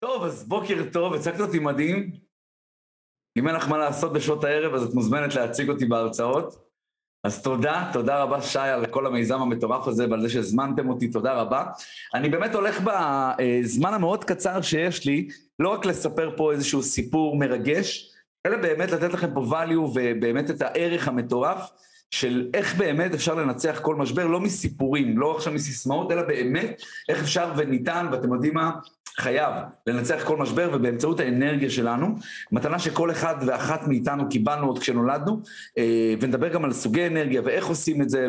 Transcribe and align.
טוב, 0.00 0.24
אז 0.24 0.48
בוקר 0.48 0.76
טוב, 0.92 1.14
הצגת 1.14 1.40
אותי 1.40 1.58
מדהים. 1.58 2.10
אם 3.38 3.48
אין 3.48 3.56
לך 3.56 3.68
מה 3.68 3.78
לעשות 3.78 4.12
בשעות 4.12 4.44
הערב, 4.44 4.74
אז 4.74 4.82
את 4.82 4.94
מוזמנת 4.94 5.34
להציג 5.34 5.68
אותי 5.68 5.86
בהרצאות. 5.86 6.70
אז 7.24 7.42
תודה, 7.42 7.90
תודה 7.92 8.22
רבה 8.22 8.42
שי 8.42 8.58
על 8.58 8.86
כל 8.86 9.06
המיזם 9.06 9.40
המטורף 9.40 9.88
הזה 9.88 10.10
ועל 10.10 10.20
זה 10.20 10.28
שהזמנתם 10.28 10.88
אותי, 10.88 11.08
תודה 11.08 11.32
רבה. 11.32 11.64
אני 12.14 12.28
באמת 12.28 12.54
הולך 12.54 12.80
בזמן 12.84 13.94
המאוד 13.94 14.24
קצר 14.24 14.62
שיש 14.62 15.04
לי, 15.06 15.28
לא 15.58 15.68
רק 15.68 15.86
לספר 15.86 16.36
פה 16.36 16.52
איזשהו 16.52 16.82
סיפור 16.82 17.36
מרגש, 17.36 18.14
אלא 18.46 18.56
באמת 18.56 18.90
לתת 18.90 19.12
לכם 19.12 19.34
פה 19.34 19.40
value 19.40 19.78
ובאמת 19.78 20.50
את 20.50 20.62
הערך 20.62 21.08
המטורף 21.08 21.70
של 22.10 22.50
איך 22.54 22.76
באמת 22.76 23.14
אפשר 23.14 23.34
לנצח 23.34 23.80
כל 23.82 23.94
משבר, 23.96 24.26
לא 24.26 24.40
מסיפורים, 24.40 25.18
לא 25.18 25.36
עכשיו 25.36 25.52
מסיסמאות, 25.52 26.12
אלא 26.12 26.22
באמת 26.22 26.82
איך 27.08 27.22
אפשר 27.22 27.52
וניתן, 27.56 28.06
ואתם 28.12 28.32
יודעים 28.32 28.54
מה, 28.54 28.70
חייב 29.18 29.54
לנצח 29.86 30.24
כל 30.24 30.36
משבר 30.36 30.70
ובאמצעות 30.72 31.20
האנרגיה 31.20 31.70
שלנו, 31.70 32.16
מתנה 32.52 32.78
שכל 32.78 33.10
אחד 33.10 33.34
ואחת 33.46 33.88
מאיתנו 33.88 34.28
קיבלנו 34.28 34.66
עוד 34.66 34.78
כשנולדנו, 34.78 35.40
אה, 35.78 36.14
ונדבר 36.20 36.48
גם 36.48 36.64
על 36.64 36.72
סוגי 36.72 37.06
אנרגיה 37.06 37.42
ואיך 37.44 37.66
עושים 37.66 38.02
את 38.02 38.10
זה, 38.10 38.28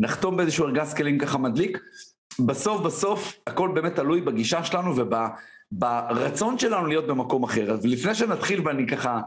ונחתום 0.00 0.36
באיזשהו 0.36 0.66
ארגז 0.66 0.94
כלים 0.94 1.18
ככה 1.18 1.38
מדליק. 1.38 1.78
בסוף 2.46 2.80
בסוף 2.80 3.38
הכל 3.46 3.70
באמת 3.74 3.94
תלוי 3.96 4.20
בגישה 4.20 4.64
שלנו 4.64 4.94
וברצון 5.72 6.58
שלנו 6.58 6.86
להיות 6.86 7.06
במקום 7.06 7.44
אחר. 7.44 7.72
אז 7.72 7.86
לפני 7.86 8.14
שנתחיל 8.14 8.60
ואני 8.64 8.86
ככה 8.86 9.20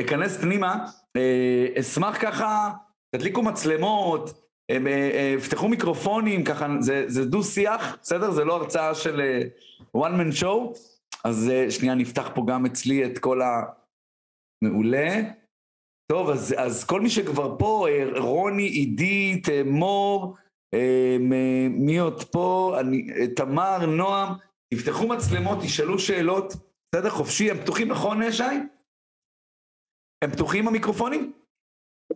אכנס 0.00 0.36
פנימה, 0.36 0.84
אה, 1.16 1.66
אשמח 1.80 2.16
ככה, 2.22 2.70
תדליקו 3.10 3.42
מצלמות, 3.42 4.47
יפתחו 5.36 5.64
אה, 5.64 5.70
מיקרופונים, 5.70 6.44
ככה, 6.44 6.66
זה, 6.80 7.04
זה 7.06 7.24
דו-שיח, 7.24 7.96
בסדר? 8.02 8.30
זה 8.30 8.44
לא 8.44 8.56
הרצאה 8.56 8.94
של 8.94 9.42
one 9.96 10.20
man 10.20 10.42
show, 10.42 10.78
אז 11.24 11.52
שנייה 11.70 11.94
נפתח 11.94 12.30
פה 12.34 12.44
גם 12.48 12.66
אצלי 12.66 13.04
את 13.04 13.18
כל 13.18 13.42
ה... 13.42 13.62
מעולה. 14.64 15.20
טוב, 16.12 16.30
אז, 16.30 16.54
אז 16.58 16.84
כל 16.84 17.00
מי 17.00 17.10
שכבר 17.10 17.58
פה, 17.58 17.86
רוני, 18.16 18.62
עידית, 18.62 19.46
מור, 19.64 20.36
מי 21.70 21.98
עוד 21.98 22.24
פה, 22.24 22.76
אני, 22.80 23.06
תמר, 23.36 23.86
נועם, 23.86 24.34
תפתחו 24.74 25.08
מצלמות, 25.08 25.58
תשאלו 25.62 25.98
שאלות, 25.98 26.54
בסדר? 26.94 27.10
חופשי, 27.10 27.50
הם 27.50 27.58
פתוחים 27.58 27.88
נכון, 27.88 28.32
שי? 28.32 28.42
הם 30.24 30.30
פתוחים 30.30 30.68
המיקרופונים? 30.68 31.32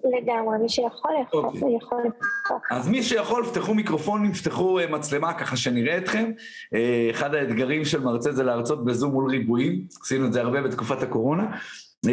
לגמרי, 0.05 0.59
מי 0.59 0.69
שיכול 0.69 1.11
יכול, 1.23 1.45
okay. 1.45 1.47
אוקיי. 1.47 1.77
יכול 1.77 1.99
לפתוח. 1.99 2.63
אז 2.71 2.89
מי 2.89 3.03
שיכול, 3.03 3.45
פתחו 3.45 3.75
מיקרופונים, 3.75 4.33
פתחו 4.33 4.81
uh, 4.81 4.87
מצלמה 4.91 5.35
ככה 5.35 5.57
שנראה 5.57 5.99
אתכם. 5.99 6.31
Uh, 6.39 6.77
אחד 7.11 7.35
האתגרים 7.35 7.85
של 7.85 8.01
מרצה 8.01 8.33
זה 8.33 8.43
להרצות 8.43 8.85
בזום 8.85 9.13
מול 9.13 9.31
ריבועים, 9.31 9.85
עשינו 10.03 10.27
את 10.27 10.33
זה 10.33 10.41
הרבה 10.41 10.63
בתקופת 10.63 11.03
הקורונה. 11.03 11.57
Uh, 12.07 12.09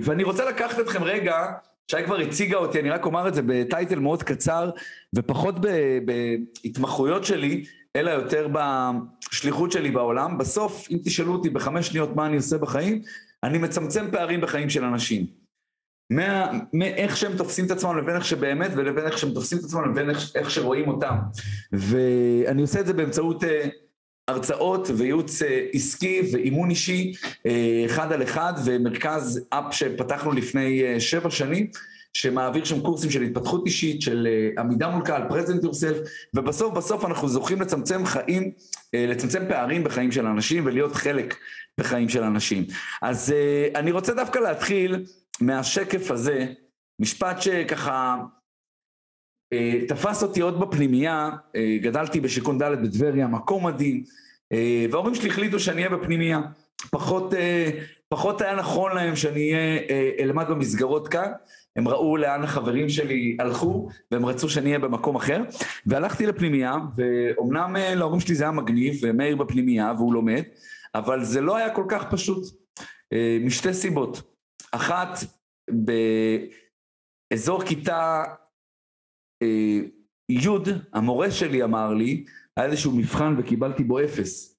ואני 0.00 0.24
רוצה 0.24 0.44
לקחת 0.44 0.80
אתכם 0.80 1.04
רגע, 1.04 1.46
שי 1.90 2.04
כבר 2.04 2.16
הציגה 2.18 2.56
אותי, 2.56 2.80
אני 2.80 2.90
רק 2.90 3.06
אומר 3.06 3.28
את 3.28 3.34
זה 3.34 3.42
בטייטל 3.46 3.98
מאוד 3.98 4.22
קצר, 4.22 4.70
ופחות 5.14 5.54
בהתמחויות 6.04 7.24
שלי, 7.24 7.64
אלא 7.96 8.10
יותר 8.10 8.48
בשליחות 8.52 9.72
שלי 9.72 9.90
בעולם. 9.90 10.38
בסוף, 10.38 10.88
אם 10.90 10.98
תשאלו 11.04 11.32
אותי 11.32 11.50
בחמש 11.50 11.86
שניות 11.86 12.16
מה 12.16 12.26
אני 12.26 12.36
עושה 12.36 12.58
בחיים, 12.58 13.02
אני 13.42 13.58
מצמצם 13.58 14.06
פערים 14.12 14.40
בחיים 14.40 14.70
של 14.70 14.84
אנשים. 14.84 15.37
מאיך 16.10 17.16
שהם 17.16 17.36
תופסים 17.36 17.66
את 17.66 17.70
עצמם 17.70 17.98
לבין 17.98 18.16
איך 18.16 18.24
שבאמת 18.24 18.70
ולבין 18.76 19.06
איך 19.06 19.18
שהם 19.18 19.30
תופסים 19.30 19.58
את 19.58 19.64
עצמם 19.64 19.90
לבין 19.90 20.10
איך, 20.10 20.30
איך 20.34 20.50
שרואים 20.50 20.88
אותם. 20.88 21.14
ואני 21.72 22.62
עושה 22.62 22.80
את 22.80 22.86
זה 22.86 22.92
באמצעות 22.92 23.42
uh, 23.42 23.46
הרצאות 24.28 24.90
וייעוץ 24.96 25.42
uh, 25.42 25.46
עסקי 25.72 26.20
ואימון 26.32 26.70
אישי 26.70 27.12
uh, 27.14 27.50
אחד 27.86 28.12
על 28.12 28.22
אחד 28.22 28.52
ומרכז 28.64 29.46
אפ 29.50 29.64
שפתחנו 29.70 30.32
לפני 30.32 30.82
uh, 30.96 31.00
שבע 31.00 31.30
שנים 31.30 31.70
שמעביר 32.12 32.64
שם 32.64 32.80
קורסים 32.80 33.10
של 33.10 33.22
התפתחות 33.22 33.66
אישית, 33.66 34.02
של 34.02 34.28
uh, 34.56 34.60
עמידה 34.60 34.88
מול 34.88 35.04
קהל, 35.04 35.22
present 35.28 35.64
yourself, 35.64 36.08
ובסוף 36.34 36.74
בסוף 36.74 37.04
אנחנו 37.04 37.28
זוכים 37.28 37.60
לצמצם 37.60 38.06
חיים, 38.06 38.52
uh, 38.52 38.88
לצמצם 38.94 39.42
פערים 39.48 39.84
בחיים 39.84 40.12
של 40.12 40.26
אנשים 40.26 40.66
ולהיות 40.66 40.94
חלק 40.94 41.36
בחיים 41.78 42.08
של 42.08 42.22
אנשים. 42.22 42.64
אז 43.02 43.34
uh, 43.34 43.78
אני 43.78 43.92
רוצה 43.92 44.14
דווקא 44.14 44.38
להתחיל 44.38 45.04
מהשקף 45.40 46.10
הזה, 46.10 46.46
משפט 47.00 47.42
שככה 47.42 48.16
אה, 49.52 49.74
תפס 49.88 50.22
אותי 50.22 50.40
עוד 50.40 50.60
בפנימייה, 50.60 51.30
אה, 51.56 51.78
גדלתי 51.82 52.20
בשיכון 52.20 52.58
ד' 52.58 52.82
בטבריה, 52.82 53.26
מקום 53.26 53.66
מדהים, 53.66 54.02
אה, 54.52 54.86
וההורים 54.90 55.14
שלי 55.14 55.28
החליטו 55.28 55.60
שאני 55.60 55.86
אהיה 55.86 55.96
בפנימייה. 55.96 56.40
פחות, 56.90 57.34
אה, 57.34 57.70
פחות 58.08 58.40
היה 58.40 58.54
נכון 58.54 58.94
להם 58.94 59.16
שאני 59.16 59.54
אהיה, 59.54 59.78
אה, 59.90 60.10
אלמד 60.18 60.48
במסגרות 60.48 61.08
כאן, 61.08 61.32
הם 61.76 61.88
ראו 61.88 62.16
לאן 62.16 62.42
החברים 62.42 62.88
שלי 62.88 63.36
הלכו, 63.40 63.88
והם 64.10 64.26
רצו 64.26 64.48
שאני 64.48 64.66
אהיה 64.66 64.78
במקום 64.78 65.16
אחר, 65.16 65.42
והלכתי 65.86 66.26
לפנימייה, 66.26 66.74
ואומנם 66.96 67.76
אה, 67.76 67.94
להורים 67.94 68.20
שלי 68.20 68.34
זה 68.34 68.44
היה 68.44 68.50
מגניב, 68.50 68.94
ומאיר 69.02 69.36
בפנימייה 69.36 69.92
והוא 69.96 70.14
לומד, 70.14 70.42
אבל 70.94 71.24
זה 71.24 71.40
לא 71.40 71.56
היה 71.56 71.70
כל 71.70 71.84
כך 71.88 72.10
פשוט, 72.10 72.44
אה, 73.12 73.38
משתי 73.40 73.74
סיבות. 73.74 74.37
אחת, 74.72 75.18
באזור 77.30 77.64
כיתה 77.64 78.24
אה, 79.42 79.80
י', 80.28 80.48
המורה 80.92 81.30
שלי 81.30 81.64
אמר 81.64 81.94
לי, 81.94 82.24
היה 82.56 82.66
איזשהו 82.66 82.92
מבחן 82.92 83.34
וקיבלתי 83.38 83.84
בו 83.84 84.00
אפס. 84.00 84.58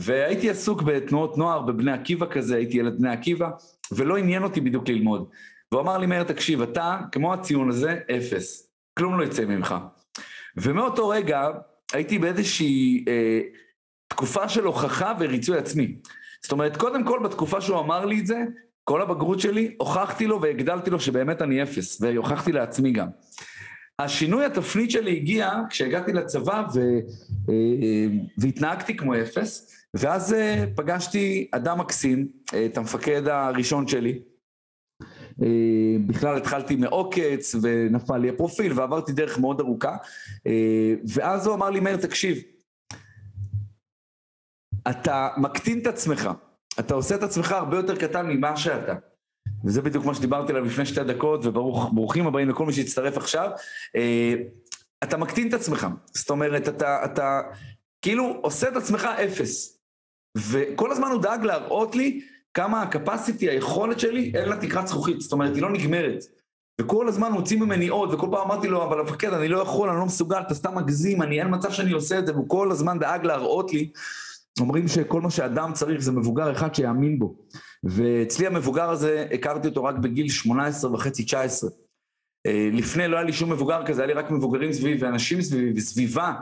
והייתי 0.00 0.50
עסוק 0.50 0.82
בתנועות 0.82 1.38
נוער, 1.38 1.62
בבני 1.62 1.92
עקיבא 1.92 2.26
כזה, 2.26 2.56
הייתי 2.56 2.78
ילד 2.78 2.98
בני 2.98 3.10
עקיבא, 3.10 3.50
ולא 3.92 4.16
עניין 4.16 4.42
אותי 4.42 4.60
בדיוק 4.60 4.88
ללמוד. 4.88 5.30
והוא 5.72 5.82
אמר 5.82 5.98
לי, 5.98 6.06
מאיר, 6.06 6.22
תקשיב, 6.22 6.62
אתה, 6.62 7.00
כמו 7.12 7.34
הציון 7.34 7.68
הזה, 7.68 8.00
אפס. 8.16 8.72
כלום 8.98 9.18
לא 9.18 9.24
יצא 9.24 9.44
ממך. 9.44 9.74
ומאותו 10.56 11.08
רגע 11.08 11.48
הייתי 11.92 12.18
באיזושהי 12.18 13.04
אה, 13.08 13.40
תקופה 14.08 14.48
של 14.48 14.64
הוכחה 14.64 15.14
וריצוי 15.18 15.58
עצמי. 15.58 15.96
זאת 16.42 16.52
אומרת, 16.52 16.76
קודם 16.76 17.04
כל, 17.04 17.20
בתקופה 17.24 17.60
שהוא 17.60 17.80
אמר 17.80 18.04
לי 18.04 18.20
את 18.20 18.26
זה, 18.26 18.38
כל 18.84 19.02
הבגרות 19.02 19.40
שלי, 19.40 19.74
הוכחתי 19.78 20.26
לו 20.26 20.42
והגדלתי 20.42 20.90
לו 20.90 21.00
שבאמת 21.00 21.42
אני 21.42 21.62
אפס, 21.62 22.00
והוכחתי 22.00 22.52
לעצמי 22.52 22.92
גם. 22.92 23.08
השינוי 23.98 24.44
התפנית 24.44 24.90
שלי 24.90 25.16
הגיע 25.16 25.52
כשהגעתי 25.70 26.12
לצבא 26.12 26.64
ו, 26.74 26.80
אה, 27.48 27.54
והתנהגתי 28.38 28.96
כמו 28.96 29.14
אפס, 29.14 29.70
ואז 29.94 30.32
אה, 30.32 30.64
פגשתי 30.76 31.48
אדם 31.52 31.78
מקסים, 31.78 32.28
אה, 32.54 32.66
את 32.66 32.76
המפקד 32.76 33.28
הראשון 33.28 33.88
שלי. 33.88 34.20
בכלל 36.06 36.36
התחלתי 36.36 36.76
מעוקץ 36.76 37.54
ונפל 37.62 38.16
לי 38.16 38.28
הפרופיל 38.28 38.72
ועברתי 38.72 39.12
דרך 39.12 39.38
מאוד 39.38 39.60
ארוכה, 39.60 39.96
ואז 41.14 41.46
הוא 41.46 41.54
אמר 41.54 41.70
לי, 41.70 41.80
מאיר, 41.80 41.96
תקשיב, 41.96 42.38
אתה 44.90 45.28
מקטין 45.36 45.78
את 45.78 45.86
עצמך. 45.86 46.30
אתה 46.80 46.94
עושה 46.94 47.14
את 47.14 47.22
עצמך 47.22 47.52
הרבה 47.52 47.76
יותר 47.76 47.96
קטן 47.96 48.26
ממה 48.26 48.56
שאתה. 48.56 48.94
וזה 49.64 49.82
בדיוק 49.82 50.04
מה 50.04 50.14
שדיברתי 50.14 50.52
עליו 50.52 50.64
לפני 50.64 50.86
שתי 50.86 51.04
דקות, 51.04 51.46
וברוכים 51.46 52.26
הבאים 52.26 52.48
לכל 52.48 52.66
מי 52.66 52.72
שהצטרף 52.72 53.16
עכשיו. 53.16 53.50
אה, 53.96 54.34
אתה 55.02 55.16
מקטין 55.16 55.48
את 55.48 55.54
עצמך, 55.54 55.86
זאת 56.14 56.30
אומרת, 56.30 56.68
אתה, 56.68 57.04
אתה 57.04 57.40
כאילו 58.02 58.38
עושה 58.42 58.68
את 58.68 58.76
עצמך 58.76 59.04
אפס. 59.04 59.78
וכל 60.36 60.92
הזמן 60.92 61.08
הוא 61.08 61.22
דאג 61.22 61.44
להראות 61.44 61.96
לי 61.96 62.20
כמה 62.54 62.82
הקפסיטי, 62.82 63.50
היכולת 63.50 64.00
שלי, 64.00 64.32
אין 64.34 64.48
לה 64.48 64.56
תקרת 64.56 64.86
זכוכית, 64.86 65.20
זאת 65.20 65.32
אומרת, 65.32 65.54
היא 65.54 65.62
לא 65.62 65.70
נגמרת. 65.70 66.24
וכל 66.80 67.08
הזמן 67.08 67.32
הוציא 67.32 67.58
ממני 67.58 67.88
עוד, 67.88 68.14
וכל 68.14 68.26
פעם 68.30 68.50
אמרתי 68.50 68.68
לו, 68.68 68.84
אבל 68.84 69.00
המפקד, 69.00 69.32
אני 69.32 69.48
לא 69.48 69.58
יכול, 69.58 69.88
אני 69.88 69.98
לא 69.98 70.06
מסוגל, 70.06 70.40
אתה 70.40 70.54
סתם 70.54 70.74
מגזים, 70.74 71.22
אני 71.22 71.40
אין 71.40 71.54
מצב 71.54 71.70
שאני 71.70 71.92
עושה 71.92 72.18
את 72.18 72.26
זה, 72.26 72.32
והוא 72.32 72.48
כל 72.48 72.70
הזמן 72.70 72.98
דאג 72.98 73.24
להראות 73.24 73.72
לי 73.72 73.90
אומרים 74.60 74.88
שכל 74.88 75.20
מה 75.20 75.30
שאדם 75.30 75.72
צריך 75.72 76.00
זה 76.00 76.12
מבוגר 76.12 76.52
אחד 76.52 76.74
שיאמין 76.74 77.18
בו. 77.18 77.36
ואצלי 77.84 78.46
המבוגר 78.46 78.90
הזה, 78.90 79.26
הכרתי 79.34 79.68
אותו 79.68 79.84
רק 79.84 79.94
בגיל 79.94 80.28
18 80.28 80.92
וחצי, 80.92 81.24
19. 81.24 81.70
אה, 82.46 82.68
לפני 82.72 83.08
לא 83.08 83.16
היה 83.16 83.24
לי 83.24 83.32
שום 83.32 83.52
מבוגר 83.52 83.86
כזה, 83.86 84.02
היה 84.02 84.06
לי 84.06 84.12
רק 84.12 84.30
מבוגרים 84.30 84.72
סביבי 84.72 85.04
ואנשים 85.04 85.42
סביבי 85.42 85.80
וסביבה 85.80 86.34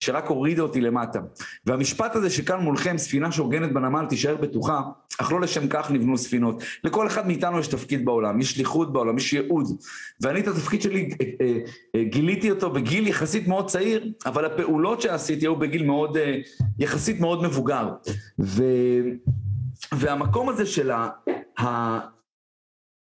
שרק 0.00 0.26
הורידה 0.26 0.62
אותי 0.62 0.80
למטה. 0.80 1.20
והמשפט 1.66 2.16
הזה 2.16 2.30
שכאן 2.30 2.60
מולכם, 2.60 2.98
ספינה 2.98 3.32
שהוגנת 3.32 3.72
בנמל 3.72 4.06
תישאר 4.08 4.36
בטוחה, 4.36 4.80
אך 5.20 5.32
לא 5.32 5.40
לשם 5.40 5.68
כך 5.68 5.90
נבנו 5.90 6.18
ספינות. 6.18 6.62
לכל 6.84 7.06
אחד 7.06 7.26
מאיתנו 7.26 7.58
יש 7.58 7.68
תפקיד 7.68 8.04
בעולם, 8.04 8.40
יש 8.40 8.52
שליחות 8.52 8.92
בעולם, 8.92 9.16
יש 9.16 9.32
ייעוד. 9.32 9.66
ואני 10.20 10.40
את 10.40 10.48
התפקיד 10.48 10.82
שלי 10.82 11.10
אה, 11.20 11.26
אה, 11.40 11.58
אה, 11.96 12.04
גיליתי 12.04 12.50
אותו 12.50 12.70
בגיל 12.70 13.06
יחסית 13.06 13.48
מאוד 13.48 13.68
צעיר, 13.68 14.12
אבל 14.26 14.44
הפעולות 14.44 15.00
שעשיתי 15.00 15.46
היו 15.46 15.56
בגיל 15.56 15.86
מאוד, 15.86 16.16
יחסית 16.78 17.20
מאוד 17.20 17.42
מבוגר. 17.42 17.90
ו... 18.38 18.64
והמקום 19.92 20.48
הזה 20.48 20.66
של 20.66 20.90
ה... 20.90 21.08
ה... 21.60 21.98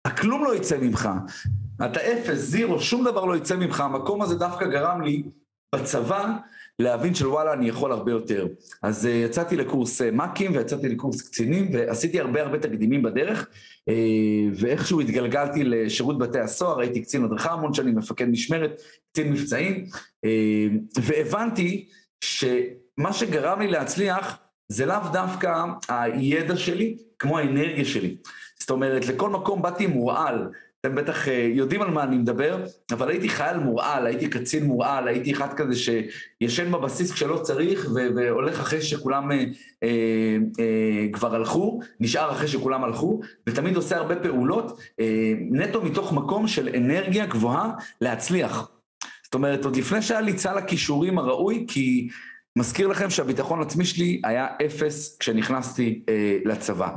הכלום 0.05 0.45
לא 0.45 0.55
יצא 0.55 0.79
ממך, 0.79 1.09
אתה 1.85 2.01
אפס, 2.01 2.39
זירו, 2.39 2.81
שום 2.81 3.05
דבר 3.05 3.25
לא 3.25 3.37
יצא 3.37 3.57
ממך, 3.57 3.81
המקום 3.81 4.23
הזה 4.23 4.35
דווקא 4.35 4.67
גרם 4.67 5.01
לי 5.01 5.23
בצבא 5.75 6.27
להבין 6.79 7.15
של 7.15 7.27
וואלה, 7.27 7.53
אני 7.53 7.69
יכול 7.69 7.93
הרבה 7.93 8.13
יותר. 8.13 8.47
אז 8.83 9.05
uh, 9.05 9.09
יצאתי 9.09 9.57
לקורס 9.57 10.03
uh, 10.03 10.05
מ"כים 10.05 10.57
ויצאתי 10.57 10.89
לקורס 10.89 11.23
קצינים, 11.23 11.69
ועשיתי 11.73 12.21
הרבה 12.21 12.43
הרבה 12.43 12.59
תקדימים 12.59 13.03
בדרך, 13.03 13.47
uh, 13.91 13.93
ואיכשהו 14.55 15.01
התגלגלתי 15.01 15.65
לשירות 15.65 16.19
בתי 16.19 16.39
הסוהר, 16.39 16.81
הייתי 16.81 17.03
קצין 17.03 17.25
הדרכה 17.25 17.53
המון 17.53 17.75
שנים, 17.75 17.97
מפקד 17.97 18.29
משמרת, 18.29 18.83
קצין 19.13 19.33
מבצעים, 19.33 19.85
והבנתי 21.03 21.89
שמה 22.21 23.13
שגרם 23.13 23.61
לי 23.61 23.69
להצליח 23.69 24.39
זה 24.69 24.87
לאו 24.87 24.97
דווקא 25.13 25.65
הידע 25.89 26.57
שלי, 26.57 26.97
כמו 27.19 27.39
האנרגיה 27.39 27.85
שלי. 27.85 28.17
זאת 28.61 28.71
אומרת, 28.71 29.07
לכל 29.07 29.31
מקום 29.31 29.63
באתי 29.63 29.87
מורעל. 29.87 30.49
אתם 30.87 30.95
בטח 30.95 31.29
אה, 31.29 31.49
יודעים 31.53 31.83
על 31.83 31.91
מה 31.91 32.03
אני 32.03 32.17
מדבר, 32.17 32.65
אבל 32.93 33.11
הייתי 33.11 33.29
חייל 33.29 33.57
מורעל, 33.57 34.07
הייתי 34.07 34.29
קצין 34.29 34.65
מורעל, 34.65 35.09
הייתי 35.09 35.33
אחד 35.33 35.53
כזה 35.53 35.73
שישן 35.75 36.73
בבסיס 36.73 37.13
כשלא 37.13 37.39
צריך 37.39 37.87
והולך 38.15 38.61
אחרי 38.61 38.83
שכולם 38.83 39.33
אה, 39.33 39.37
אה, 39.83 39.89
אה, 40.61 41.07
כבר 41.13 41.35
הלכו, 41.35 41.81
נשאר 42.01 42.31
אחרי 42.33 42.49
שכולם 42.49 42.85
הלכו, 42.85 43.21
ותמיד 43.47 43.77
עושה 43.77 43.97
הרבה 43.97 44.17
פעולות, 44.17 44.79
אה, 45.01 45.33
נטו 45.51 45.83
מתוך 45.83 46.13
מקום 46.13 46.49
של 46.49 46.69
אנרגיה 46.77 47.27
גבוהה 47.27 47.71
להצליח. 48.01 48.69
זאת 49.25 49.35
אומרת, 49.35 49.65
עוד 49.65 49.77
לפני 49.77 50.03
שהיה 50.03 50.21
לי 50.21 50.35
צל 50.35 50.59
הכישורים 50.59 51.19
הראוי, 51.19 51.65
כי 51.69 52.09
מזכיר 52.57 52.89
לכם 52.89 53.11
שהביטחון 53.11 53.59
העצמי 53.59 53.85
שלי 53.85 54.21
היה 54.25 54.47
אפס 54.67 55.17
כשנכנסתי 55.19 56.03
אה, 56.09 56.39
לצבא. 56.45 56.89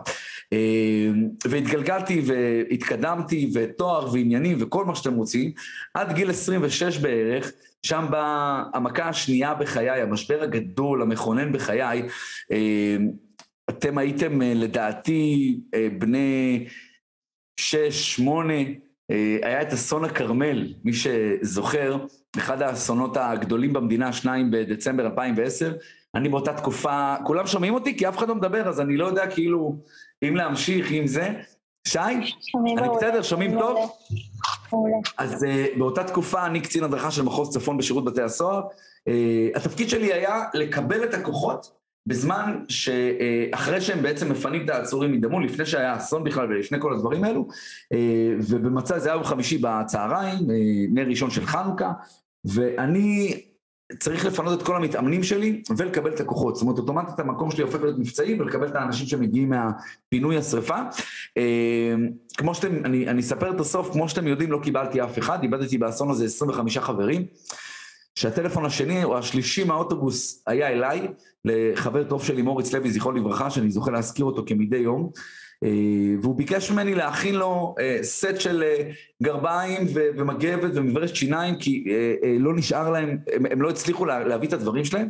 אה, 0.56 1.50
והתגלגלתי 1.50 2.22
והתקדמתי 2.26 3.52
ותואר 3.54 4.14
ועניינים 4.14 4.58
וכל 4.60 4.86
מה 4.86 4.96
שאתם 4.96 5.14
רוצים, 5.14 5.52
עד 5.94 6.14
גיל 6.14 6.30
26 6.30 6.98
בערך, 6.98 7.52
שם 7.84 8.06
באה 8.10 8.64
המכה 8.74 9.10
השנייה 9.10 9.54
בחיי, 9.54 10.02
המשבר 10.02 10.44
הגדול, 10.44 11.02
המכונן 11.02 11.52
בחיי. 11.52 12.04
אה, 12.52 12.98
אתם 13.70 13.98
הייתם 13.98 14.42
אה, 14.42 14.54
לדעתי 14.56 15.60
אה, 15.74 15.88
בני 15.98 16.66
שש, 17.60 18.16
שמונה, 18.16 18.54
אה, 19.12 19.38
היה 19.44 19.62
את 19.62 19.74
אסון 19.74 20.06
הכרמל, 20.06 20.74
מי 20.84 20.92
שזוכר, 20.94 22.06
אחד 22.38 22.62
האסונות 22.62 23.18
הגדולים 23.18 23.74
במדינה, 23.74 24.14
שניים 24.14 24.52
בדצמבר 24.52 25.06
2010. 25.06 25.74
אני 26.16 26.30
באותה 26.30 26.54
תקופה, 26.54 27.16
כולם 27.26 27.48
שומעים 27.48 27.74
אותי? 27.74 27.98
כי 27.98 28.08
אף 28.08 28.18
אחד 28.18 28.28
לא 28.28 28.36
מדבר, 28.36 28.68
אז 28.68 28.82
אני 28.82 28.98
לא 28.98 29.06
יודע 29.06 29.28
כאילו 29.28 29.80
אם 30.24 30.36
להמשיך, 30.36 30.92
אם 30.92 31.08
זה. 31.08 31.30
שי? 31.88 32.00
אני. 32.00 32.76
בסדר? 32.96 33.22
שומעים. 33.22 33.60
טוב? 33.60 33.92
אז 35.18 35.44
uh, 35.44 35.80
באותה 35.80 36.04
תקופה 36.04 36.46
אני 36.46 36.62
קצין 36.62 36.84
הדרכה 36.84 37.12
של 37.12 37.22
מחוז 37.22 37.50
צפון 37.50 37.78
בשירות 37.78 38.06
בתי 38.06 38.22
הסוהר. 38.22 38.62
Uh, 38.62 39.12
התפקיד 39.56 39.90
שלי 39.90 40.14
היה 40.14 40.44
לקבל 40.54 41.04
את 41.04 41.14
הכוחות 41.14 41.72
בזמן 42.08 42.64
שאחרי 42.70 43.82
שהם 43.82 44.02
בעצם 44.02 44.32
מפנים 44.32 44.66
את 44.66 44.70
העצורים 44.70 45.12
מדמון, 45.12 45.44
לפני 45.44 45.66
שהיה 45.66 45.98
אסון 45.98 46.24
בכלל 46.24 46.48
ולפני 46.48 46.78
כל 46.82 46.94
הדברים 46.94 47.24
האלו, 47.24 47.48
ובמצע 48.40 49.00
זה 49.00 49.10
היה 49.10 49.16
יום 49.16 49.24
חמישי 49.24 49.58
בצהריים, 49.62 50.40
נר 50.92 51.08
ראשון 51.08 51.30
של 51.30 51.46
חנוכה, 51.46 51.92
ואני 52.46 53.42
צריך 54.00 54.26
לפנות 54.26 54.62
את 54.62 54.66
כל 54.66 54.76
המתאמנים 54.76 55.24
שלי 55.24 55.64
ולקבל 55.78 56.14
את 56.14 56.20
הכוחות. 56.20 56.56
זאת 56.56 56.62
אומרת, 56.62 56.78
אוטומטית 56.78 57.20
המקום 57.20 57.52
שלי 57.52 57.64
הופך 57.64 57.82
להיות 57.82 58.00
מבצעי 58.00 58.40
ולקבל 58.40 58.68
את 58.68 58.76
האנשים 58.76 59.08
שמגיעים 59.08 59.50
מהפינוי 59.50 60.38
השרפה. 60.38 60.78
אה, 61.38 61.96
כמו 62.38 62.56
שאתם, 62.56 62.86
אני, 62.86 63.08
אני 63.08 63.22
אספר 63.22 63.52
את 63.56 63.60
הסוף, 63.60 63.92
כמו 63.92 64.10
שאתם 64.10 64.28
יודעים, 64.28 64.52
לא 64.52 64.60
קיבלתי 64.64 65.04
אף 65.04 65.20
אחד, 65.20 65.44
איבדתי 65.44 65.78
באסון 65.78 66.12
הזה 66.12 66.26
25 66.26 66.78
חברים. 66.78 67.26
שהטלפון 68.16 68.66
השני 68.66 69.04
או 69.04 69.18
השלישי 69.18 69.64
מהאוטובוס 69.64 70.44
היה 70.48 70.68
אליי, 70.68 71.08
לחבר 71.46 72.04
טוב 72.04 72.24
שלי 72.24 72.42
מוריץ 72.42 72.74
לוי, 72.74 72.92
זכרו 72.92 73.12
לברכה, 73.12 73.50
שאני 73.50 73.72
זוכה 73.72 73.92
להזכיר 73.92 74.26
אותו 74.26 74.44
כמדי 74.46 74.78
יום. 74.78 75.10
אה, 75.66 76.16
והוא 76.22 76.36
ביקש 76.36 76.72
ממני 76.72 76.96
להכין 76.96 77.36
לו 77.36 77.76
אה, 77.80 78.00
סט 78.02 78.40
של 78.40 78.64
אה, 78.64 78.92
גרביים 79.24 79.88
ומגבת 79.94 80.72
ומברשת 80.74 81.16
שיניים, 81.16 81.56
כי 81.56 81.86
לא 82.40 82.56
נשאר 82.56 82.90
להם, 82.90 83.18
הם, 83.52 83.62
לא 83.62 83.70
הצליחו 83.70 84.06
לה, 84.06 84.24
להביא 84.24 84.48
את 84.48 84.54
הדברים 84.54 84.86
שלהם. 84.86 85.10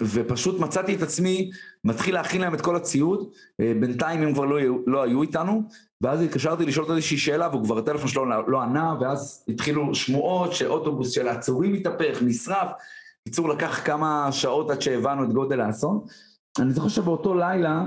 ופשוט 0.00 0.60
מצאתי 0.60 0.94
את 0.94 1.02
עצמי 1.02 1.50
מתחיל 1.84 2.14
להכין 2.14 2.40
להם 2.40 2.54
את 2.54 2.60
כל 2.60 2.76
הציוד, 2.76 3.28
בינתיים 3.58 4.22
הם 4.22 4.32
כבר 4.32 4.44
לא, 4.44 4.58
לא 4.86 5.02
היו 5.02 5.22
איתנו, 5.22 5.62
ואז 6.00 6.22
התקשרתי 6.22 6.66
לשאול 6.66 6.84
אותו 6.84 6.96
איזושהי 6.96 7.18
שאלה, 7.18 7.48
והוא 7.48 7.64
כבר 7.64 7.78
הטלפון 7.78 8.08
שלו 8.08 8.26
לא, 8.26 8.50
לא 8.50 8.62
ענה, 8.62 8.94
ואז 9.00 9.44
התחילו 9.48 9.94
שמועות 9.94 10.52
שאוטובוס 10.52 11.10
של 11.10 11.28
העצורים 11.28 11.74
התהפך, 11.74 12.22
נשרף. 12.22 12.70
בקיצור, 13.22 13.48
לקח 13.48 13.80
כמה 13.84 14.28
שעות 14.32 14.70
עד 14.70 14.82
שהבנו 14.82 15.24
את 15.24 15.32
גודל 15.32 15.60
האסון. 15.60 16.00
אני 16.58 16.72
זוכר 16.72 16.88
שבאותו 16.88 17.34
לילה, 17.34 17.82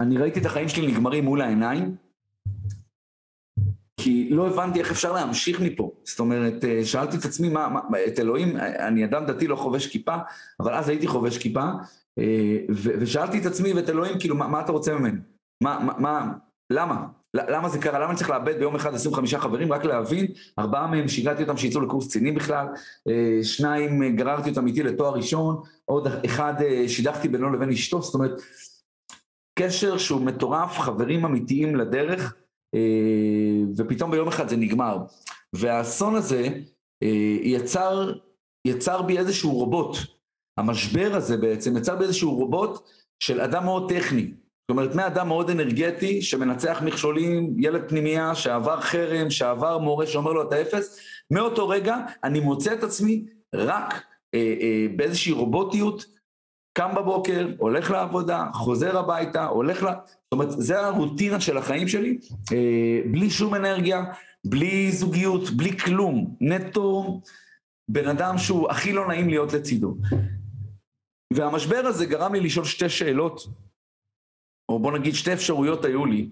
אני 0.00 0.18
ראיתי 0.18 0.40
את 0.40 0.46
החיים 0.46 0.68
שלי 0.68 0.86
נגמרים 0.86 1.24
מול 1.24 1.40
העיניים, 1.40 1.96
כי 3.96 4.28
לא 4.30 4.48
הבנתי 4.48 4.78
איך 4.78 4.90
אפשר 4.90 5.12
להמשיך 5.12 5.60
מפה. 5.60 5.92
זאת 6.04 6.20
אומרת, 6.20 6.64
אה, 6.64 6.84
שאלתי 6.84 7.16
את 7.16 7.24
עצמי, 7.24 7.48
מה, 7.48 7.68
מה, 7.68 7.80
את 8.06 8.18
אלוהים, 8.18 8.56
אני 8.56 9.04
אדם 9.04 9.26
דתי, 9.26 9.46
לא 9.46 9.56
חובש 9.56 9.86
כיפה, 9.86 10.16
אבל 10.60 10.74
אז 10.74 10.88
הייתי 10.88 11.06
חובש 11.06 11.38
כיפה, 11.38 11.64
אה, 12.18 12.58
ושאלתי 12.82 13.38
את 13.38 13.46
עצמי 13.46 13.72
ואת 13.72 13.88
אלוהים, 13.90 14.18
כאילו, 14.18 14.36
מה, 14.36 14.48
מה 14.48 14.60
אתה 14.60 14.72
רוצה 14.72 14.94
ממני? 14.94 15.18
מה, 15.62 15.78
מה, 15.84 15.98
מה, 15.98 16.32
למה? 16.70 17.06
למה 17.34 17.68
זה 17.68 17.78
קרה? 17.78 17.98
למה 17.98 18.10
אני 18.10 18.16
צריך 18.16 18.30
לאבד 18.30 18.58
ביום 18.58 18.74
אחד 18.74 18.94
25 18.94 19.34
חברים? 19.34 19.72
רק 19.72 19.84
להבין, 19.84 20.26
ארבעה 20.58 20.86
מהם 20.86 21.08
שיגעתי 21.08 21.42
אותם 21.42 21.56
שיצאו 21.56 21.80
לקורס 21.80 22.08
קצינים 22.08 22.34
בכלל, 22.34 22.66
אה, 23.08 23.44
שניים 23.44 24.02
אה, 24.02 24.10
גררתי 24.10 24.50
אותם 24.50 24.66
איתי 24.66 24.82
לתואר 24.82 25.14
ראשון, 25.14 25.62
עוד 25.84 26.08
אחד 26.24 26.54
אה, 26.62 26.88
שידכתי 26.88 27.28
בינו 27.28 27.52
לבין 27.52 27.70
אשתו, 27.70 28.02
זאת 28.02 28.14
אומרת, 28.14 28.42
קשר 29.58 29.98
שהוא 29.98 30.20
מטורף, 30.20 30.78
חברים 30.78 31.24
אמיתיים 31.24 31.76
לדרך, 31.76 32.34
ופתאום 33.76 34.10
ביום 34.10 34.28
אחד 34.28 34.48
זה 34.48 34.56
נגמר. 34.56 34.98
והאסון 35.52 36.14
הזה 36.14 36.48
יצר, 37.42 38.12
יצר 38.66 39.02
בי 39.02 39.18
איזשהו 39.18 39.52
רובוט. 39.52 39.96
המשבר 40.56 41.10
הזה 41.14 41.36
בעצם 41.36 41.76
יצר 41.76 41.96
בי 41.96 42.04
איזשהו 42.04 42.34
רובוט 42.34 42.88
של 43.20 43.40
אדם 43.40 43.64
מאוד 43.64 43.92
טכני. 43.92 44.30
זאת 44.64 44.70
אומרת, 44.70 44.94
מאדם 44.94 45.28
מאוד 45.28 45.50
אנרגטי, 45.50 46.22
שמנצח 46.22 46.82
מכשולים, 46.84 47.56
ילד 47.58 47.88
פנימייה, 47.88 48.34
שעבר 48.34 48.80
חרם, 48.80 49.30
שעבר 49.30 49.78
מורה 49.78 50.06
שאומר 50.06 50.32
לו 50.32 50.48
אתה 50.48 50.60
אפס, 50.60 50.98
מאותו 51.30 51.68
רגע 51.68 51.96
אני 52.24 52.40
מוצא 52.40 52.72
את 52.72 52.82
עצמי 52.82 53.24
רק 53.54 53.94
אה, 54.34 54.54
אה, 54.60 54.86
באיזושהי 54.96 55.32
רובוטיות, 55.32 56.04
קם 56.78 56.94
בבוקר, 56.96 57.48
הולך 57.58 57.90
לעבודה, 57.90 58.46
חוזר 58.54 58.98
הביתה, 58.98 59.46
הולך 59.46 59.82
ל... 59.82 59.86
זאת 59.86 60.32
אומרת, 60.32 60.50
זה 60.50 60.80
הרוטינה 60.80 61.40
של 61.40 61.58
החיים 61.58 61.88
שלי, 61.88 62.18
אה, 62.52 63.00
בלי 63.10 63.30
שום 63.30 63.54
אנרגיה, 63.54 64.04
בלי 64.46 64.92
זוגיות, 64.92 65.50
בלי 65.50 65.78
כלום, 65.78 66.36
נטו 66.40 67.20
בן 67.90 68.08
אדם 68.08 68.38
שהוא 68.38 68.70
הכי 68.70 68.92
לא 68.92 69.08
נעים 69.08 69.28
להיות 69.28 69.52
לצידו. 69.52 69.96
והמשבר 71.32 71.82
הזה 71.84 72.06
גרם 72.06 72.34
לי 72.34 72.40
לשאול 72.40 72.64
שתי 72.64 72.88
שאלות, 72.88 73.40
או 74.68 74.78
בוא 74.78 74.92
נגיד 74.98 75.14
שתי 75.14 75.32
אפשרויות 75.32 75.84
היו 75.84 76.06
לי, 76.06 76.30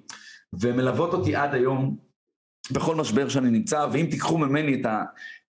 ומלוות 0.61 1.12
אותי 1.15 1.37
עד 1.37 1.55
היום 1.55 1.97
בכל 2.71 2.97
משבר 2.97 3.29
שאני 3.29 3.51
נמצא, 3.51 3.87
ואם 3.93 4.07
תיקחו 4.11 4.39
ממני 4.39 4.81
את, 4.81 4.87
ה, 4.87 5.05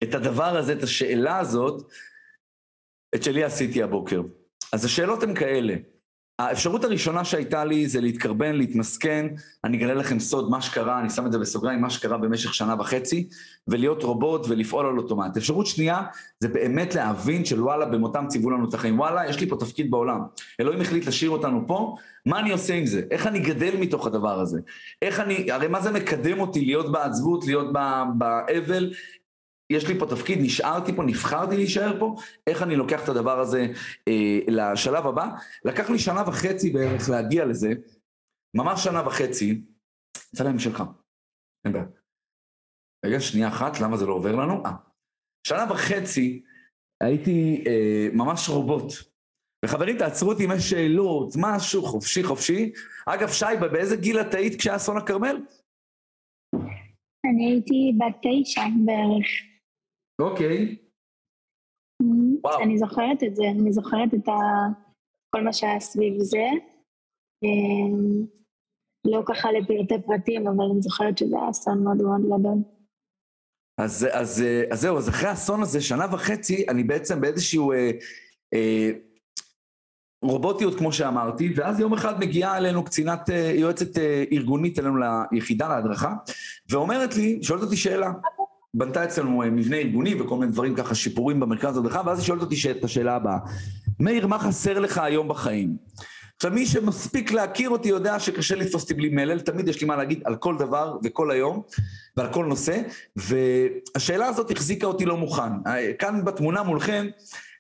את 0.04 0.16
הדבר 0.16 0.58
הזה, 0.58 0.74
את 0.74 0.84
השאלה 0.84 1.40
הזאת, 1.40 1.92
את 3.16 3.24
שלי 3.24 3.44
עשיתי 3.44 3.84
הבוקר. 3.84 4.22
אז 4.74 4.86
השאלות 4.86 5.24
הן 5.24 5.36
כאלה. 5.36 5.76
האפשרות 6.40 6.84
הראשונה 6.84 7.26
שהייתה 7.26 7.66
לי 7.66 7.88
זה 7.88 8.02
להתקרבן, 8.02 8.56
להתמסכן, 8.56 9.28
אני 9.64 9.78
אגלה 9.78 9.94
לכם 9.94 10.20
סוד, 10.20 10.50
מה 10.50 10.62
שקרה, 10.62 11.00
אני 11.00 11.10
שם 11.10 11.26
את 11.26 11.32
זה 11.32 11.40
בסוגריים, 11.40 11.82
מה 11.82 11.90
שקרה 11.90 12.18
במשך 12.18 12.54
שנה 12.54 12.76
וחצי, 12.80 13.28
ולהיות 13.68 14.04
רובוט 14.04 14.46
ולפעול 14.50 14.86
על 14.86 14.98
אוטומט. 14.98 15.38
אפשרות 15.38 15.68
שנייה 15.68 16.02
זה 16.40 16.48
באמת 16.48 16.96
להבין 16.96 17.46
של 17.46 17.64
וואלה, 17.64 17.86
במותם 17.86 18.26
ציוו 18.28 18.50
לנו 18.52 18.70
את 18.70 18.74
החיים. 18.74 19.00
וואלה, 19.00 19.30
יש 19.30 19.40
לי 19.40 19.50
פה 19.50 19.56
תפקיד 19.60 19.92
בעולם. 19.92 20.20
אלוהים 20.60 20.82
החליט 20.82 21.06
להשאיר 21.06 21.32
אותנו 21.32 21.64
פה, 21.68 21.96
מה 22.26 22.40
אני 22.40 22.52
עושה 22.52 22.74
עם 22.74 22.86
זה? 22.86 23.02
איך 23.12 23.28
אני 23.28 23.40
גדל 23.40 23.78
מתוך 23.80 24.08
הדבר 24.08 24.40
הזה? 24.40 24.60
איך 25.02 25.20
אני, 25.20 25.52
הרי 25.52 25.68
מה 25.68 25.82
זה 25.82 25.92
מקדם 25.92 26.40
אותי 26.40 26.66
להיות 26.66 26.92
בעצבות, 26.92 27.46
להיות 27.46 27.74
באבל? 28.18 28.94
יש 29.70 29.88
לי 29.88 30.00
פה 30.00 30.06
תפקיד, 30.06 30.40
נשארתי 30.42 30.96
פה, 30.96 31.04
נבחרתי 31.04 31.56
להישאר 31.56 32.00
פה, 32.00 32.16
איך 32.48 32.64
אני 32.64 32.76
לוקח 32.76 33.04
את 33.04 33.10
הדבר 33.10 33.40
הזה 33.40 33.68
אה, 34.08 34.40
לשלב 34.48 35.08
הבא? 35.08 35.28
לקח 35.66 35.90
לי 35.90 36.00
שנה 36.00 36.24
וחצי 36.28 36.70
בערך 36.70 37.10
להגיע 37.10 37.46
לזה, 37.46 37.74
ממש 38.56 38.84
שנה 38.84 39.08
וחצי, 39.08 39.62
יצא 40.34 40.44
להם 40.44 40.60
שלך, 40.60 40.84
אין 41.66 41.74
בעיה. 41.74 41.86
רגע, 43.06 43.20
שנייה 43.20 43.48
אחת, 43.48 43.80
למה 43.80 43.98
זה 43.98 44.06
לא 44.06 44.14
עובר 44.14 44.36
לנו? 44.36 44.66
אה. 44.66 44.72
שנה 45.48 45.66
וחצי 45.72 46.44
הייתי 47.04 47.64
אה, 47.68 48.08
ממש 48.14 48.50
רובוט. 48.50 48.94
וחברים, 49.66 49.98
תעצרו 49.98 50.30
אותי 50.30 50.46
אם 50.46 50.52
יש 50.52 50.70
שאלות, 50.70 51.34
משהו, 51.38 51.82
חופשי 51.82 52.24
חופשי. 52.24 52.72
אגב, 53.06 53.30
שי, 53.30 53.46
באיזה 53.72 53.96
גיל 53.96 54.22
את 54.22 54.34
היית 54.34 54.60
כשהיה 54.60 54.76
אסון 54.76 54.98
הכרמל? 54.98 55.42
אני 57.26 57.46
הייתי 57.52 57.94
בת 57.98 58.16
תשע 58.22 58.62
בערך. 58.86 59.28
אוקיי. 60.22 60.76
וואו. 62.44 62.62
אני 62.64 62.78
זוכרת 62.78 63.24
את 63.24 63.36
זה, 63.36 63.44
אני 63.52 63.74
זוכרת 63.74 64.14
את. 64.14 64.30
כל 65.36 65.44
מה 65.44 65.54
שהיה 65.54 65.80
סביב 65.80 66.14
זה. 66.20 66.46
אמ, 67.44 68.26
לא 69.08 69.22
ככה 69.26 69.52
לפרטי 69.52 70.02
פרטים, 70.06 70.48
אבל 70.48 70.66
אני 70.72 70.82
זוכרת 70.82 71.18
שזה 71.18 71.36
היה 71.40 71.50
אסון 71.50 71.84
מאוד 71.84 71.98
מאוד 71.98 72.22
גדול. 72.22 72.58
אז, 73.82 74.08
אז, 74.12 74.44
אז 74.72 74.82
זהו, 74.82 74.98
אז 74.98 75.10
אחרי 75.10 75.30
האסון 75.30 75.62
הזה, 75.62 75.82
שנה 75.82 76.06
וחצי, 76.12 76.66
אני 76.70 76.84
בעצם 76.84 77.22
באיזשהו 77.22 77.72
אה, 77.72 77.92
אה, 78.54 78.92
רובוטיות, 80.24 80.78
כמו 80.78 80.92
שאמרתי, 80.92 81.54
ואז 81.56 81.80
יום 81.80 81.94
אחד 81.94 82.20
מגיעה 82.20 82.58
אלינו 82.58 82.86
קצינת, 82.86 83.30
אה, 83.30 83.52
יועצת 83.56 83.98
אה, 83.98 84.24
ארגונית 84.32 84.80
אלינו 84.80 84.96
ליחידה 85.32 85.68
להדרכה, 85.68 86.14
ואומרת 86.70 87.16
לי, 87.16 87.40
שואלת 87.44 87.64
אותי 87.64 87.78
שאלה, 87.78 88.12
בנתה 88.78 89.04
אצלנו 89.04 89.44
אה, 89.44 89.50
מבנה 89.50 89.78
ארגוני 89.78 90.22
וכל 90.22 90.38
מיני 90.38 90.52
דברים 90.52 90.76
ככה, 90.76 90.96
שיפורים 90.96 91.40
במרכז 91.40 91.78
ההדרכה, 91.78 92.02
ואז 92.06 92.20
היא 92.20 92.26
שואלת 92.26 92.42
אותי 92.42 92.56
את 92.72 92.84
השאלה 92.84 93.16
הבאה, 93.16 93.38
מאיר, 94.00 94.28
מה 94.28 94.40
חסר 94.40 94.80
לך 94.80 94.98
היום 94.98 95.28
בחיים? 95.28 95.78
עכשיו, 96.36 96.52
מי 96.52 96.66
שמספיק 96.66 97.32
להכיר 97.32 97.70
אותי 97.70 97.90
יודע 97.90 98.20
שקשה 98.20 98.56
לתפוס 98.56 98.84
אותי 98.84 98.94
בלי 98.94 99.10
מלל, 99.10 99.40
תמיד 99.40 99.68
יש 99.68 99.82
לי 99.82 99.88
מה 99.88 99.96
להגיד 99.96 100.22
על 100.26 100.36
כל 100.36 100.58
דבר 100.58 100.98
וכל 101.04 101.32
היום 101.32 101.62
ועל 102.18 102.34
כל 102.34 102.46
נושא, 102.46 102.82
והשאלה 103.16 104.28
הזאת 104.28 104.52
החזיקה 104.52 104.88
אותי 104.88 105.06
לא 105.06 105.18
מוכן. 105.18 105.52
כאן 106.00 106.26
בתמונה 106.26 106.64
מולכם, 106.64 107.08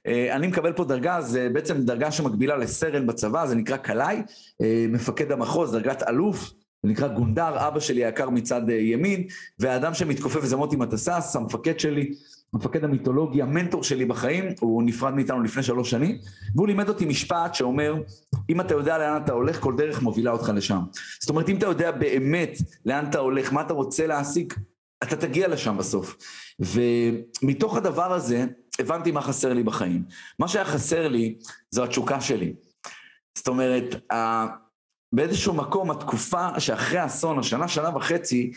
אה, 0.07 0.35
אני 0.35 0.47
מקבל 0.47 0.73
פה 0.73 0.83
דרגה, 0.83 1.21
זה 1.21 1.49
בעצם 1.53 1.77
דרגה 1.77 2.11
שמקבילה 2.11 2.57
לסרן 2.57 3.07
בצבא, 3.07 3.45
זה 3.45 3.55
נקרא 3.55 3.77
קלעי, 3.77 4.21
אה, 4.61 4.85
מפקד 4.89 5.31
המחוז, 5.31 5.71
דרגת 5.71 6.03
אלוף, 6.03 6.51
זה 6.87 6.91
נקרא 6.91 7.07
גונדר, 7.07 7.67
אבא 7.67 7.79
שלי 7.79 8.05
היקר 8.05 8.29
מצד 8.29 8.69
אה, 8.69 8.75
ימין, 8.75 9.23
והאדם 9.59 9.93
שמתכופף 9.93 10.45
זה 10.45 10.55
מוטי 10.55 10.75
מטסס, 10.75 11.35
המפקד 11.35 11.79
שלי, 11.79 12.13
המפקד 12.53 12.83
המיתולוגי, 12.83 13.41
המנטור 13.41 13.83
שלי 13.83 14.05
בחיים, 14.05 14.45
הוא 14.59 14.83
נפרד 14.83 15.13
מאיתנו 15.13 15.41
לפני 15.41 15.63
שלוש 15.63 15.89
שנים, 15.89 16.17
והוא 16.55 16.67
לימד 16.67 16.89
אותי 16.89 17.05
משפט 17.05 17.55
שאומר, 17.55 17.95
אם 18.49 18.61
אתה 18.61 18.73
יודע 18.73 18.97
לאן 18.97 19.21
אתה 19.25 19.33
הולך, 19.33 19.59
כל 19.59 19.75
דרך 19.77 20.01
מובילה 20.01 20.31
אותך 20.31 20.51
לשם. 20.55 20.79
זאת 21.19 21.29
אומרת, 21.29 21.49
אם 21.49 21.57
אתה 21.57 21.65
יודע 21.65 21.91
באמת 21.91 22.57
לאן 22.85 23.05
אתה 23.09 23.19
הולך, 23.19 23.53
מה 23.53 23.61
אתה 23.61 23.73
רוצה 23.73 24.07
להשיג, 24.07 24.53
אתה 25.03 25.15
תגיע 25.15 25.47
לשם 25.47 25.77
בסוף. 25.77 26.17
ומתוך 26.59 27.77
הדבר 27.77 28.13
הזה, 28.13 28.45
הבנתי 28.79 29.11
מה 29.11 29.21
חסר 29.21 29.53
לי 29.53 29.63
בחיים. 29.63 30.03
מה 30.39 30.47
שהיה 30.47 30.65
חסר 30.65 31.07
לי, 31.07 31.35
זו 31.71 31.83
התשוקה 31.83 32.21
שלי. 32.21 32.53
זאת 33.37 33.47
אומרת, 33.47 33.95
באיזשהו 35.13 35.53
מקום, 35.53 35.91
התקופה 35.91 36.59
שאחרי 36.59 36.99
האסון, 36.99 37.39
השנה, 37.39 37.67
שנה 37.67 37.95
וחצי, 37.95 38.51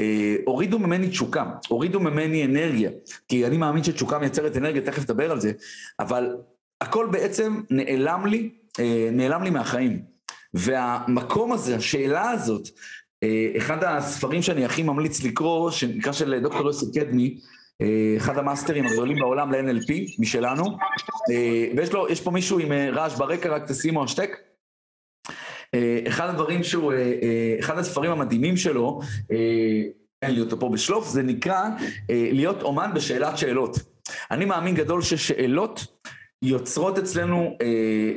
אה, 0.00 0.36
הורידו 0.44 0.78
ממני 0.78 1.08
תשוקה, 1.08 1.44
הורידו 1.68 2.00
ממני 2.00 2.44
אנרגיה, 2.44 2.90
כי 3.28 3.46
אני 3.46 3.56
מאמין 3.56 3.84
שתשוקה 3.84 4.18
מייצרת 4.18 4.56
אנרגיה, 4.56 4.82
תכף 4.82 5.02
נדבר 5.02 5.30
על 5.30 5.40
זה, 5.40 5.52
אבל 6.00 6.36
הכל 6.80 7.08
בעצם 7.10 7.60
נעלם 7.70 8.26
לי, 8.26 8.50
אה, 8.80 9.08
נעלם 9.12 9.42
לי 9.42 9.50
מהחיים. 9.50 10.02
והמקום 10.54 11.52
הזה, 11.52 11.76
השאלה 11.76 12.30
הזאת, 12.30 12.68
אה, 13.22 13.52
אחד 13.56 13.84
הספרים 13.84 14.42
שאני 14.42 14.64
הכי 14.64 14.82
ממליץ 14.82 15.22
לקרוא, 15.22 15.70
שנקרא 15.70 16.12
של 16.12 16.40
דוקטור 16.42 16.66
יוסי 16.66 16.86
קדמי, 16.94 17.38
אחד 18.16 18.38
המאסטרים 18.38 18.86
הגדולים 18.86 19.18
בעולם 19.18 19.52
ל-NLP, 19.52 19.92
משלנו, 20.18 20.76
ויש 21.76 21.92
לו, 21.92 22.08
יש 22.08 22.20
פה 22.20 22.30
מישהו 22.30 22.58
עם 22.58 22.72
רעש 22.72 23.14
ברקע, 23.14 23.48
רק 23.48 23.70
תשימו 23.70 24.04
השטק. 24.04 24.45
אה, 25.74 26.00
אחד 26.08 26.28
הדברים 26.28 26.64
שהוא, 26.64 26.92
אה, 26.92 26.98
אה, 26.98 27.56
אחד 27.60 27.78
הספרים 27.78 28.10
המדהימים 28.10 28.56
שלו, 28.56 29.00
אין 30.22 30.34
לי 30.34 30.40
אותו 30.40 30.60
פה 30.60 30.68
בשלוף, 30.68 31.08
זה 31.08 31.22
נקרא 31.22 31.68
להיות 32.08 32.62
אומן 32.62 32.90
בשאלת 32.94 33.38
שאלות. 33.38 33.78
אני 34.30 34.44
מאמין 34.44 34.74
גדול 34.74 35.02
ששאלות 35.02 35.86
יוצרות 36.42 36.98
אצלנו 36.98 37.56
אה, 37.60 37.66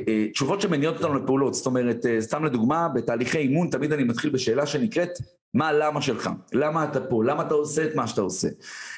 אה, 0.08 0.26
תשובות 0.32 0.60
שמניעות 0.60 0.96
אותנו 0.96 1.14
לפעולות. 1.14 1.54
זאת 1.54 1.66
אומרת, 1.66 2.06
אה, 2.06 2.20
סתם 2.20 2.44
לדוגמה, 2.44 2.88
בתהליכי 2.88 3.38
אימון 3.38 3.70
תמיד 3.70 3.92
אני 3.92 4.04
מתחיל 4.04 4.30
בשאלה 4.30 4.66
שנקראת, 4.66 5.10
מה 5.54 5.68
הלמה 5.68 6.02
שלך? 6.02 6.30
למה 6.52 6.84
אתה 6.84 7.00
פה? 7.00 7.24
למה 7.24 7.42
אתה 7.42 7.54
עושה 7.54 7.84
את 7.84 7.94
מה 7.94 8.06
שאתה 8.06 8.20
עושה? 8.20 8.48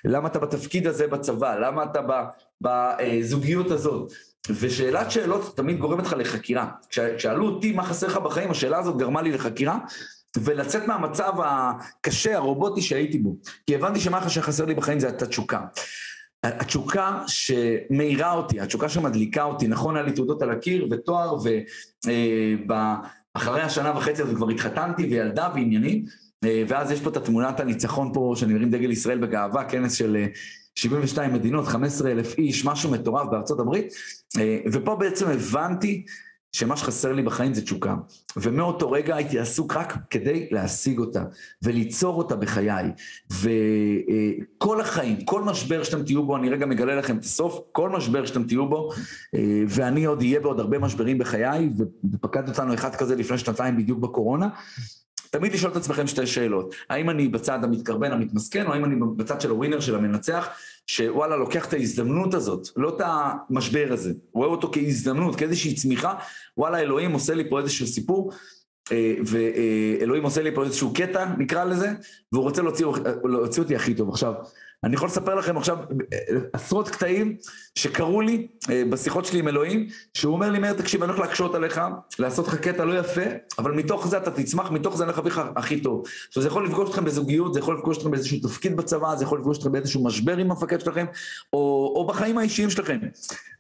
למה 0.04 0.28
אתה 0.28 0.38
בתפקיד 0.38 0.87
הזה 0.87 1.06
בצבא? 1.06 1.59
למה 1.59 1.85
אתה 1.85 2.00
בזוגיות 2.61 3.71
הזאת? 3.71 4.12
ושאלת 4.50 5.11
שאלות 5.11 5.56
תמיד 5.56 5.78
גורמת 5.78 6.04
לך 6.04 6.14
לחקירה. 6.18 6.68
כששאלו 6.88 7.46
אותי 7.46 7.72
מה 7.72 7.84
חסר 7.84 8.06
לך 8.06 8.16
בחיים, 8.16 8.50
השאלה 8.50 8.78
הזאת 8.78 8.96
גרמה 8.96 9.22
לי 9.22 9.32
לחקירה, 9.32 9.78
ולצאת 10.37 10.87
מהמצב 10.87 11.32
הקשה, 11.44 12.37
הרובוטי 12.37 12.82
שהייתי 12.82 13.18
בו. 13.18 13.37
כי 13.66 13.75
הבנתי 13.75 14.00
שמה 14.00 14.28
שחסר 14.28 14.64
לי 14.64 14.75
בחיים 14.75 15.00
זה 15.00 15.08
התשוקה. 15.08 15.61
התשוקה 16.42 17.22
שמאירה 17.26 18.32
אותי, 18.32 18.61
התשוקה 18.61 18.88
שמדליקה 18.88 19.42
אותי, 19.42 19.68
נכון, 19.68 19.96
היה 19.96 20.04
לי 20.04 20.12
תעודות 20.12 20.42
על 20.42 20.50
הקיר 20.50 20.88
ותואר, 20.90 21.37
ואחרי 22.68 23.61
אה, 23.61 23.66
השנה 23.66 23.92
וחצי 23.96 24.22
הזאת 24.22 24.37
כבר 24.37 24.49
התחתנתי 24.49 25.02
וילדה 25.02 25.49
ועניינים, 25.54 26.04
אה, 26.44 26.62
ואז 26.68 26.90
יש 26.90 27.00
פה 27.00 27.11
את 27.11 27.16
התמונת 27.16 27.61
הניצחון 27.61 28.11
פה, 28.14 28.32
שאני 28.37 28.54
מרים 28.54 28.70
דגל 28.70 28.90
ישראל 28.90 29.18
בגאווה, 29.18 29.64
כנס 29.64 29.92
של 29.92 30.16
אה, 30.16 30.26
72 30.75 31.33
מדינות, 31.33 31.67
15 31.67 32.11
אלף 32.11 32.38
איש, 32.38 32.64
משהו 32.64 32.91
מטורף 32.91 33.29
בארצות 33.31 33.61
הברית, 33.61 33.93
אה, 34.38 34.59
ופה 34.73 34.97
בעצם 34.97 35.29
הבנתי 35.29 36.05
שמה 36.52 36.76
שחסר 36.76 37.12
לי 37.12 37.23
בחיים 37.23 37.55
זה 37.55 37.62
תשוקה. 37.62 37.95
ומאותו 38.37 38.91
רגע 38.91 39.17
הייתי 39.17 39.38
עסוק 39.38 39.76
רק 39.76 39.97
כדי 40.11 40.49
להשיג 40.50 40.99
אותה, 40.99 41.25
וליצור 41.62 42.19
אותה 42.19 42.37
בחיי. 42.37 42.85
וכל 43.31 44.81
החיים, 44.81 45.25
כל 45.25 45.43
משבר 45.43 45.83
שאתם 45.83 46.02
תהיו 46.02 46.26
בו, 46.26 46.37
אני 46.37 46.49
רגע 46.49 46.67
מגלה 46.67 46.95
לכם 46.95 47.17
את 47.17 47.25
הסוף, 47.25 47.61
כל 47.73 47.91
משבר 47.91 48.26
שאתם 48.26 48.45
תהיו 48.45 48.69
בו, 48.69 48.91
אה, 49.35 49.62
ואני 49.69 50.05
עוד 50.05 50.21
אהיה 50.21 50.41
בעוד 50.41 50.61
הרבה 50.61 50.79
משברים 50.79 51.19
בחיי, 51.19 51.71
ופקד 52.12 52.49
אותנו 52.49 52.75
אחד 52.75 52.95
כזה 52.95 53.17
לפני 53.17 53.38
שנתיים 53.38 53.76
בדיוק 53.76 53.99
בקורונה, 53.99 54.49
תמיד 55.32 55.52
לשאול 55.52 55.72
את 55.72 55.76
עצמכם 55.76 56.06
שתי 56.06 56.26
שאלות. 56.26 56.74
האם 56.90 57.10
אני 57.10 57.28
בצד 57.28 57.64
המתקרבן, 57.64 58.12
המתמסכן, 58.12 58.66
או 58.66 58.72
האם 58.72 58.84
אני 58.84 58.94
בצד 59.16 59.40
של 59.40 59.50
הווינר, 59.50 59.80
של 59.80 59.94
המנצח, 59.94 60.48
שוואלה, 60.86 61.36
לוקח 61.36 61.68
את 61.68 61.72
ההזדמנות 61.72 62.34
הזאת, 62.34 62.68
לא 62.76 62.96
את 62.96 63.02
המשבר 63.04 63.88
הזה, 63.90 64.12
רואה 64.32 64.48
אותו 64.48 64.70
כהזדמנות, 64.72 65.36
כאיזושהי 65.36 65.74
צמיחה, 65.74 66.14
וואלה, 66.56 66.80
אלוהים 66.80 67.12
עושה 67.12 67.34
לי 67.34 67.50
פה 67.50 67.60
איזשהו 67.60 67.86
סיפור, 67.86 68.32
אה, 68.92 69.14
ואלוהים 69.26 70.24
עושה 70.24 70.42
לי 70.42 70.54
פה 70.54 70.64
איזשהו 70.64 70.92
קטע, 70.94 71.26
נקרא 71.38 71.64
לזה, 71.64 71.92
והוא 72.32 72.44
רוצה 72.44 72.62
להוציא, 72.62 72.86
להוציא 73.24 73.62
אותי 73.62 73.76
הכי 73.76 73.94
טוב. 73.94 74.08
עכשיו, 74.08 74.32
אני 74.84 74.94
יכול 74.94 75.08
לספר 75.08 75.34
לכם 75.34 75.56
עכשיו 75.56 75.78
עשרות 76.52 76.88
קטעים 76.88 77.36
שקרו 77.74 78.20
לי 78.20 78.46
אה, 78.70 78.82
בשיחות 78.90 79.24
שלי 79.24 79.38
עם 79.38 79.48
אלוהים, 79.48 79.86
שהוא 80.14 80.34
אומר 80.34 80.50
לי, 80.50 80.58
מאיר, 80.58 80.72
תקשיב, 80.72 81.02
אני 81.02 81.12
הולך 81.12 81.24
להקשות 81.24 81.54
עליך, 81.54 81.80
לעשות 82.18 82.48
לך 82.48 82.54
קטע 82.54 82.84
לא 82.84 82.98
יפה, 82.98 83.22
אבל 83.58 83.72
מתוך 83.72 84.08
זה 84.08 84.18
אתה 84.18 84.30
תצמח, 84.30 84.70
מתוך 84.70 84.96
זה 84.96 85.04
אני 85.04 85.12
הולך 85.12 85.18
להביא 85.18 85.32
לך 85.32 85.42
הכי 85.56 85.80
טוב. 85.80 86.04
עכשיו, 86.28 86.42
זה 86.42 86.48
יכול 86.48 86.66
לפגוש 86.66 86.90
אתכם 86.90 87.04
בזוגיות, 87.04 87.54
זה 87.54 87.60
יכול 87.60 87.78
לפגוש 87.78 87.98
אתכם 87.98 88.10
באיזשהו 88.10 88.38
תפקיד 88.40 88.76
בצבא, 88.76 89.16
זה 89.16 89.24
יכול 89.24 89.38
לפגוש 89.38 89.58
אתכם 89.58 89.72
באיזשהו 89.72 90.04
משבר 90.04 90.36
עם 90.36 90.50
המפקד 90.50 90.80
שלכם, 90.80 91.06
או, 91.52 91.92
או 91.96 92.06
בחיים 92.06 92.38
האישיים 92.38 92.70
שלכם. 92.70 92.98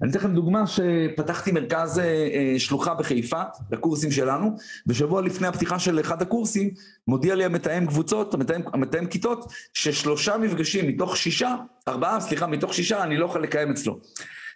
אני 0.02 0.10
אתן 0.10 0.18
לכם 0.18 0.34
דוגמה 0.34 0.66
שפתחתי 0.66 1.52
מרכז 1.52 1.98
אה, 1.98 2.04
אה, 2.04 2.54
שלוחה 2.58 2.94
בחיפה, 2.94 3.42
לקורסים 3.72 4.10
שלנו, 4.10 4.56
ושבוע 4.86 5.22
לפני 5.22 5.46
הפתיחה 5.46 5.78
של 5.78 6.00
אחד 6.00 6.22
הקורסים, 6.22 6.70
מודיע 7.08 7.34
לי 7.34 7.44
המתאם 7.44 7.86
קבוצות, 7.86 8.34
המתאם, 8.34 8.60
המתאם 8.72 9.06
כיתות, 9.06 9.52
ששלושה 9.74 10.38
מפגשים 10.38 10.88
מתוך 10.88 11.11
שישה, 11.16 11.54
ארבעה, 11.88 12.20
סליחה, 12.20 12.46
מתוך 12.46 12.74
שישה, 12.74 13.02
אני 13.02 13.16
לא 13.16 13.26
יכול 13.26 13.42
לקיים 13.42 13.70
אצלו. 13.70 14.00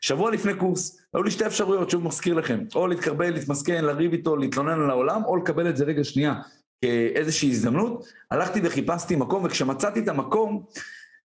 שבוע 0.01 0.31
לפני 0.31 0.55
קורס, 0.55 1.01
היו 1.15 1.23
לי 1.23 1.31
שתי 1.31 1.47
אפשרויות, 1.47 1.91
שוב 1.91 2.05
מזכיר 2.05 2.35
לכם, 2.35 2.59
או 2.75 2.87
להתקרבל, 2.87 3.31
להתמסכן, 3.31 3.85
לריב 3.85 4.13
איתו, 4.13 4.37
להתלונן 4.37 4.81
על 4.81 4.91
העולם, 4.91 5.25
או 5.25 5.37
לקבל 5.37 5.69
את 5.69 5.77
זה 5.77 5.85
רגע 5.85 6.05
שנייה 6.05 6.35
כאיזושהי 6.81 7.51
הזדמנות. 7.51 8.07
הלכתי 8.31 8.61
וחיפשתי 8.63 9.17
מקום, 9.17 9.45
וכשמצאתי 9.45 10.01
את 10.01 10.09
המקום, 10.09 10.65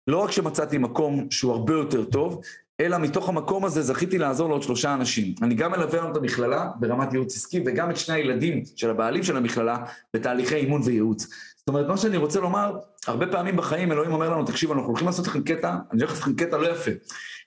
לא 0.07 0.17
רק 0.17 0.31
שמצאתי 0.31 0.77
מקום 0.77 1.27
שהוא 1.29 1.51
הרבה 1.51 1.73
יותר 1.73 2.03
טוב, 2.03 2.41
אלא 2.79 2.97
מתוך 2.97 3.29
המקום 3.29 3.65
הזה 3.65 3.81
זכיתי 3.81 4.17
לעזור 4.17 4.49
לעוד 4.49 4.63
שלושה 4.63 4.93
אנשים. 4.93 5.35
אני 5.41 5.55
גם 5.55 5.71
מלווה 5.71 5.99
היום 5.99 6.11
את 6.11 6.17
המכללה 6.17 6.67
ברמת 6.79 7.13
ייעוץ 7.13 7.35
עסקי, 7.35 7.63
וגם 7.65 7.89
את 7.89 7.97
שני 7.97 8.15
הילדים 8.15 8.63
של 8.75 8.89
הבעלים 8.89 9.23
של 9.23 9.37
המכללה 9.37 9.77
בתהליכי 10.13 10.55
אימון 10.55 10.81
וייעוץ. 10.85 11.27
זאת 11.61 11.67
אומרת, 11.69 11.87
מה 11.87 11.97
שאני 11.97 12.17
רוצה 12.17 12.39
לומר, 12.39 12.77
הרבה 13.07 13.27
פעמים 13.27 13.57
בחיים 13.57 13.91
אלוהים 13.91 14.11
אומר 14.11 14.29
לנו, 14.29 14.45
תקשיבו, 14.45 14.73
אנחנו 14.73 14.87
הולכים 14.87 15.07
לעשות 15.07 15.27
לכם 15.27 15.43
קטע, 15.43 15.75
אני 15.91 16.01
הולך 16.01 16.09
לעשות 16.09 16.23
לכם 16.23 16.33
קטע 16.33 16.57
לא 16.57 16.67
יפה, 16.67 16.91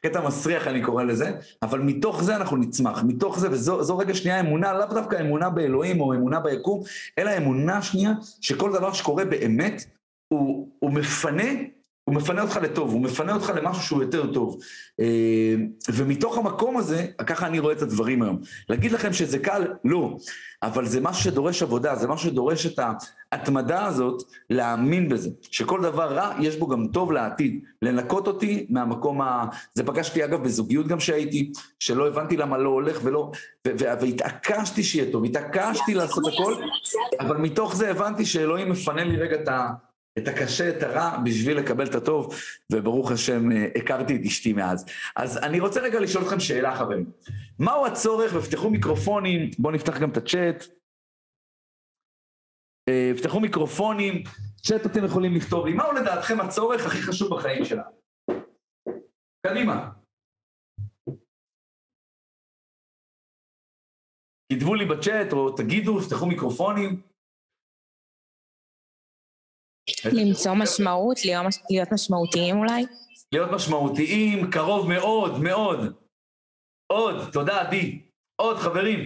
קטע 0.03 0.27
מסריח 0.27 0.67
אני 0.67 0.83
קורא 0.83 1.05
לזה, 1.05 1.31
אבל 1.63 1.81
מתוך 1.81 2.23
זה 2.23 2.37
אנחנו 2.37 2.57
נצמח, 2.57 3.03
מתוך 3.07 3.39
זה, 3.39 3.51
וזו 3.51 3.99
רגע 3.99 4.15
שנייה 4.15 4.41
אמונה, 4.41 4.73
לאו 4.73 4.87
דווקא 4.87 5.21
אמונה 5.21 5.51
באלוהים 5.51 6.01
או 6.01 6.15
אמונה 6.15 6.41
ביקום, 6.41 6.83
אלא 7.19 7.37
אמונה 7.37 7.83
שנייה 7.83 8.13
שכל 8.41 8.73
דבר 8.73 8.93
שקורה 8.93 9.25
באמת, 9.25 9.85
הוא, 10.29 10.69
הוא 10.79 10.91
מפנה 10.91 11.51
הוא 12.05 12.15
מפנה 12.15 12.43
אותך 12.43 12.59
לטוב, 12.63 12.93
הוא 12.93 13.01
מפנה 13.01 13.35
אותך 13.35 13.53
למשהו 13.57 13.83
שהוא 13.83 14.03
יותר 14.03 14.33
טוב. 14.33 14.59
אה, 15.01 15.55
ומתוך 15.93 16.39
המקום 16.39 16.77
הזה, 16.77 17.07
ככה 17.27 17.47
אני 17.47 17.59
רואה 17.59 17.73
את 17.73 17.83
הדברים 17.83 18.23
היום. 18.23 18.41
להגיד 18.69 18.93
לכם 18.93 19.13
שזה 19.13 19.39
קל? 19.39 19.67
לא. 19.85 20.17
אבל 20.63 20.87
זה 20.87 21.01
משהו 21.01 21.23
שדורש 21.23 21.63
עבודה, 21.63 21.97
זה 21.97 22.09
משהו 22.09 22.31
שדורש 22.31 22.67
את 22.67 22.79
ההתמדה 23.35 23.87
הזאת, 23.87 24.23
להאמין 24.51 25.09
בזה. 25.09 25.31
שכל 25.51 25.83
דבר 25.83 26.15
רע, 26.15 26.35
יש 26.41 26.57
בו 26.57 26.67
גם 26.67 26.87
טוב 26.93 27.13
לעתיד. 27.13 27.61
לנקות 27.83 28.27
אותי 28.27 28.67
מהמקום 28.71 29.21
ה... 29.21 29.45
זה 29.75 29.85
פגשתי 29.85 30.25
אגב 30.25 30.43
בזוגיות 30.45 30.87
גם 30.87 31.01
שהייתי, 31.01 31.53
שלא 31.81 32.09
הבנתי 32.09 32.37
למה 32.37 32.59
לא 32.59 32.69
הולך 32.69 33.01
ולא... 33.03 33.31
והתעקשתי 33.67 34.83
שיהיה 34.83 35.13
טוב, 35.13 35.25
התעקשתי 35.25 35.95
לעשות 35.95 36.25
הכל, 36.33 36.55
אבל 37.21 37.37
מתוך 37.37 37.77
זה 37.77 37.91
הבנתי 37.91 38.27
שאלוהים 38.27 38.71
מפנה 38.71 39.05
לי 39.05 39.17
רגע 39.17 39.37
את 39.43 39.49
ה... 39.49 39.69
את 40.19 40.29
הקשה, 40.29 40.69
את 40.69 40.83
הרע, 40.83 41.19
בשביל 41.25 41.57
לקבל 41.57 41.87
את 41.87 41.95
הטוב, 41.95 42.35
וברוך 42.73 43.13
השם, 43.13 43.53
אה, 43.53 43.67
הכרתי 43.77 44.17
את 44.17 44.21
אשתי 44.27 44.53
מאז. 44.53 44.85
אז 45.17 45.39
אני 45.39 45.61
רוצה 45.61 45.81
רגע 45.81 46.01
לשאול 46.01 46.25
אתכם 46.25 46.41
שאלה, 46.41 46.77
חברים. 46.77 47.05
מהו 47.59 47.87
הצורך, 47.87 48.33
ופתחו 48.35 48.71
מיקרופונים, 48.71 49.51
בואו 49.59 49.75
נפתח 49.75 49.99
גם 49.99 50.11
את 50.11 50.17
הצ'אט. 50.17 50.65
פתחו 53.19 53.41
מיקרופונים, 53.41 54.23
צ'אט 54.57 54.87
אתם 54.87 55.05
יכולים 55.05 55.35
לכתוב 55.35 55.67
לי, 55.67 55.73
מהו 55.75 55.93
לדעתכם 55.93 56.41
הצורך 56.41 56.87
הכי 56.87 57.03
חשוב 57.03 57.37
בחיים 57.37 57.65
שלנו? 57.65 57.91
קדימה. 59.47 59.91
כתבו 64.53 64.75
לי 64.75 64.85
בצ'אט, 64.85 65.33
או 65.33 65.57
תגידו, 65.57 66.01
פתחו 66.01 66.27
מיקרופונים. 66.27 67.03
למצוא 70.13 70.53
משמעות, 70.63 71.19
להיות 71.71 71.89
משמעותיים 71.93 72.57
אולי? 72.57 72.83
להיות 73.33 73.51
משמעותיים, 73.55 74.51
קרוב 74.53 74.89
מאוד, 74.89 75.33
מאוד. 75.43 75.81
עוד, 76.93 77.15
תודה 77.33 77.61
עדי. 77.61 78.03
עוד, 78.37 78.57
חברים. 78.57 79.01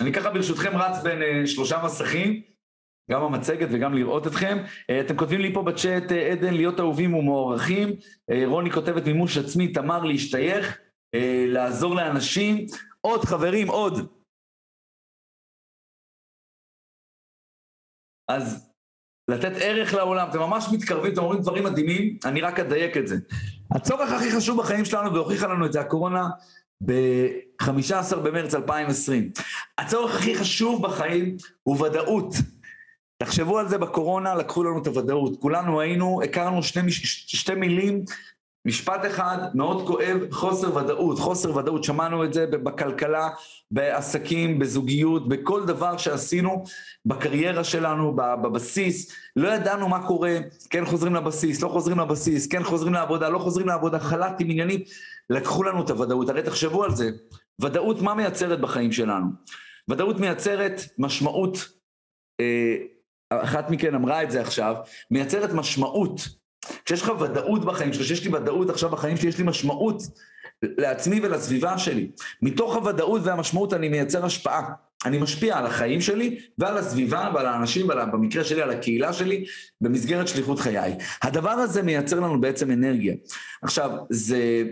אני 0.00 0.12
ככה 0.12 0.30
ברשותכם 0.30 0.76
רץ 0.76 1.02
בין 1.04 1.18
uh, 1.22 1.46
שלושה 1.46 1.82
מסכים, 1.84 2.42
גם 3.10 3.22
המצגת 3.22 3.68
וגם 3.72 3.94
לראות 3.94 4.26
אתכם. 4.26 4.58
Uh, 4.66 5.06
אתם 5.06 5.16
כותבים 5.16 5.40
לי 5.40 5.54
פה 5.54 5.62
בצ'אט, 5.62 6.10
uh, 6.10 6.14
עדן, 6.14 6.54
להיות 6.54 6.80
אהובים 6.80 7.14
ומוערכים. 7.14 7.88
Uh, 7.88 8.34
רוני 8.46 8.70
כותבת 8.70 9.06
מימוש 9.06 9.38
עצמי, 9.38 9.68
תמר, 9.68 10.04
להשתייך, 10.04 10.78
לעזור 11.46 11.94
לאנשים. 11.94 12.66
עוד, 13.00 13.24
חברים, 13.24 13.68
עוד. 13.68 14.08
אז 18.28 18.70
לתת 19.28 19.52
ערך 19.60 19.94
לעולם, 19.94 20.28
אתם 20.30 20.38
ממש 20.38 20.64
מתקרבים, 20.72 21.12
אתם 21.12 21.22
אומרים 21.22 21.40
דברים 21.40 21.64
מדהימים, 21.64 22.18
אני 22.24 22.40
רק 22.40 22.60
אדייק 22.60 22.96
את 22.96 23.08
זה. 23.08 23.16
הצורך 23.74 24.12
הכי 24.12 24.30
חשוב 24.30 24.58
בחיים 24.58 24.84
שלנו, 24.84 25.14
והוכיחה 25.14 25.46
לנו 25.46 25.66
את 25.66 25.72
זה 25.72 25.80
הקורונה, 25.80 26.28
ב-15 26.84 28.16
במרץ 28.16 28.54
2020. 28.54 29.30
הצורך 29.78 30.14
הכי 30.14 30.34
חשוב 30.34 30.82
בחיים 30.82 31.36
הוא 31.62 31.86
ודאות. 31.86 32.34
תחשבו 33.22 33.58
על 33.58 33.68
זה 33.68 33.78
בקורונה, 33.78 34.34
לקחו 34.34 34.64
לנו 34.64 34.82
את 34.82 34.86
הוודאות. 34.86 35.40
כולנו 35.40 35.80
היינו, 35.80 36.22
הכרנו 36.22 36.62
שני, 36.62 36.92
שתי 36.92 37.54
מילים 37.54 38.04
משפט 38.66 39.06
אחד 39.06 39.38
מאוד 39.54 39.86
כואב, 39.86 40.18
חוסר 40.30 40.76
ודאות, 40.76 41.18
חוסר 41.18 41.56
ודאות, 41.56 41.84
שמענו 41.84 42.24
את 42.24 42.32
זה 42.32 42.46
בכלכלה, 42.46 43.28
בעסקים, 43.70 44.58
בזוגיות, 44.58 45.28
בכל 45.28 45.66
דבר 45.66 45.96
שעשינו 45.96 46.64
בקריירה 47.06 47.64
שלנו, 47.64 48.16
בבסיס, 48.16 49.12
לא 49.36 49.48
ידענו 49.48 49.88
מה 49.88 50.06
קורה, 50.06 50.38
כן 50.70 50.84
חוזרים 50.84 51.14
לבסיס, 51.14 51.62
לא 51.62 51.68
חוזרים 51.68 51.98
לבסיס, 51.98 52.46
כן 52.46 52.62
חוזרים 52.62 52.94
לעבודה, 52.94 53.28
לא 53.28 53.38
חוזרים 53.38 53.66
לעבודה, 53.66 53.98
חל"תים, 53.98 54.50
עניינים, 54.50 54.80
לקחו 55.30 55.62
לנו 55.62 55.84
את 55.84 55.90
הוודאות, 55.90 56.28
הרי 56.28 56.42
תחשבו 56.42 56.84
על 56.84 56.94
זה, 56.94 57.10
ודאות 57.60 58.02
מה 58.02 58.14
מייצרת 58.14 58.60
בחיים 58.60 58.92
שלנו? 58.92 59.26
ודאות 59.88 60.20
מייצרת 60.20 60.80
משמעות, 60.98 61.68
אה, 62.40 62.76
אחת 63.30 63.70
מכן 63.70 63.94
אמרה 63.94 64.22
את 64.22 64.30
זה 64.30 64.40
עכשיו, 64.40 64.74
מייצרת 65.10 65.52
משמעות 65.52 66.20
כשיש 66.84 67.02
לך 67.02 67.12
ודאות 67.20 67.64
בחיים 67.64 67.92
שלך, 67.92 68.02
כשיש 68.02 68.24
לי 68.24 68.34
ודאות 68.34 68.70
עכשיו 68.70 68.90
בחיים 68.90 69.16
שלי, 69.16 69.28
יש 69.28 69.38
לי 69.38 69.44
משמעות 69.44 70.02
לעצמי 70.62 71.20
ולסביבה 71.22 71.78
שלי. 71.78 72.10
מתוך 72.42 72.76
הוודאות 72.76 73.20
והמשמעות 73.24 73.74
אני 73.74 73.88
מייצר 73.88 74.24
השפעה. 74.24 74.72
אני 75.04 75.18
משפיע 75.18 75.58
על 75.58 75.66
החיים 75.66 76.00
שלי 76.00 76.38
ועל 76.58 76.78
הסביבה 76.78 77.30
ועל 77.34 77.46
האנשים, 77.46 77.88
ובמקרה 77.88 78.44
שלי 78.44 78.62
על 78.62 78.70
הקהילה 78.70 79.12
שלי, 79.12 79.44
במסגרת 79.80 80.28
שליחות 80.28 80.60
חיי. 80.60 80.94
הדבר 81.22 81.50
הזה 81.50 81.82
מייצר 81.82 82.20
לנו 82.20 82.40
בעצם 82.40 82.70
אנרגיה. 82.70 83.14
עכשיו, 83.62 83.90
זה, 84.10 84.64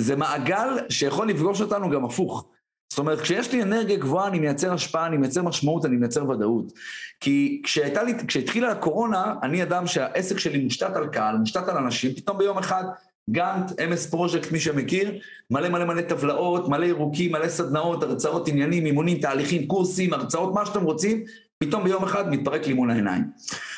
זה 0.00 0.16
מעגל 0.16 0.68
שיכול 0.88 1.28
לפגוש 1.28 1.60
אותנו 1.60 1.90
גם 1.90 2.04
הפוך. 2.04 2.48
זאת 2.96 2.98
אומרת, 2.98 3.20
כשיש 3.20 3.52
לי 3.52 3.62
אנרגיה 3.62 3.96
גבוהה, 3.96 4.28
אני 4.28 4.38
מייצר 4.38 4.72
השפעה, 4.72 5.06
אני 5.06 5.16
מייצר 5.16 5.42
משמעות, 5.42 5.84
אני 5.84 5.96
מייצר 5.96 6.30
ודאות. 6.30 6.72
כי 7.20 7.62
לי, 8.02 8.14
כשהתחילה 8.26 8.72
הקורונה, 8.72 9.34
אני 9.42 9.62
אדם 9.62 9.86
שהעסק 9.86 10.38
שלי 10.38 10.58
מושתת 10.58 10.96
על 10.96 11.06
קהל, 11.06 11.36
מושתת 11.36 11.68
על 11.68 11.76
אנשים, 11.76 12.12
פתאום 12.14 12.38
ביום 12.38 12.58
אחד 12.58 12.84
גאנט, 13.30 13.80
אמס 13.80 14.06
פרויקט, 14.06 14.52
מי 14.52 14.60
שמכיר, 14.60 15.18
מלא 15.50 15.68
מלא 15.68 15.84
מלא 15.84 16.02
טבלאות, 16.02 16.68
מלא 16.68 16.84
ירוקים, 16.84 17.32
מלא 17.32 17.48
סדנאות, 17.48 18.02
הרצאות, 18.02 18.48
עניינים, 18.48 18.86
אימונים, 18.86 19.18
תהליכים, 19.18 19.66
קורסים, 19.66 20.12
הרצאות, 20.12 20.54
מה 20.54 20.66
שאתם 20.66 20.82
רוצים, 20.82 21.24
פתאום 21.58 21.84
ביום 21.84 22.04
אחד 22.04 22.30
מתפרק 22.30 22.66
לי 22.66 22.74
מול 22.74 22.90
העיניים. 22.90 23.24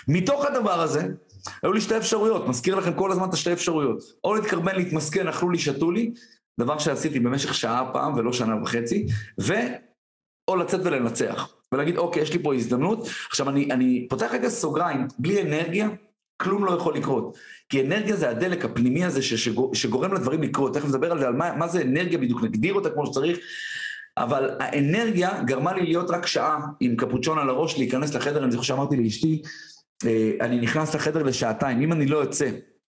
מתוך 0.09 0.47
הדבר 0.47 0.81
הזה, 0.81 1.09
היו 1.63 1.73
לי 1.73 1.81
שתי 1.81 1.97
אפשרויות, 1.97 2.49
מזכיר 2.49 2.75
לכם 2.75 2.93
כל 2.93 3.13
הזמן 3.13 3.29
את 3.29 3.35
השתי 3.35 3.53
אפשרויות. 3.53 4.03
או 4.25 4.35
להתקרבן, 4.35 4.77
להתמסכן, 4.77 5.29
אכלו 5.29 5.51
לי, 5.51 5.59
שתו 5.59 5.91
לי, 5.91 6.13
דבר 6.59 6.79
שעשיתי 6.79 7.21
במשך 7.21 7.55
שעה 7.55 7.90
פעם 7.92 8.14
ולא 8.14 8.33
שנה 8.33 8.62
וחצי, 8.62 9.07
ו... 9.40 9.53
או 10.49 10.57
לצאת 10.57 10.81
ולנצח, 10.85 11.55
ולהגיד, 11.73 11.97
אוקיי, 11.97 12.23
יש 12.23 12.33
לי 12.33 12.42
פה 12.42 12.55
הזדמנות. 12.55 13.09
עכשיו, 13.29 13.49
אני, 13.49 13.68
אני 13.71 14.07
פותח 14.11 14.29
רגע 14.33 14.49
סוגריים, 14.49 15.07
בלי 15.18 15.42
אנרגיה, 15.42 15.88
כלום 16.37 16.64
לא 16.64 16.71
יכול 16.71 16.94
לקרות. 16.97 17.37
כי 17.68 17.81
אנרגיה 17.81 18.16
זה 18.16 18.31
הדלק 18.31 18.64
הפנימי 18.64 19.05
הזה 19.05 19.23
שגור, 19.23 19.75
שגורם 19.75 20.14
לדברים 20.14 20.42
לקרות. 20.42 20.75
תכף 20.75 20.88
נדבר 20.88 21.12
על 21.12 21.18
זה, 21.18 21.27
על 21.27 21.33
מה, 21.33 21.57
מה 21.57 21.68
זה 21.68 21.83
אנרגיה 21.83 22.18
בדיוק, 22.18 22.42
נגדיר 22.42 22.75
אותה 22.75 22.90
כמו 22.90 23.07
שצריך. 23.07 23.38
אבל 24.16 24.51
האנרגיה 24.61 25.42
גרמה 25.42 25.73
לי 25.73 25.83
להיות 25.83 26.11
רק 26.11 26.27
שעה 26.27 26.59
עם 26.81 26.97
קפוצ'ון 26.97 27.38
על 27.38 27.49
הראש, 27.49 27.79
להיכנס 27.79 28.14
לחדר, 28.14 28.44
אני 28.44 28.53
זוכר 28.53 28.64
שאמרתי 28.64 28.97
לאשתי, 28.97 29.42
אה, 30.07 30.31
אני 30.40 30.61
נכנס 30.61 30.94
לחדר 30.94 31.23
לשעתיים, 31.23 31.81
אם 31.81 31.92
אני 31.92 32.07
לא 32.07 32.18
יוצא 32.18 32.51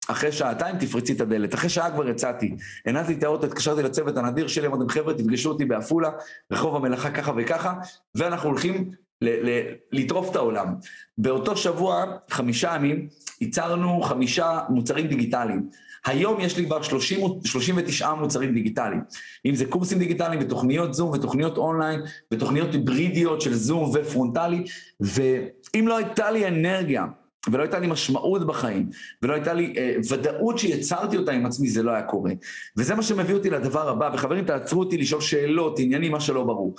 אחרי 0.07 0.31
שעתיים 0.31 0.77
תפרצי 0.77 1.13
את 1.13 1.21
הדלת. 1.21 1.53
אחרי 1.53 1.69
שעה 1.69 1.91
כבר 1.91 2.09
יצאתי. 2.09 2.55
הנעתי 2.85 3.13
את 3.13 3.23
האוטו, 3.23 3.45
התקשרתי 3.45 3.83
לצוות 3.83 4.17
הנדיר 4.17 4.47
שלי, 4.47 4.67
אמרתם 4.67 4.89
חבר'ה 4.89 5.13
תפגשו 5.13 5.49
אותי 5.49 5.65
בעפולה, 5.65 6.09
רחוב 6.51 6.75
המלאכה 6.75 7.11
ככה 7.11 7.31
וככה, 7.37 7.73
ואנחנו 8.15 8.49
הולכים 8.49 8.91
ל- 9.21 9.49
ל- 9.49 9.73
לטרוף 9.91 10.31
את 10.31 10.35
העולם. 10.35 10.75
באותו 11.17 11.57
שבוע, 11.57 12.05
חמישה 12.29 12.73
ימים, 12.75 13.07
ייצרנו 13.41 14.01
חמישה 14.01 14.59
מוצרים 14.69 15.07
דיגיטליים. 15.07 15.69
היום 16.05 16.39
יש 16.39 16.57
לי 16.57 16.65
כבר 16.65 16.81
30, 16.81 17.19
39 17.45 18.13
מוצרים 18.13 18.53
דיגיטליים. 18.53 19.01
אם 19.45 19.55
זה 19.55 19.65
קורסים 19.65 19.99
דיגיטליים 19.99 20.41
ותוכניות 20.41 20.93
זום 20.93 21.09
ותוכניות 21.09 21.57
אונליין 21.57 22.01
ותוכניות 22.33 22.73
היברידיות 22.73 23.41
של 23.41 23.53
זום 23.53 23.91
ופרונטלי, 23.93 24.63
ואם 24.99 25.87
לא 25.87 25.97
הייתה 25.97 26.31
לי 26.31 26.47
אנרגיה 26.47 27.05
ולא 27.51 27.63
הייתה 27.63 27.79
לי 27.79 27.87
משמעות 27.87 28.47
בחיים, 28.47 28.89
ולא 29.21 29.33
הייתה 29.33 29.53
לי 29.53 29.73
אה, 29.77 29.95
ודאות 30.09 30.59
שיצרתי 30.59 31.17
אותה 31.17 31.31
עם 31.31 31.45
עצמי, 31.45 31.69
זה 31.69 31.83
לא 31.83 31.91
היה 31.91 32.03
קורה. 32.03 32.31
וזה 32.77 32.95
מה 32.95 33.03
שמביא 33.03 33.33
אותי 33.33 33.49
לדבר 33.49 33.89
הבא, 33.89 34.09
וחברים 34.13 34.45
תעצרו 34.45 34.79
אותי 34.79 34.97
לשאול 34.97 35.21
שאלות, 35.21 35.79
עניינים, 35.79 36.11
מה 36.11 36.19
שלא 36.19 36.43
ברור. 36.43 36.75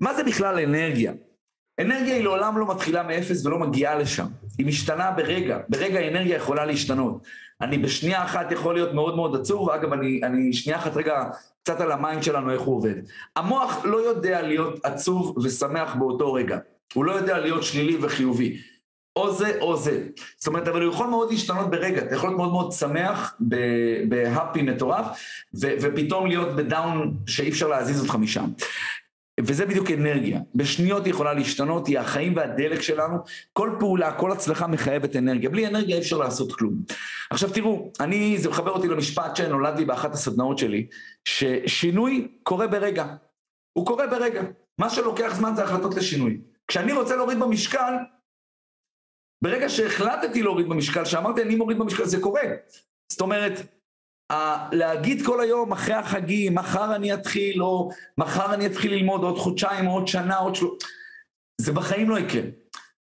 מה 0.00 0.14
זה 0.14 0.24
בכלל 0.24 0.58
אנרגיה? 0.58 1.12
אנרגיה 1.80 2.14
היא 2.14 2.24
לעולם 2.24 2.58
לא 2.58 2.70
מתחילה 2.70 3.02
מאפס 3.02 3.46
ולא 3.46 3.58
מגיעה 3.58 3.98
לשם. 3.98 4.26
היא 4.58 4.66
משתנה 4.66 5.10
ברגע, 5.10 5.58
ברגע 5.68 6.08
אנרגיה 6.08 6.36
יכולה 6.36 6.66
להשתנות. 6.66 7.22
אני 7.60 7.78
בשנייה 7.78 8.24
אחת 8.24 8.52
יכול 8.52 8.74
להיות 8.74 8.94
מאוד 8.94 9.16
מאוד 9.16 9.40
עצוב, 9.40 9.68
ואגב, 9.68 9.92
אני, 9.92 10.20
אני 10.22 10.52
שנייה 10.52 10.78
אחת 10.78 10.96
רגע 10.96 11.24
קצת 11.62 11.80
על 11.80 11.92
ה 11.92 11.98
mind 11.98 12.22
שלנו, 12.22 12.52
איך 12.52 12.60
הוא 12.60 12.76
עובד. 12.76 12.94
המוח 13.36 13.84
לא 13.84 13.96
יודע 13.96 14.42
להיות 14.42 14.84
עצוב 14.84 15.38
ושמח 15.44 15.94
באותו 15.94 16.32
רגע. 16.32 16.58
הוא 16.94 17.04
לא 17.04 17.12
יודע 17.12 17.38
להיות 17.38 17.62
שלילי 17.62 17.96
וחיובי. 18.00 18.56
או 19.16 19.34
זה 19.34 19.58
או 19.60 19.76
זה. 19.76 20.06
זאת 20.38 20.46
אומרת, 20.46 20.68
אבל 20.68 20.82
הוא 20.82 20.92
יכול 20.92 21.06
מאוד 21.06 21.30
להשתנות 21.30 21.70
ברגע, 21.70 22.02
אתה 22.02 22.14
יכול 22.14 22.28
להיות 22.28 22.38
מאוד 22.38 22.52
מאוד 22.52 22.72
שמח, 22.72 23.34
ב 24.08 24.17
happy 24.17 24.62
מטורף, 24.62 25.06
ופתאום 25.54 26.26
להיות 26.26 26.56
בדאון 26.56 27.16
שאי 27.26 27.48
אפשר 27.48 27.68
להזיז 27.68 28.00
אותך 28.00 28.14
משם. 28.14 28.50
וזה 29.40 29.66
בדיוק 29.66 29.90
אנרגיה. 29.90 30.40
בשניות 30.54 31.04
היא 31.04 31.10
יכולה 31.10 31.34
להשתנות, 31.34 31.86
היא 31.86 31.98
החיים 31.98 32.36
והדלק 32.36 32.80
שלנו. 32.80 33.16
כל 33.52 33.70
פעולה, 33.78 34.12
כל 34.12 34.32
הצלחה 34.32 34.66
מחייבת 34.66 35.16
אנרגיה. 35.16 35.50
בלי 35.50 35.66
אנרגיה 35.66 35.96
אי 35.96 36.00
אפשר 36.00 36.18
לעשות 36.18 36.52
כלום. 36.52 36.74
עכשיו 37.30 37.50
תראו, 37.50 37.92
אני, 38.00 38.38
זה 38.38 38.48
מחבר 38.48 38.70
אותי 38.70 38.88
למשפט 38.88 39.36
שנולד 39.36 39.78
לי 39.78 39.84
באחת 39.84 40.14
הסדנאות 40.14 40.58
שלי, 40.58 40.86
ששינוי 41.24 42.28
קורה 42.42 42.66
ברגע. 42.66 43.06
הוא 43.72 43.86
קורה 43.86 44.06
ברגע. 44.06 44.42
מה 44.78 44.90
שלוקח 44.90 45.34
זמן 45.34 45.52
זה 45.56 45.64
החלטות 45.64 45.94
לשינוי. 45.94 46.40
כשאני 46.68 46.92
רוצה 46.92 47.16
להוריד 47.16 47.40
במשקל, 47.40 47.92
ברגע 49.44 49.68
שהחלטתי 49.68 50.42
להוריד 50.42 50.68
במשקל, 50.68 51.04
שאמרתי 51.04 51.42
אני 51.42 51.56
מוריד 51.56 51.78
במשקל, 51.78 52.04
זה 52.04 52.20
קורה. 52.20 52.42
זאת 53.12 53.20
אומרת, 53.20 53.52
להגיד 54.72 55.26
כל 55.26 55.40
היום 55.40 55.72
אחרי 55.72 55.94
החגים, 55.94 56.54
מחר 56.54 56.94
אני 56.94 57.14
אתחיל, 57.14 57.62
או 57.62 57.90
מחר 58.18 58.54
אני 58.54 58.66
אתחיל 58.66 58.94
ללמוד 58.94 59.22
עוד 59.22 59.38
חודשיים, 59.38 59.84
עוד 59.84 60.06
שנה, 60.06 60.36
עוד 60.36 60.54
שלוש... 60.54 60.84
זה 61.60 61.72
בחיים 61.72 62.10
לא 62.10 62.18
יקרה. 62.18 62.42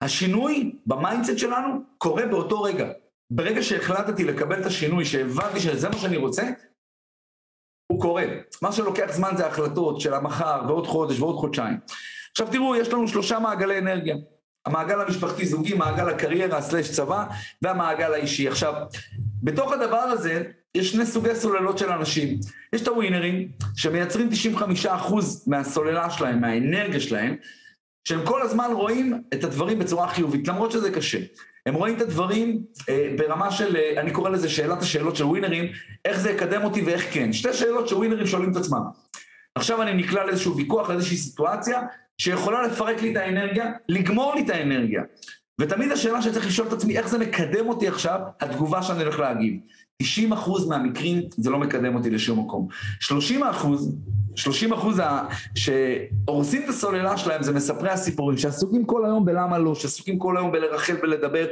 השינוי 0.01 0.75
ב 0.85 0.92
mindset 0.92 1.37
שלנו 1.37 1.81
קורה 1.97 2.25
באותו 2.25 2.61
רגע. 2.61 2.91
ברגע 3.31 3.63
שהחלטתי 3.63 4.23
לקבל 4.23 4.61
את 4.61 4.65
השינוי, 4.65 5.05
שהבנתי 5.05 5.59
שזה 5.59 5.89
מה 5.89 5.97
שאני 5.97 6.17
רוצה, 6.17 6.43
הוא 7.91 8.01
קורה. 8.01 8.25
מה 8.61 8.71
שלוקח 8.71 9.11
זמן 9.11 9.31
זה 9.37 9.47
החלטות 9.47 10.01
של 10.01 10.13
המחר 10.13 10.61
ועוד 10.67 10.87
חודש 10.87 11.19
ועוד 11.19 11.35
חודשיים. 11.35 11.77
עכשיו 12.31 12.47
תראו, 12.51 12.75
יש 12.75 12.87
לנו 12.89 13.07
שלושה 13.07 13.39
מעגלי 13.39 13.77
אנרגיה. 13.77 14.15
המעגל 14.67 15.01
המשפחתי 15.01 15.45
זוגי, 15.45 15.73
מעגל 15.73 16.09
הקריירה, 16.09 16.61
slash 16.61 16.91
צבא, 16.91 17.25
והמעגל 17.61 18.13
האישי. 18.13 18.47
עכשיו, 18.47 18.73
בתוך 19.43 19.73
הדבר 19.73 19.97
הזה, 19.97 20.43
יש 20.75 20.91
שני 20.91 21.05
סוגי 21.05 21.35
סוללות 21.35 21.77
של 21.77 21.89
אנשים. 21.89 22.39
יש 22.73 22.81
את 22.81 22.87
הווינרים, 22.87 23.47
שמייצרים 23.75 24.29
95% 24.85 24.87
מהסוללה 25.47 26.09
שלהם, 26.09 26.41
מהאנרגיה 26.41 26.99
שלהם, 26.99 27.35
שהם 28.07 28.25
כל 28.25 28.41
הזמן 28.41 28.69
רואים 28.73 29.21
את 29.33 29.43
הדברים 29.43 29.79
בצורה 29.79 30.07
חיובית, 30.07 30.47
למרות 30.47 30.71
שזה 30.71 30.91
קשה. 30.91 31.19
הם 31.65 31.73
רואים 31.73 31.95
את 31.95 32.01
הדברים 32.01 32.63
אה, 32.89 33.13
ברמה 33.17 33.51
של, 33.51 33.75
אה, 33.75 34.01
אני 34.01 34.11
קורא 34.11 34.29
לזה 34.29 34.49
שאלת 34.49 34.81
השאלות 34.81 35.15
של 35.15 35.23
ווינרים, 35.23 35.71
איך 36.05 36.19
זה 36.19 36.31
יקדם 36.31 36.63
אותי 36.63 36.81
ואיך 36.81 37.13
כן. 37.13 37.33
שתי 37.33 37.53
שאלות 37.53 37.87
שווינרים 37.87 38.27
שואלים 38.27 38.51
את 38.51 38.55
עצמם. 38.55 38.81
עכשיו 39.55 39.81
אני 39.81 39.93
נקלע 39.93 40.25
לאיזשהו 40.25 40.57
ויכוח, 40.57 40.89
לאיזושהי 40.89 41.17
סיטואציה, 41.17 41.81
שיכולה 42.17 42.67
לפרק 42.67 43.01
לי 43.01 43.11
את 43.11 43.17
האנרגיה, 43.17 43.71
לגמור 43.89 44.35
לי 44.35 44.41
את 44.41 44.49
האנרגיה. 44.49 45.01
ותמיד 45.61 45.91
השאלה 45.91 46.21
שצריך 46.21 46.47
לשאול 46.47 46.67
את 46.67 46.73
עצמי, 46.73 46.97
איך 46.97 47.07
זה 47.07 47.17
מקדם 47.17 47.69
אותי 47.69 47.87
עכשיו, 47.87 48.19
התגובה 48.39 48.83
שאני 48.83 49.03
הולך 49.03 49.19
להגיב. 49.19 49.53
90 50.01 50.33
אחוז 50.33 50.67
מהמקרים 50.67 51.21
זה 51.37 51.49
לא 51.49 51.59
מקדם 51.59 51.95
אותי 51.95 52.09
לשום 52.09 52.39
מקום. 52.39 52.67
30 52.99 53.43
אחוז, 53.43 53.95
30 54.35 54.73
אחוז 54.73 55.01
שהורסים 55.55 56.63
את 56.63 56.69
הסוללה 56.69 57.17
שלהם 57.17 57.43
זה 57.43 57.53
מספרי 57.53 57.89
הסיפורים, 57.89 58.37
שעסוקים 58.37 58.85
כל 58.85 59.05
היום 59.05 59.25
בלמה 59.25 59.57
לא, 59.57 59.75
שעסוקים 59.75 60.19
כל 60.19 60.37
היום 60.37 60.51
בלרחל 60.51 60.95
ולדבר, 61.03 61.45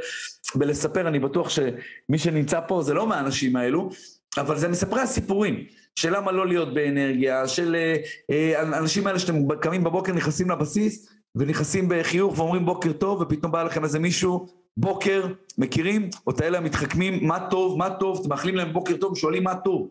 בלספר, 0.54 1.08
אני 1.08 1.18
בטוח 1.18 1.48
שמי 1.48 2.18
שנמצא 2.18 2.60
פה 2.68 2.82
זה 2.82 2.94
לא 2.94 3.06
מהאנשים 3.06 3.56
האלו, 3.56 3.90
אבל 4.38 4.58
זה 4.58 4.68
מספרי 4.68 5.00
הסיפורים, 5.00 5.64
של 5.98 6.16
למה 6.16 6.32
לא 6.32 6.46
להיות 6.46 6.74
באנרגיה, 6.74 7.48
של 7.48 7.74
אה, 7.74 7.96
אה, 8.30 8.62
אנשים 8.62 9.06
האלה 9.06 9.18
שאתם 9.18 9.34
קמים 9.60 9.84
בבוקר, 9.84 10.12
נכנסים 10.12 10.50
לבסיס, 10.50 11.12
ונכנסים 11.34 11.88
בחיוך 11.88 12.38
ואומרים 12.38 12.66
בוקר 12.66 12.92
טוב, 12.92 13.20
ופתאום 13.20 13.52
בא 13.52 13.62
לכם 13.62 13.84
איזה 13.84 13.98
מישהו, 13.98 14.46
בוקר, 14.76 15.26
מכירים? 15.58 16.10
או 16.26 16.32
את 16.32 16.40
האלה 16.40 16.58
המתחכמים, 16.58 17.26
מה 17.26 17.50
טוב, 17.50 17.78
מה 17.78 17.90
טוב, 17.90 18.20
אתם 18.20 18.28
מאחלים 18.28 18.54
להם 18.54 18.72
בוקר 18.72 18.96
טוב, 18.96 19.16
שואלים 19.16 19.44
מה 19.44 19.54
טוב. 19.54 19.90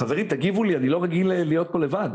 חברים, 0.00 0.28
תגיבו 0.28 0.64
לי, 0.64 0.76
אני 0.76 0.88
לא 0.88 1.02
רגיל 1.02 1.42
להיות 1.42 1.68
פה 1.72 1.78
לבד. 1.78 2.08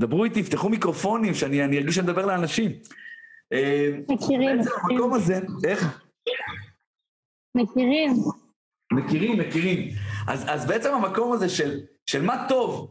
דברו 0.00 0.24
איתי, 0.24 0.42
פתחו 0.42 0.68
מיקרופונים, 0.68 1.34
שאני 1.34 1.78
ארגיש 1.78 1.94
שאני 1.94 2.06
מדבר 2.06 2.26
לאנשים. 2.26 2.70
אה, 3.52 3.90
מכירים. 4.08 4.58
בעצם 4.58 4.70
המקום 4.82 5.14
הזה, 5.14 5.40
איך? 5.64 6.00
מכירים. 7.54 8.12
מכירים, 8.92 9.38
מכירים. 9.38 9.90
אז, 10.30 10.44
אז 10.48 10.66
בעצם 10.66 10.94
המקום 10.94 11.32
הזה 11.32 11.48
של, 11.48 11.80
של 12.06 12.22
מה 12.22 12.46
טוב, 12.48 12.90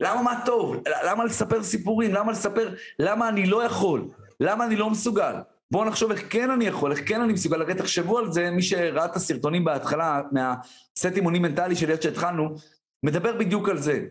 למה 0.00 0.22
מה 0.22 0.40
טוב? 0.46 0.76
למה 1.06 1.24
לספר 1.24 1.62
סיפורים? 1.62 2.14
למה 2.14 2.32
לספר 2.32 2.74
למה 2.98 3.28
אני 3.28 3.46
לא 3.46 3.64
יכול? 3.64 4.08
למה 4.40 4.64
אני 4.64 4.76
לא 4.76 4.90
מסוגל? 4.90 5.34
בואו 5.70 5.84
נחשוב 5.84 6.10
איך 6.10 6.24
כן 6.30 6.50
אני 6.50 6.66
יכול, 6.66 6.92
איך 6.92 7.08
כן 7.08 7.20
אני 7.20 7.32
מסוגל. 7.32 7.62
הרי 7.62 7.74
תחשבו 7.74 8.18
על 8.18 8.32
זה, 8.32 8.50
מי 8.50 8.62
שראה 8.62 9.04
את 9.04 9.16
הסרטונים 9.16 9.64
בהתחלה, 9.64 10.20
מהסט 10.32 11.16
אימונים 11.16 11.42
מנטלי 11.42 11.76
של 11.76 11.90
איך 11.90 12.02
שהתחלנו, 12.02 12.54
מדבר 13.02 13.36
בדיוק 13.36 13.68
על 13.68 13.78
זה. 13.78 14.04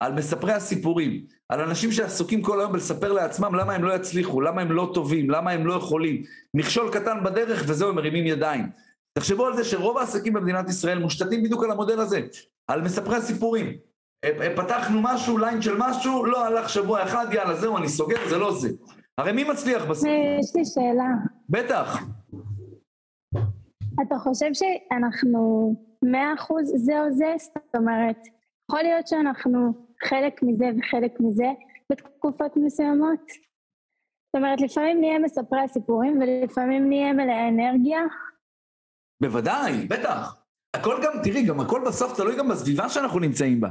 על 0.00 0.12
מספרי 0.12 0.52
הסיפורים, 0.52 1.24
על 1.48 1.60
אנשים 1.60 1.92
שעסוקים 1.92 2.42
כל 2.42 2.60
היום 2.60 2.72
בלספר 2.72 3.12
לעצמם 3.12 3.54
למה 3.54 3.72
הם 3.72 3.84
לא 3.84 3.94
יצליחו, 3.94 4.40
למה 4.40 4.62
הם 4.62 4.72
לא 4.72 4.90
טובים, 4.94 5.30
למה 5.30 5.50
הם 5.50 5.66
לא 5.66 5.74
יכולים. 5.74 6.22
מכשול 6.54 6.90
קטן 6.92 7.24
בדרך 7.24 7.64
וזהו, 7.66 7.88
הם 7.88 7.94
מרימים 7.94 8.26
ידיים. 8.26 8.66
תחשבו 9.18 9.46
על 9.46 9.56
זה 9.56 9.64
שרוב 9.64 9.98
העסקים 9.98 10.32
במדינת 10.32 10.68
ישראל 10.68 10.98
מושתתים 10.98 11.42
בדיוק 11.42 11.64
על 11.64 11.70
המודל 11.70 12.00
הזה, 12.00 12.20
על 12.68 12.82
מספרי 12.82 13.16
הסיפורים. 13.16 13.76
פתחנו 14.56 15.00
משהו, 15.02 15.38
ליין 15.38 15.62
של 15.62 15.74
משהו, 15.78 16.24
לא 16.24 16.44
הלך 16.46 16.68
שבוע 16.68 17.02
אחד, 17.02 17.26
יאללה, 17.32 17.54
זהו, 17.54 17.78
אני 17.78 17.88
סוגר, 17.88 18.28
זה 18.28 18.38
לא 18.38 18.54
זה. 18.54 18.68
הרי 19.18 19.32
מי 19.32 19.44
מצליח 19.44 19.84
בסוף? 19.84 20.08
יש 20.40 20.56
לי 20.56 20.64
שאלה. 20.64 21.08
בטח. 21.48 22.02
אתה 24.02 24.18
חושב 24.18 24.50
שאנחנו 24.52 25.74
מאה 26.02 26.34
אחוז 26.34 26.72
זה 26.76 27.00
או 27.00 27.12
זה? 27.12 27.34
זאת 27.38 27.76
אומרת, 27.76 28.18
יכול 28.70 28.82
להיות 28.82 29.08
שאנחנו 29.08 29.72
חלק 30.04 30.42
מזה 30.42 30.66
וחלק 30.78 31.20
מזה 31.20 31.50
בתקופות 31.92 32.56
מסוימות? 32.56 33.28
זאת 33.28 34.36
אומרת, 34.36 34.60
לפעמים 34.60 35.00
נהיה 35.00 35.18
מספרי 35.18 35.60
הסיפורים 35.60 36.18
ולפעמים 36.20 36.88
נהיה 36.88 37.12
מלאי 37.12 37.48
אנרגיה. 37.48 38.00
בוודאי, 39.24 39.86
בטח. 39.86 40.36
הכל 40.74 40.96
גם, 41.02 41.12
תראי, 41.22 41.42
גם 41.42 41.60
הכל 41.60 41.80
בסוף 41.86 42.16
תלוי 42.16 42.36
גם 42.36 42.48
בסביבה 42.48 42.88
שאנחנו 42.88 43.18
נמצאים 43.18 43.60
בה. 43.60 43.68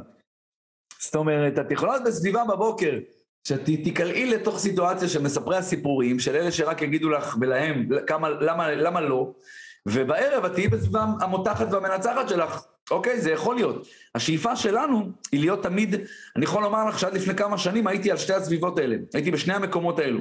זאת 0.99 1.15
אומרת, 1.15 1.59
את 1.59 1.71
יכולה 1.71 1.91
להיות 1.91 2.03
בסביבה 2.07 2.43
בבוקר, 2.45 2.99
שתיקלעי 3.47 4.25
לתוך 4.29 4.59
סיטואציה 4.59 5.09
של 5.09 5.21
מספרי 5.21 5.57
הסיפורים, 5.57 6.19
של 6.19 6.35
אלה 6.35 6.51
שרק 6.51 6.81
יגידו 6.81 7.09
לך 7.09 7.37
ולהם 7.41 7.89
כמה, 8.07 8.29
למה, 8.29 8.71
למה 8.71 9.01
לא, 9.01 9.33
ובערב 9.85 10.45
את 10.45 10.53
תהיי 10.53 10.67
בסביבה 10.67 11.05
המותחת 11.21 11.67
והמנצחת 11.71 12.29
שלך. 12.29 12.65
אוקיי? 12.91 13.21
זה 13.21 13.31
יכול 13.31 13.55
להיות. 13.55 13.87
השאיפה 14.15 14.55
שלנו 14.55 15.11
היא 15.31 15.39
להיות 15.39 15.63
תמיד, 15.63 15.95
אני 16.35 16.45
יכול 16.45 16.63
לומר 16.63 16.85
לך 16.85 16.99
שעד 16.99 17.13
לפני 17.13 17.35
כמה 17.35 17.57
שנים 17.57 17.87
הייתי 17.87 18.11
על 18.11 18.17
שתי 18.17 18.33
הסביבות 18.33 18.79
האלה, 18.79 18.95
הייתי 19.13 19.31
בשני 19.31 19.53
המקומות 19.53 19.99
האלו. 19.99 20.19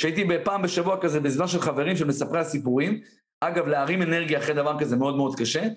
שהייתי 0.00 0.26
פעם 0.44 0.62
בשבוע 0.62 1.00
כזה 1.00 1.20
בסביבה 1.20 1.48
של 1.48 1.60
חברים 1.60 1.96
של 1.96 2.04
מספרי 2.04 2.40
הסיפורים, 2.40 3.00
אגב, 3.40 3.68
להרים 3.68 4.02
אנרגיה 4.02 4.38
אחרי 4.38 4.54
דבר 4.54 4.78
כזה 4.78 4.96
מאוד 4.96 5.16
מאוד 5.16 5.36
קשה, 5.36 5.68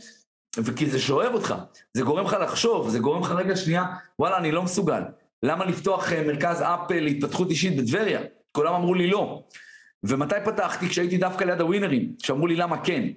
וכי 0.57 0.89
זה 0.89 0.99
שואב 0.99 1.33
אותך, 1.33 1.55
זה 1.93 2.03
גורם 2.03 2.25
לך 2.25 2.37
לחשוב, 2.41 2.89
זה 2.89 2.99
גורם 2.99 3.21
לך 3.21 3.31
רגע 3.31 3.55
שנייה, 3.55 3.85
וואלה, 4.19 4.37
אני 4.37 4.51
לא 4.51 4.63
מסוגל. 4.63 5.01
למה 5.43 5.65
לפתוח 5.65 6.13
אה, 6.13 6.23
מרכז 6.27 6.61
אפל 6.61 6.99
להתפתחות 6.99 7.49
אישית 7.49 7.77
בטבריה? 7.77 8.21
כולם 8.51 8.73
אמרו 8.73 8.93
לי 8.93 9.07
לא. 9.07 9.43
ומתי 10.03 10.35
פתחתי? 10.45 10.89
כשהייתי 10.89 11.17
דווקא 11.17 11.43
ליד 11.43 11.61
הווינרים, 11.61 12.15
שאמרו 12.19 12.47
לי 12.47 12.55
למה 12.55 12.83
כן. 12.83 13.07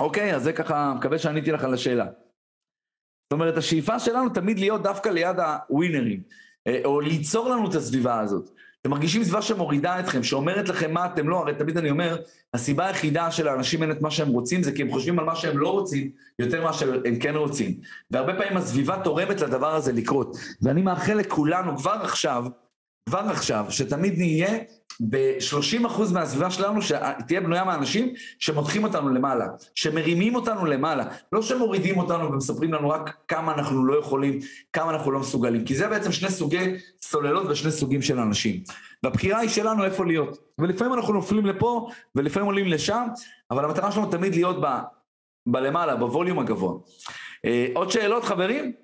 אוקיי, 0.00 0.34
אז 0.34 0.42
זה 0.42 0.52
ככה, 0.52 0.94
מקווה 0.98 1.18
שעניתי 1.18 1.52
לך 1.52 1.64
על 1.64 1.74
השאלה. 1.74 2.04
זאת 2.04 3.32
אומרת, 3.32 3.56
השאיפה 3.56 3.98
שלנו 3.98 4.28
תמיד 4.28 4.58
להיות 4.58 4.82
דווקא 4.82 5.08
ליד 5.08 5.36
הווינרים, 5.68 6.22
אה, 6.66 6.80
או 6.84 7.00
ליצור 7.00 7.48
לנו 7.48 7.70
את 7.70 7.74
הסביבה 7.74 8.20
הזאת. 8.20 8.50
אתם 8.84 8.90
מרגישים 8.90 9.24
סביבה 9.24 9.42
שמורידה 9.42 10.00
אתכם, 10.00 10.22
שאומרת 10.22 10.68
לכם 10.68 10.92
מה 10.92 11.06
אתם 11.06 11.28
לא, 11.28 11.38
הרי 11.38 11.54
תמיד 11.54 11.78
אני 11.78 11.90
אומר, 11.90 12.16
הסיבה 12.54 12.86
היחידה 12.86 13.30
של 13.30 13.48
האנשים 13.48 13.82
אין 13.82 13.90
את 13.90 14.00
מה 14.00 14.10
שהם 14.10 14.28
רוצים 14.28 14.62
זה 14.62 14.72
כי 14.72 14.82
הם 14.82 14.90
חושבים 14.92 15.18
על 15.18 15.24
מה 15.24 15.36
שהם 15.36 15.58
לא 15.58 15.68
רוצים 15.68 16.10
יותר 16.38 16.60
ממה 16.60 16.72
שהם 16.72 17.16
כן 17.20 17.36
רוצים. 17.36 17.74
והרבה 18.10 18.34
פעמים 18.34 18.56
הסביבה 18.56 19.00
תורמת 19.04 19.40
לדבר 19.40 19.74
הזה 19.74 19.92
לקרות. 19.92 20.36
ואני 20.62 20.82
מאחל 20.82 21.14
לכולנו 21.14 21.76
כבר 21.76 21.98
עכשיו, 22.02 22.44
כבר 23.08 23.18
עכשיו, 23.18 23.66
שתמיד 23.70 24.18
נהיה 24.18 24.58
ב-30% 25.00 26.12
מהסביבה 26.12 26.50
שלנו 26.50 26.82
שתהיה 26.82 27.40
בנויה 27.40 27.64
מאנשים 27.64 28.12
שמותחים 28.38 28.84
אותנו 28.84 29.08
למעלה, 29.08 29.46
שמרימים 29.74 30.34
אותנו 30.34 30.66
למעלה, 30.66 31.04
לא 31.32 31.42
שמורידים 31.42 31.98
אותנו 31.98 32.32
ומספרים 32.32 32.72
לנו 32.72 32.88
רק 32.88 33.16
כמה 33.28 33.54
אנחנו 33.54 33.86
לא 33.86 33.98
יכולים, 33.98 34.38
כמה 34.72 34.90
אנחנו 34.90 35.10
לא 35.10 35.20
מסוגלים, 35.20 35.64
כי 35.64 35.74
זה 35.74 35.88
בעצם 35.88 36.12
שני 36.12 36.30
סוגי 36.30 36.74
סוללות 37.02 37.46
ושני 37.50 37.72
סוגים 37.72 38.02
של 38.02 38.18
אנשים. 38.18 38.62
והבחירה 39.02 39.38
היא 39.38 39.48
שלנו 39.48 39.84
איפה 39.84 40.04
להיות. 40.04 40.38
ולפעמים 40.58 40.94
אנחנו 40.94 41.12
נופלים 41.14 41.46
לפה 41.46 41.88
ולפעמים 42.14 42.46
עולים 42.46 42.66
לשם, 42.66 43.06
אבל 43.50 43.64
המטרה 43.64 43.92
שלנו 43.92 44.10
תמיד 44.10 44.34
להיות 44.34 44.56
ב, 44.60 44.66
בלמעלה, 45.46 45.96
בווליום 45.96 46.38
הגבוה. 46.38 46.74
אה, 47.44 47.66
עוד 47.74 47.90
שאלות 47.90 48.24
חברים? 48.24 48.83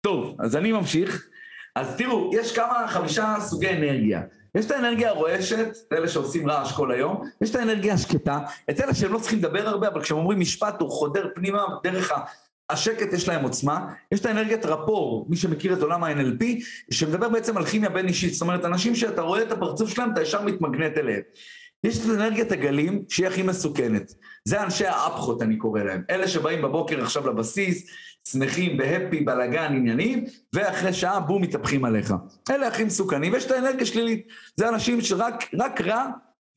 טוב, 0.00 0.36
אז 0.40 0.56
אני 0.56 0.72
ממשיך. 0.72 1.28
אז 1.76 1.96
תראו, 1.96 2.30
יש 2.34 2.56
כמה, 2.56 2.86
חמישה 2.88 3.34
סוגי 3.40 3.68
אנרגיה. 3.68 4.22
יש 4.54 4.66
את 4.66 4.70
האנרגיה 4.70 5.08
הרועשת, 5.08 5.68
אלה 5.92 6.08
שעושים 6.08 6.50
רעש 6.50 6.72
כל 6.72 6.92
היום, 6.92 7.22
יש 7.40 7.50
את 7.50 7.54
האנרגיה 7.56 7.94
השקטה, 7.94 8.38
את 8.70 8.80
אלה 8.80 8.94
שהם 8.94 9.12
לא 9.12 9.18
צריכים 9.18 9.38
לדבר 9.38 9.68
הרבה, 9.68 9.88
אבל 9.88 10.02
כשהם 10.02 10.18
אומרים 10.18 10.40
משפט 10.40 10.80
הוא 10.80 10.90
חודר 10.90 11.28
פנימה 11.34 11.62
דרך 11.82 12.12
השקט 12.70 13.12
יש 13.12 13.28
להם 13.28 13.44
עוצמה, 13.44 13.86
יש 14.12 14.20
את 14.20 14.26
האנרגיית 14.26 14.66
רפור, 14.66 15.26
מי 15.28 15.36
שמכיר 15.36 15.72
את 15.72 15.82
עולם 15.82 16.04
ה-NLP, 16.04 16.44
שמדבר 16.90 17.28
בעצם 17.28 17.56
על 17.56 17.64
כימיה 17.64 17.90
בין 17.90 18.08
אישית, 18.08 18.32
זאת 18.32 18.42
אומרת 18.42 18.64
אנשים 18.64 18.94
שאתה 18.94 19.22
רואה 19.22 19.42
את 19.42 19.52
הפרצוף 19.52 19.90
שלהם, 19.90 20.12
אתה 20.12 20.22
ישר 20.22 20.42
מתמגנט 20.42 20.98
אליהם. 20.98 21.22
יש 21.84 21.98
את 21.98 22.10
אנרגיית 22.10 22.52
הגלים 22.52 23.04
שהיא 23.08 23.26
הכי 23.26 23.42
מסוכנת, 23.42 24.12
זה 24.44 24.62
אנשי 24.62 24.86
האפחות 24.86 25.42
אני 25.42 25.56
קורא 25.56 25.82
להם, 25.82 26.02
אלה 26.10 26.28
שבאים 26.28 26.62
בבוקר 26.62 27.02
עכשיו 27.02 27.30
לבסיס, 27.30 27.86
שמחים 28.32 28.76
בהפי, 28.76 29.20
בלאגן, 29.20 29.72
עניינים, 29.76 30.24
ואחרי 30.52 30.92
שעה 30.92 31.20
בום 31.20 31.42
מתהפכים 31.42 31.84
עליך. 31.84 32.14
אלה 32.50 32.66
הכי 32.68 32.84
מסוכנים, 32.84 33.32
ויש 33.32 33.46
את 33.46 33.50
האנרגיה 33.50 33.86
שלילית, 33.86 34.28
זה 34.56 34.68
אנשים 34.68 35.00
שרק 35.00 35.80
רע 35.80 36.06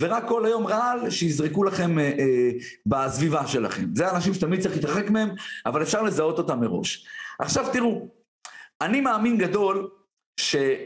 ורק 0.02 0.24
כל 0.28 0.46
היום 0.46 0.68
רעל 0.68 1.10
שיזרקו 1.10 1.64
לכם 1.64 2.00
אה, 2.00 2.04
אה, 2.04 2.50
בסביבה 2.86 3.48
שלכם. 3.48 3.86
זה 3.96 4.08
האנשים 4.08 4.34
שתמיד 4.34 4.60
צריך 4.60 4.76
להתרחק 4.76 5.10
מהם, 5.10 5.30
אבל 5.66 5.82
אפשר 5.82 6.02
לזהות 6.02 6.38
אותם 6.38 6.60
מראש. 6.60 7.08
עכשיו 7.40 7.66
תראו, 7.74 8.08
אני 8.82 9.02
מאמין 9.02 9.38
גדול 9.38 9.90
שאנרגיה 10.40 10.78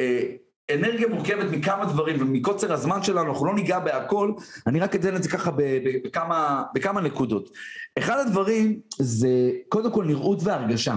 אה, 0.00 0.22
מורכבת 1.10 1.50
מכמה 1.50 1.84
דברים, 1.84 2.22
ומקוצר 2.22 2.72
הזמן 2.72 3.02
שלנו, 3.02 3.32
אנחנו 3.32 3.46
לא 3.46 3.54
ניגע 3.54 3.78
בהכל, 3.78 4.32
אני 4.66 4.80
רק 4.80 4.94
אתן 4.94 5.16
את 5.16 5.22
זה 5.22 5.28
ככה 5.28 5.50
בכמה, 6.04 6.62
בכמה 6.74 7.00
נקודות. 7.00 7.50
אחד 7.98 8.18
הדברים 8.18 8.80
זה 8.98 9.50
קודם 9.68 9.92
כל 9.92 10.04
נראות 10.04 10.38
והרגשה. 10.42 10.94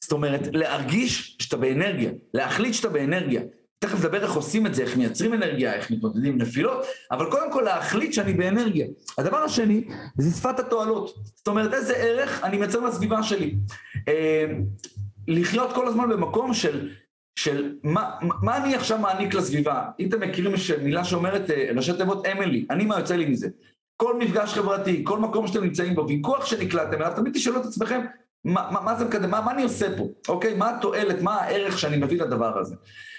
זאת 0.00 0.12
אומרת, 0.12 0.40
להרגיש 0.52 1.36
שאתה 1.38 1.56
באנרגיה, 1.56 2.10
להחליט 2.34 2.74
שאתה 2.74 2.88
באנרגיה. 2.88 3.42
תכף 3.78 3.98
נדבר 3.98 4.22
איך 4.22 4.32
עושים 4.32 4.66
את 4.66 4.74
זה, 4.74 4.82
איך 4.82 4.96
מייצרים 4.96 5.34
אנרגיה, 5.34 5.74
איך 5.74 5.90
מתמודדים 5.90 6.38
נפילות, 6.38 6.86
אבל 7.10 7.30
קודם 7.30 7.52
כל 7.52 7.62
להחליט 7.62 8.12
שאני 8.12 8.34
באנרגיה. 8.34 8.86
הדבר 9.18 9.36
השני, 9.36 9.84
זה 10.18 10.36
שפת 10.36 10.58
התועלות. 10.58 11.14
זאת 11.34 11.48
אומרת, 11.48 11.74
איזה 11.74 11.96
ערך 11.96 12.44
אני 12.44 12.56
מייצר 12.56 12.80
לסביבה 12.80 13.22
שלי. 13.22 13.54
אה, 14.08 14.44
לחיות 15.28 15.72
כל 15.74 15.88
הזמן 15.88 16.08
במקום 16.08 16.54
של, 16.54 16.90
של 17.36 17.76
מה, 17.82 18.10
מה 18.20 18.56
אני 18.56 18.74
עכשיו 18.74 18.98
מעניק 18.98 19.34
לסביבה. 19.34 19.84
אם 20.00 20.08
אתם 20.08 20.20
מכירים 20.20 20.54
מילה 20.82 21.04
שאומרת, 21.04 21.50
אה, 21.50 21.70
ראשי 21.76 21.92
תיבות 21.92 22.26
אמילי, 22.26 22.66
אני 22.70 22.84
מה 22.84 22.98
יוצא 22.98 23.16
לי 23.16 23.26
מזה. 23.26 23.48
כל 23.96 24.18
מפגש 24.18 24.54
חברתי, 24.54 25.04
כל 25.04 25.18
מקום 25.18 25.46
שאתם 25.46 25.64
נמצאים 25.64 25.94
בו, 25.94 26.08
ויכוח 26.08 26.46
שנקלעתם 26.46 26.96
אליו, 26.96 27.12
תמיד 27.16 27.34
תשאלו 27.34 27.60
את 27.60 27.66
עצמכם, 27.66 28.00
מה, 28.44 28.68
מה, 28.70 28.80
מה 28.80 28.94
זה 28.94 29.04
מקדם, 29.04 29.30
מה, 29.30 29.40
מה 29.40 29.52
אני 29.52 29.62
עושה 29.62 29.96
פה, 29.96 30.08
אוקיי? 30.28 30.54
מה 30.54 30.70
התועלת, 30.70 31.22
מה 31.22 31.34
הערך 31.34 31.78
שאני 31.78 31.96
מביא 31.96 32.22
לדבר 32.22 32.58
הזה. 32.58 32.74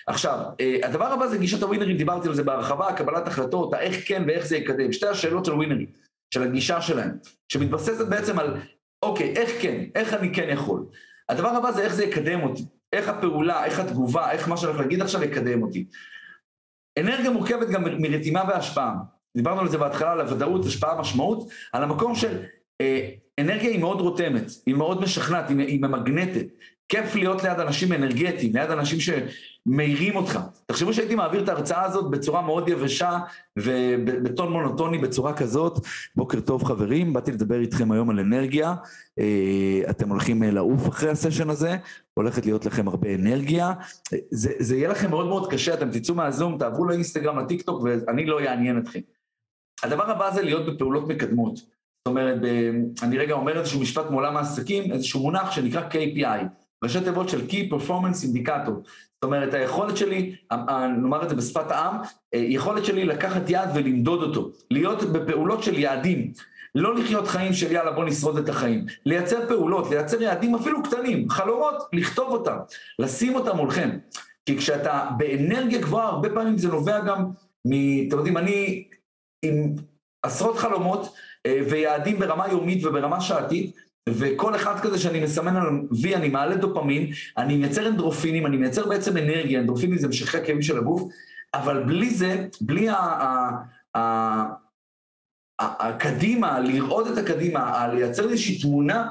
עכשיו, 0.08 0.40
אה, 0.60 0.76
הדבר 0.84 1.06
הבא 1.06 1.28
זה 1.28 1.38
גישת 1.38 1.64
הווינרים, 1.64 1.98
דיברתי 1.98 2.28
על 2.28 2.34
זה 2.34 2.44
בהרחבה, 2.44 2.94
קבלת 2.94 3.28
החלטות, 3.28 3.74
האיך 3.74 4.08
כן 4.08 4.24
ואיך 4.28 4.46
זה 4.46 4.58
יקדם. 4.58 4.92
שתי 4.92 5.08
השאלות 5.08 5.46
של 5.46 5.54
ווינרים, 5.54 5.88
של 6.34 6.44
הגישה 6.44 6.82
שלהם, 6.82 7.12
שמתבססת 7.50 8.08
בעצם 8.08 8.40
על, 8.40 8.58
אוקיי, 9.04 9.34
איך 9.36 9.62
כן, 9.62 9.84
איך 9.96 10.14
אני 10.14 10.34
כן 10.34 10.48
יכול. 10.50 10.86
הדבר 11.30 11.50
הבא 11.50 11.72
זה 11.72 11.82
איך 11.82 11.96
זה 11.96 12.04
יקדם 12.04 12.44
אותי, 12.44 12.66
איך 12.94 13.10
הפעולה, 13.10 13.66
איך 13.66 13.80
התגובה, 13.80 14.32
איך 14.32 14.48
מה 14.48 14.58
שאני 14.58 14.72
הולך 14.72 14.82
להגיד 14.82 15.02
עכשיו 15.02 15.24
יקדם 15.24 15.64
אותי. 15.64 15.86
אנרגיה 17.00 17.32
מורכבת 17.32 17.70
גם 17.70 17.84
מרתימה 18.02 18.44
והשפעה. 18.48 18.96
דיברנו 19.38 19.62
על 19.62 19.70
זה 19.70 19.78
בהתחלה, 19.78 20.12
על 20.12 20.22
הוודאות, 20.22 20.66
השפעה, 20.66 21.00
משמעות, 21.00 21.50
על 21.74 21.84
המקום 21.84 22.16
של 22.16 22.44
אה, 22.82 23.10
אנרגיה 23.40 23.70
היא 23.70 23.80
מאוד 23.80 24.02
רותמת, 24.02 24.44
היא 24.66 24.76
מאוד 24.76 25.02
משכנעת, 25.02 25.50
היא, 25.50 25.60
היא 25.60 25.82
ממגנטת. 25.82 26.46
כיף 26.90 27.16
להיות 27.16 27.44
ליד 27.44 27.60
אנשים 27.60 27.94
אנרגטיים, 27.94 28.56
ליד 28.56 28.72
אנשים 28.72 29.00
שמאירים 29.00 30.16
אותך. 30.16 30.40
תחשבו 30.66 30.94
שהייתי 30.94 31.16
מעביר 31.16 31.44
את 31.44 31.50
ההרצאה 31.50 31.84
הזאת 31.84 32.12
בצורה 32.12 32.42
מאוד 32.42 32.70
יבשה 32.70 33.20
ובטון 33.60 34.52
מונוטוני 34.52 34.98
בצורה 34.98 35.34
כזאת. 35.34 35.80
בוקר 36.16 36.40
טוב 36.40 36.64
חברים, 36.64 37.14
באתי 37.14 37.32
לדבר 37.32 37.60
איתכם 37.60 37.92
היום 37.92 38.10
על 38.10 38.20
אנרגיה. 38.20 38.76
אה, 39.20 39.82
אתם 39.90 40.10
הולכים 40.10 40.44
אה, 40.44 40.52
לעוף 40.52 40.90
אחרי 40.90 41.10
הסשן 41.10 41.50
הזה, 41.50 41.78
הולכת 42.14 42.46
להיות 42.46 42.66
לכם 42.66 42.88
הרבה 42.88 43.16
אנרגיה. 43.16 43.74
זה, 44.32 44.52
זה 44.60 44.76
יהיה 44.76 44.90
לכם 44.90 45.10
מאוד 45.10 45.28
מאוד 45.28 45.52
קשה, 45.52 45.74
אתם 45.74 45.90
תצאו 45.92 46.16
מהזום, 46.16 46.58
תעברו 46.58 46.86
לאינסטגרם, 46.86 47.40
לטיק 47.40 47.62
טוק, 47.62 47.84
ואני 47.84 48.26
לא 48.26 48.40
אעניין 48.40 48.78
אתכם. 48.78 49.00
הדבר 49.84 50.12
הבא 50.12 50.32
זה 50.32 50.42
להיות 50.42 50.66
בפעולות 50.66 51.08
מקדמות. 51.08 51.56
זאת 51.56 52.08
אומרת, 52.08 52.38
אני 53.04 53.18
רגע 53.18 53.34
אומר 53.34 53.60
איזשהו 53.60 53.82
משפט 53.82 54.10
מעולם 54.10 54.38
העסקים, 54.38 54.92
איזשהו 54.92 55.22
מונח 55.22 55.52
שנקרא 55.52 55.90
KPI. 55.90 56.65
ראשי 56.84 57.02
תיבות 57.02 57.30
של 57.30 57.42
Key 57.50 57.74
Performance 57.74 58.26
Indicator. 58.26 58.72
זאת 59.16 59.24
אומרת, 59.24 59.54
היכולת 59.54 59.98
שלי, 59.98 60.36
נאמר 60.52 61.24
את 61.24 61.30
זה 61.30 61.36
בשפת 61.36 61.72
העם, 61.72 61.96
אה, 62.34 62.40
יכולת 62.40 62.86
שלי 62.86 63.06
לקחת 63.06 63.50
יעד 63.50 63.70
ולמדוד 63.76 64.24
אותו, 64.24 64.52
להיות 64.72 65.04
בפעולות 65.04 65.64
של 65.64 65.80
יעדים. 65.80 66.32
לא 66.76 66.96
לחיות 66.96 67.28
חיים 67.28 67.54
של 67.54 67.72
יאללה 67.72 67.92
בוא 67.92 68.06
נשרוד 68.06 68.38
את 68.38 68.50
החיים, 68.50 68.86
לייצר 69.06 69.48
פעולות, 69.48 69.90
לייצר 69.90 70.22
יעדים 70.22 70.56
אפילו 70.56 70.84
קטנים, 70.84 71.30
חלומות, 71.30 71.76
לכתוב 71.94 72.32
אותם, 72.32 72.58
לשים 73.00 73.36
אותם 73.36 73.58
מולכם. 73.58 73.90
כי 74.46 74.58
כשאתה 74.58 75.08
באנרגיה 75.18 75.82
גבוהה, 75.82 76.08
הרבה 76.08 76.30
פעמים 76.30 76.58
זה 76.58 76.68
נובע 76.68 77.00
גם 77.00 77.26
מ... 77.68 77.72
אתם 78.08 78.18
יודעים, 78.18 78.38
אני 78.38 78.88
עם 79.42 79.76
עשרות 80.24 80.58
חלומות 80.58 81.14
אה, 81.46 81.60
ויעדים 81.70 82.20
ברמה 82.20 82.48
יומית 82.52 82.86
וברמה 82.86 83.22
שעתית, 83.22 83.76
וכל 84.10 84.56
אחד 84.56 84.80
כזה 84.80 84.98
שאני 84.98 85.20
מסמן 85.20 85.56
על 85.56 85.68
וי, 86.02 86.16
אני 86.16 86.30
מעלה 86.30 86.56
דופמין, 86.56 87.12
אני 87.38 87.58
מייצר 87.58 87.88
אנדרופינים, 87.88 88.46
אני 88.46 88.58
מייצר 88.58 88.88
בעצם 88.88 89.18
אנרגיה, 89.18 89.60
אנדרופינים 89.60 89.98
זה 89.98 90.08
משככי 90.08 90.38
הכאבים 90.38 90.62
של 90.62 90.78
הגוף, 90.78 91.12
אבל 91.54 91.84
בלי 91.84 92.10
זה, 92.10 92.48
בלי 92.62 92.88
הקדימה, 95.60 96.60
לראות 96.60 97.08
את 97.08 97.18
הקדימה, 97.18 97.88
לייצר 97.88 98.30
איזושהי 98.30 98.60
תמונה, 98.62 99.10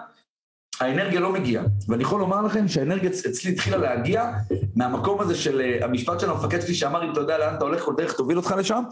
האנרגיה 0.80 1.20
לא 1.20 1.32
מגיעה. 1.32 1.64
ואני 1.88 2.02
יכול 2.02 2.20
לומר 2.20 2.42
לכם 2.42 2.68
שהאנרגיה 2.68 3.10
אצלי 3.10 3.52
התחילה 3.52 3.76
להגיע 3.76 4.32
מהמקום 4.76 5.20
הזה 5.20 5.34
של 5.34 5.60
אה, 5.60 5.84
המשפט 5.84 6.20
של 6.20 6.30
המפקד 6.30 6.60
שלי 6.60 6.74
שאמר, 6.74 7.04
אם 7.04 7.12
אתה 7.12 7.20
יודע 7.20 7.38
לאן 7.38 7.54
אתה 7.54 7.64
הולך, 7.64 7.82
כל 7.82 7.94
דרך 7.96 8.12
תוביל 8.12 8.36
אותך 8.36 8.54
לשם, 8.58 8.82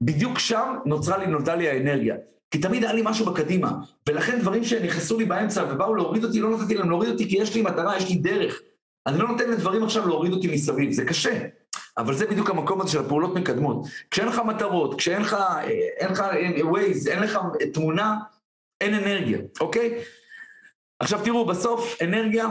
בדיוק 0.00 0.38
שם 0.38 0.76
נוצרה 0.86 1.18
לי, 1.18 1.26
נולדה 1.26 1.54
לי 1.54 1.68
האנרגיה. 1.68 2.14
כי 2.50 2.58
תמיד 2.58 2.84
היה 2.84 2.92
לי 2.92 3.02
משהו 3.04 3.26
בקדימה, 3.26 3.72
ולכן 4.08 4.40
דברים 4.40 4.64
שנכנסו 4.64 5.18
לי 5.18 5.24
באמצע 5.24 5.64
ובאו 5.70 5.94
להוריד 5.94 6.24
אותי, 6.24 6.40
לא 6.40 6.50
נתתי 6.50 6.74
להם 6.74 6.90
להוריד 6.90 7.10
אותי 7.10 7.28
כי 7.28 7.36
יש 7.38 7.54
לי 7.54 7.62
מטרה, 7.62 7.96
יש 7.96 8.08
לי 8.08 8.16
דרך. 8.16 8.60
אני 9.06 9.18
לא 9.18 9.28
נותן 9.28 9.50
לדברים 9.50 9.84
עכשיו 9.84 10.08
להוריד 10.08 10.32
אותי 10.32 10.54
מסביב, 10.54 10.92
זה 10.92 11.04
קשה. 11.04 11.46
אבל 11.98 12.16
זה 12.16 12.26
בדיוק 12.26 12.50
המקום 12.50 12.80
הזה 12.80 12.90
של 12.90 12.98
הפעולות 12.98 13.34
מקדמות. 13.34 13.86
כשאין 14.10 14.28
לך 14.28 14.38
מטרות, 14.38 14.98
כשאין 14.98 15.22
לך, 15.22 15.36
אין 15.98 16.12
לך 16.12 16.24
ווייז, 16.62 17.08
אין 17.08 17.22
לך 17.22 17.38
תמונה, 17.72 18.16
אין 18.80 18.94
אנרגיה, 18.94 19.38
אוקיי? 19.60 19.98
עכשיו 21.00 21.20
תראו, 21.24 21.46
בסוף 21.46 22.02
אנרגיה 22.02 22.46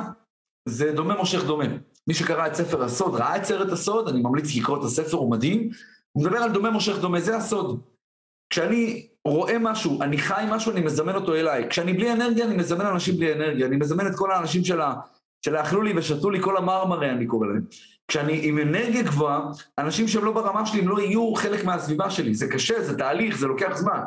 זה 0.66 0.92
דומה 0.92 1.16
מושך 1.18 1.44
דומה. 1.44 1.66
מי 2.08 2.14
שקרא 2.14 2.48
את 2.48 2.56
ספר 2.56 2.84
הסוד, 2.84 3.16
ראה 3.16 3.38
את 3.38 3.44
סרט 3.46 3.72
הסוד, 3.72 4.08
אני 4.08 4.22
ממליץ 4.22 4.56
לקרוא 4.56 4.78
את 4.80 4.84
הספר, 4.84 5.18
הוא 5.18 5.32
מדהים. 5.32 5.70
הוא 6.12 6.24
מדבר 6.24 6.38
על 6.38 6.52
דומה 6.52 6.70
מושך 6.70 6.98
דומה, 7.02 7.20
זה 7.20 7.38
הסוד. 7.38 7.82
כשאני 8.50 9.08
רואה 9.26 9.60
משהו, 9.60 10.02
אני 10.02 10.18
חי 10.18 10.44
משהו, 10.50 10.72
אני 10.72 10.82
מזמן 10.82 11.16
אותו 11.16 11.36
אליי. 11.36 11.70
כשאני 11.70 11.94
בלי 11.94 12.14
אנרגיה, 12.14 12.46
אני 12.46 12.58
מזמן 12.58 12.86
אנשים 12.86 13.18
בלי 13.18 13.34
אנרגיה. 13.34 13.68
אני 13.68 13.76
מזמן 13.76 14.08
את 14.08 14.16
כל 14.16 14.32
האנשים 14.32 14.64
של 14.64 14.82
ה... 14.82 14.94
שלאכלו 15.46 15.82
לי 15.82 15.94
ושתו 15.96 16.30
לי 16.30 16.42
כל 16.42 16.58
המרמרה, 16.58 17.10
אני 17.10 17.26
קורא 17.26 17.48
להם. 17.48 17.62
כשאני 18.08 18.40
עם 18.44 18.60
אנרגיה 18.60 19.02
גבוהה, 19.02 19.42
אנשים 19.78 20.08
שהם 20.08 20.26
לא 20.26 20.32
ברמה 20.32 20.66
שלי, 20.66 20.80
הם 20.80 20.88
לא 20.88 21.02
יהיו 21.02 21.34
חלק 21.36 21.66
מהסביבה 21.66 22.10
שלי. 22.10 22.36
זה 22.36 22.48
קשה, 22.48 22.84
זה 22.84 22.98
תהליך, 22.98 23.38
זה 23.38 23.48
לוקח 23.48 23.78
זמן. 23.78 24.00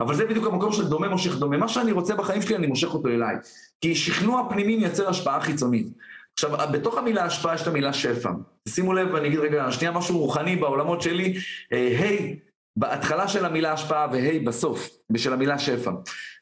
אבל 0.00 0.14
זה 0.14 0.26
בדיוק 0.26 0.46
המקום 0.46 0.72
של 0.72 0.88
דומה 0.88 1.08
מושך 1.08 1.34
דומה. 1.38 1.56
מה 1.56 1.68
שאני 1.68 1.92
רוצה 1.92 2.14
בחיים 2.14 2.42
שלי, 2.42 2.56
אני 2.56 2.66
מושך 2.66 2.94
אותו 2.94 3.08
אליי. 3.08 3.36
כי 3.80 3.94
שכנוע 3.94 4.46
פנימי 4.50 4.76
מייצר 4.76 5.08
השפעה 5.08 5.40
חיצונית. 5.40 5.86
עכשיו, 6.32 6.50
בתוך 6.72 6.98
המילה 6.98 7.24
השפעה 7.24 7.54
יש 7.54 7.62
את 7.62 7.66
המילה 7.66 7.92
שפע. 7.92 8.30
שימו 8.68 8.92
לב, 8.92 9.08
ואני 9.14 9.28
אגיד 9.28 9.38
רגע, 9.38 9.72
שנייה 9.72 9.92
משהו 9.92 10.18
רוחני 10.18 10.56
בעולמות 10.56 11.02
שלי, 11.02 11.34
אה, 11.72 11.96
היי, 12.00 12.36
hey, 12.36 12.47
בהתחלה 12.78 13.28
של 13.28 13.44
המילה 13.44 13.72
השפעה 13.72 14.06
והי 14.12 14.38
בסוף, 14.38 14.88
בשל 15.10 15.32
המילה 15.32 15.58
שפע. 15.58 15.90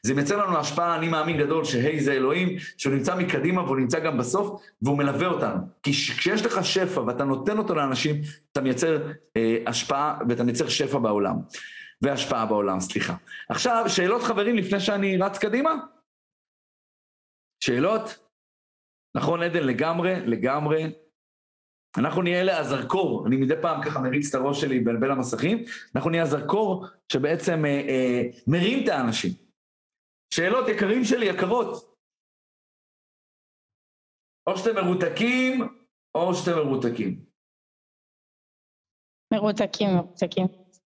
זה 0.03 0.13
מייצר 0.13 0.37
לנו 0.37 0.57
השפעה, 0.57 0.95
אני 0.95 1.07
מאמין 1.07 1.37
גדול, 1.37 1.65
שהי 1.65 1.99
זה 1.99 2.13
אלוהים, 2.13 2.55
שהוא 2.77 2.93
נמצא 2.93 3.15
מקדימה 3.15 3.63
והוא 3.63 3.77
נמצא 3.77 3.99
גם 3.99 4.17
בסוף, 4.17 4.61
והוא 4.81 4.97
מלווה 4.97 5.27
אותנו. 5.27 5.61
כי 5.83 5.91
כשיש 5.91 6.45
לך 6.45 6.65
שפע 6.65 6.99
ואתה 7.01 7.23
נותן 7.23 7.57
אותו 7.57 7.75
לאנשים, 7.75 8.21
אתה 8.51 8.61
מייצר 8.61 9.07
אה, 9.37 9.57
השפעה 9.67 10.17
ואתה 10.29 10.43
מייצר 10.43 10.67
שפע 10.67 10.99
בעולם. 10.99 11.35
והשפעה 12.01 12.45
בעולם, 12.45 12.79
סליחה. 12.79 13.15
עכשיו, 13.49 13.85
שאלות 13.87 14.23
חברים 14.23 14.55
לפני 14.55 14.79
שאני 14.79 15.17
רץ 15.17 15.37
קדימה? 15.37 15.75
שאלות? 17.59 18.19
נכון, 19.15 19.43
עדן, 19.43 19.63
לגמרי, 19.63 20.15
לגמרי. 20.25 20.91
אנחנו 21.97 22.21
נהיה 22.21 22.41
אלה 22.41 22.59
הזרקור, 22.59 23.27
אני 23.27 23.37
מדי 23.37 23.53
פעם 23.61 23.83
ככה 23.85 23.99
מריץ 23.99 24.35
את 24.35 24.41
הראש 24.41 24.61
שלי 24.61 24.79
בין, 24.79 24.99
בין 24.99 25.11
המסכים, 25.11 25.63
אנחנו 25.95 26.09
נהיה 26.09 26.23
הזרקור 26.23 26.85
שבעצם 27.11 27.65
אה, 27.65 27.69
אה, 27.69 28.21
מרים 28.47 28.83
את 28.83 28.89
האנשים. 28.89 29.31
שאלות 30.33 30.67
יקרים 30.67 31.03
שלי, 31.03 31.25
יקרות. 31.25 31.97
או 34.47 34.57
שאתם 34.57 34.75
מרותקים, 34.75 35.61
או 36.15 36.35
שאתם 36.35 36.57
מרותקים. 36.57 37.25
מרותקים, 39.33 39.89
מרותקים. 39.95 40.47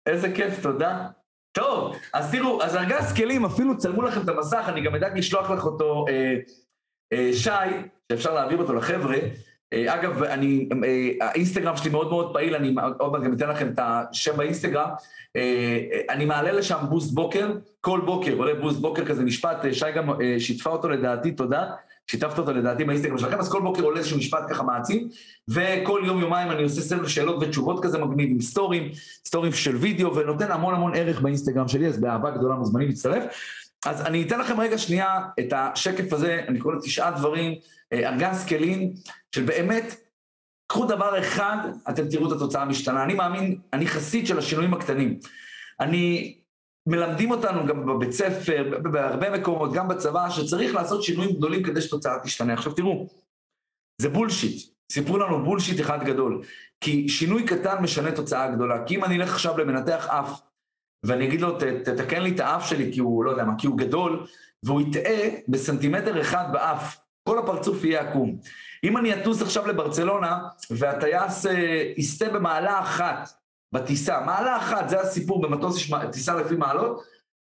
איזה 0.07 0.29
כיף, 0.37 0.63
תודה. 0.63 1.09
טוב, 1.53 1.97
אז 2.15 2.33
תראו, 2.33 2.63
אז 2.63 2.77
ארגז 2.77 3.13
כלים, 3.17 3.45
אפילו 3.45 3.79
צלמו 3.79 4.03
לכם 4.03 4.21
את 4.25 4.29
המסך, 4.29 4.65
אני 4.69 4.85
גם 4.85 4.95
אדאג 4.95 5.19
לשלוח 5.19 5.51
לך 5.51 5.65
אותו, 5.65 6.05
אה, 6.09 6.35
אה, 7.13 7.31
שי, 7.33 7.77
שאפשר 8.13 8.35
להעביר 8.35 8.59
אותו 8.59 8.75
לחבר'ה. 8.75 9.17
אה, 9.73 9.95
אגב, 9.95 10.23
אני, 10.23 10.69
אה, 10.85 11.27
האינסטגרם 11.27 11.77
שלי 11.77 11.91
מאוד 11.91 12.09
מאוד 12.11 12.33
פעיל, 12.33 12.55
אני 12.55 12.75
עוד 12.99 13.13
מעט 13.13 13.23
גם 13.23 13.33
אתן 13.33 13.49
לכם 13.49 13.69
את 13.69 13.81
השם 13.83 14.37
באינסטגרם. 14.37 14.89
אה, 15.37 15.79
אני 16.11 16.25
מעלה 16.25 16.53
לשם 16.53 16.79
בוסט 16.89 17.13
בוקר, 17.13 17.53
כל 17.81 18.01
בוקר 18.05 18.35
עולה 18.35 18.55
בוסט 18.55 18.79
בוקר 18.79 19.05
כזה 19.05 19.25
משפט, 19.25 19.57
שי 19.73 19.93
גם 19.95 20.11
שיתפה 20.39 20.71
אותו 20.71 20.89
לדעתי, 20.89 21.31
תודה. 21.31 21.71
שיתפת 22.07 22.39
אותו 22.39 22.53
לדעתי 22.53 22.85
באינסטגרם 22.85 23.19
שלכם, 23.19 23.39
אז 23.39 23.53
כל 23.53 23.61
בוקר 23.61 23.83
עולה 23.83 23.99
איזשהו 23.99 24.19
משפט 24.19 24.43
ככה 24.51 24.63
מעצים, 24.63 25.09
וכל 25.49 26.03
יום 26.07 26.21
יומיים 26.21 26.51
אני 26.51 26.63
עושה 26.63 26.81
סבב 26.81 27.09
שאלות 27.09 27.37
ותשובות 27.41 27.83
כזה 27.83 27.99
מגניב 27.99 28.31
עם 28.31 28.41
סטורים, 28.41 28.91
סטורים 29.27 29.53
של 29.53 29.77
וידאו, 29.77 30.17
ונותן 30.17 30.51
המון 30.51 30.75
המון 30.75 30.93
ערך 30.95 31.21
באינסטגרם 31.21 31.69
שלי, 31.69 31.87
אז 31.87 32.01
באהבה 32.01 32.31
גדולה 32.31 32.55
מוזמנים 32.55 32.89
להצטרף. 32.89 33.25
אז 33.87 34.01
אני 34.01 34.23
אתן 34.23 34.41
לכם 34.41 34.61
רגע 34.61 34.79
שנייה 34.79 35.21
את 35.41 35.53
השקף 35.57 36.13
הזה, 36.13 36.45
אני 36.49 36.59
קורא 36.59 36.75
לו 36.75 36.81
תשעה 36.81 37.11
דברים, 37.11 37.55
אה, 37.93 38.09
ארגז 38.09 38.47
כלים, 38.47 38.93
של 39.35 39.45
באמת, 39.45 39.95
קחו 40.67 40.87
דבר 40.87 41.19
אחד, 41.19 41.57
אתם 41.91 42.09
תראו 42.09 42.27
את 42.27 42.33
התוצאה 42.33 42.63
המשתנה. 42.63 43.05
אני 43.05 43.15
מאמין, 43.15 43.59
אני 43.73 43.87
חסיד 43.87 44.27
של 44.27 44.39
השינויים 44.39 44.75
הקטנים. 44.75 45.19
אני, 45.81 46.35
מלמדים 46.87 47.31
אותנו 47.31 47.67
גם 47.67 47.87
בבית 47.87 48.13
ספר, 48.13 48.79
בהרבה 48.83 49.39
מקומות, 49.39 49.73
גם 49.73 49.89
בצבא, 49.89 50.31
שצריך 50.31 50.75
לעשות 50.75 51.03
שינויים 51.03 51.37
גדולים 51.37 51.63
כדי 51.63 51.81
שתוצאה 51.81 52.19
תשתנה. 52.25 52.53
עכשיו 52.53 52.73
תראו, 52.73 53.09
זה 54.01 54.09
בולשיט. 54.09 54.73
סיפרו 54.93 55.19
לנו 55.19 55.45
בולשיט 55.45 55.81
אחד 55.81 56.05
גדול. 56.05 56.43
כי 56.81 57.09
שינוי 57.09 57.47
קטן 57.47 57.83
משנה 57.83 58.13
תוצאה 58.13 58.51
גדולה. 58.51 58.85
כי 58.87 58.97
אם 58.97 59.05
אני 59.05 59.17
אלך 59.17 59.33
עכשיו 59.33 59.59
למנתח 59.59 60.07
אף, 60.09 60.41
ואני 61.05 61.27
אגיד 61.27 61.41
לו, 61.41 61.59
תתקן 61.59 62.23
לי 62.23 62.31
את 62.31 62.41
האף 62.41 62.69
שלי 62.69 62.93
כי 62.93 63.01
הוא, 63.01 63.25
לא 63.25 63.31
יודע 63.31 63.45
מה, 63.45 63.53
כי 63.59 63.67
הוא 63.67 63.79
גדול, 63.79 64.27
והוא 64.63 64.81
יטעה 64.81 65.29
בסנטימטר 65.49 66.21
אחד 66.21 66.45
באף, 66.53 66.99
כל 67.29 67.39
הפרצוף 67.39 67.85
יהיה 67.85 68.01
עקום. 68.01 68.37
אם 68.85 68.97
אני 68.97 69.15
אטוס 69.15 69.43
עכשיו 69.43 69.67
לברצלונה, 69.67 70.39
והטייס 70.71 71.47
אה, 71.47 71.93
יסטה 71.97 72.29
במעלה 72.29 72.81
אחת 72.81 73.31
בטיסה, 73.73 74.21
מעלה 74.21 74.57
אחת, 74.57 74.89
זה 74.89 75.01
הסיפור, 75.01 75.43
במטוס 75.43 75.77
יש 75.77 75.93
טיסה 76.13 76.35
לפי 76.35 76.55
מעלות, 76.55 77.03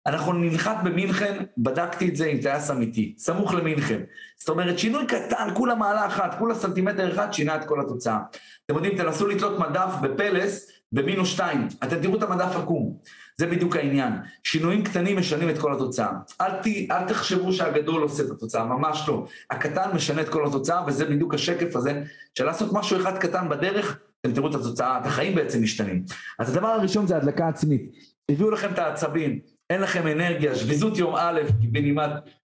אנחנו 0.07 0.33
ננחת 0.33 0.77
במינכן, 0.83 1.43
בדקתי 1.57 2.09
את 2.09 2.15
זה 2.15 2.25
עם 2.25 2.37
טייס 2.41 2.71
אמיתי, 2.71 3.15
סמוך 3.17 3.53
למינכן. 3.53 4.01
זאת 4.39 4.49
אומרת, 4.49 4.79
שינוי 4.79 5.05
קטן, 5.07 5.49
כולה 5.53 5.75
מעלה 5.75 6.07
אחת, 6.07 6.35
כולה 6.39 6.55
סנטימטר 6.55 7.13
אחד, 7.13 7.33
שינה 7.33 7.55
את 7.55 7.65
כל 7.65 7.81
התוצאה. 7.81 8.19
אתם 8.65 8.75
יודעים, 8.75 8.97
תנסו 8.97 9.27
לתלות 9.27 9.59
מדף 9.59 9.93
בפלס 10.01 10.71
במינוס 10.91 11.29
שתיים, 11.29 11.67
אתם 11.83 12.01
תראו 12.01 12.15
את 12.17 12.23
המדף 12.23 12.55
עקום. 12.55 12.97
זה 13.41 13.47
בדיוק 13.47 13.75
העניין. 13.75 14.13
שינויים 14.43 14.83
קטנים 14.83 15.17
משנים 15.17 15.49
את 15.49 15.57
כל 15.57 15.73
התוצאה. 15.73 16.11
אל, 16.41 16.51
ת, 16.51 16.67
אל 16.91 17.07
תחשבו 17.07 17.53
שהגדול 17.53 18.01
עושה 18.01 18.23
את 18.23 18.31
התוצאה, 18.31 18.65
ממש 18.65 19.05
לא. 19.07 19.25
הקטן 19.51 19.89
משנה 19.95 20.21
את 20.21 20.29
כל 20.29 20.47
התוצאה, 20.47 20.83
וזה 20.87 21.05
בדיוק 21.05 21.33
השקף 21.33 21.75
הזה, 21.75 22.03
של 22.37 22.45
לעשות 22.45 22.73
משהו 22.73 22.97
אחד 22.97 23.17
קטן 23.17 23.49
בדרך, 23.49 23.99
אתם 24.21 24.33
תראו 24.33 24.49
את 24.49 24.55
התוצאה, 24.55 24.97
את 24.97 25.05
החיים 25.05 25.35
בעצם 25.35 25.63
משתנים. 25.63 26.03
אז 26.39 26.55
הדבר 26.55 26.67
הראשון 26.67 27.07
זה 27.07 27.17
הדלקה 27.17 27.47
עצמית. 27.47 27.91
הביאו 28.31 28.51
לכם 28.51 28.71
את 28.73 28.79
העצבים, 28.79 29.39
אין 29.69 29.81
לכם 29.81 30.07
אנרגיה, 30.07 30.55
שביזות 30.55 30.97
יום 30.97 31.15
א', 31.17 31.41
קיבינימט, 31.61 32.11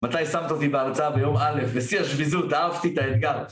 מתי 0.06 0.26
שמת 0.26 0.52
אותי 0.52 0.68
בהרצאה 0.68 1.10
ביום 1.10 1.38
א', 1.38 1.62
בשיא 1.76 2.00
השביזות, 2.00 2.54
אהבתי 2.54 2.94
את 2.94 2.98
האתגר. 2.98 3.44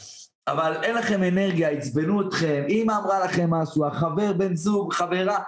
אבל 0.48 0.74
אין 0.84 0.96
לכם 0.96 1.24
אנרגיה, 1.24 1.70
עצבנו 1.70 2.28
אתכם, 2.28 2.64
אמא 2.70 2.94
אמרה 3.04 3.26
לכם 3.26 3.50
משהו, 3.50 3.86
החבר, 3.86 4.34
בן 4.34 4.56
זוג, 4.56 4.94
חברה, 4.94 5.40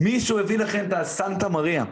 מישהו 0.00 0.38
הביא 0.38 0.58
לכם 0.58 0.84
את 0.88 0.92
הסנטה 0.92 1.48
מריה. 1.48 1.84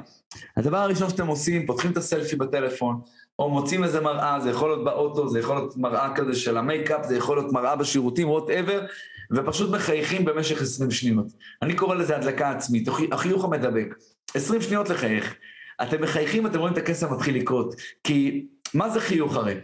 הדבר 0.57 0.77
הראשון 0.77 1.11
שאתם 1.11 1.27
עושים, 1.27 1.67
פותחים 1.67 1.91
את 1.91 1.97
הסלפי 1.97 2.37
בטלפון, 2.37 3.01
או 3.39 3.51
מוצאים 3.51 3.85
איזה 3.85 4.01
מראה, 4.01 4.41
זה 4.41 4.51
יכול 4.51 4.69
להיות 4.71 4.85
באוטו, 4.85 5.29
זה 5.29 5.39
יכול 5.39 5.57
להיות 5.57 5.77
מראה 5.77 6.15
כזה 6.15 6.35
של 6.35 6.57
המייקאפ, 6.57 7.07
זה 7.07 7.17
יכול 7.17 7.37
להיות 7.37 7.53
מראה 7.53 7.77
בשירותים, 7.77 8.29
ווטאבר, 8.29 8.87
ופשוט 9.33 9.71
מחייכים 9.71 10.25
במשך 10.25 10.63
20 10.63 10.91
שניות. 10.91 11.27
אני 11.63 11.75
קורא 11.75 11.95
לזה 11.95 12.17
הדלקה 12.17 12.51
עצמית, 12.51 12.89
החיוך 13.13 13.45
המדבק. 13.45 13.95
20 14.35 14.63
שניות 14.63 14.89
לחייך. 14.89 15.35
אתם 15.83 16.03
מחייכים, 16.03 16.47
אתם 16.47 16.59
רואים 16.59 16.73
את 16.73 16.79
הכסף 16.79 17.11
מתחיל 17.11 17.37
לקרות. 17.37 17.75
כי 18.05 18.47
מה 18.75 18.91
זה 18.91 19.01
חיוך 19.01 19.37
הרי? 19.37 19.55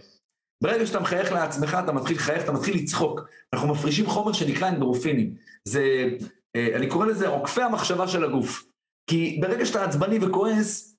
ברגע 0.62 0.86
שאתה 0.86 1.00
מחייך 1.00 1.32
לעצמך, 1.32 1.76
אתה 1.84 1.92
מתחיל 1.92 2.16
לחייך, 2.16 2.44
אתה 2.44 2.52
מתחיל 2.52 2.76
לצחוק. 2.76 3.20
אנחנו 3.52 3.68
מפרישים 3.68 4.06
חומר 4.06 4.32
שנקרא 4.32 4.68
אנדרופינים. 4.68 5.34
זה, 5.64 6.08
אני 6.56 6.86
קורא 6.86 7.06
לזה 7.06 7.28
עוקפי 7.28 7.62
המחשבה 7.62 8.08
של 8.08 8.24
הגוף. 8.24 8.64
כי 9.10 9.38
ברגע 9.42 9.66
שאתה 9.66 9.84
עצבני 9.84 10.18
וכועס, 10.22 10.96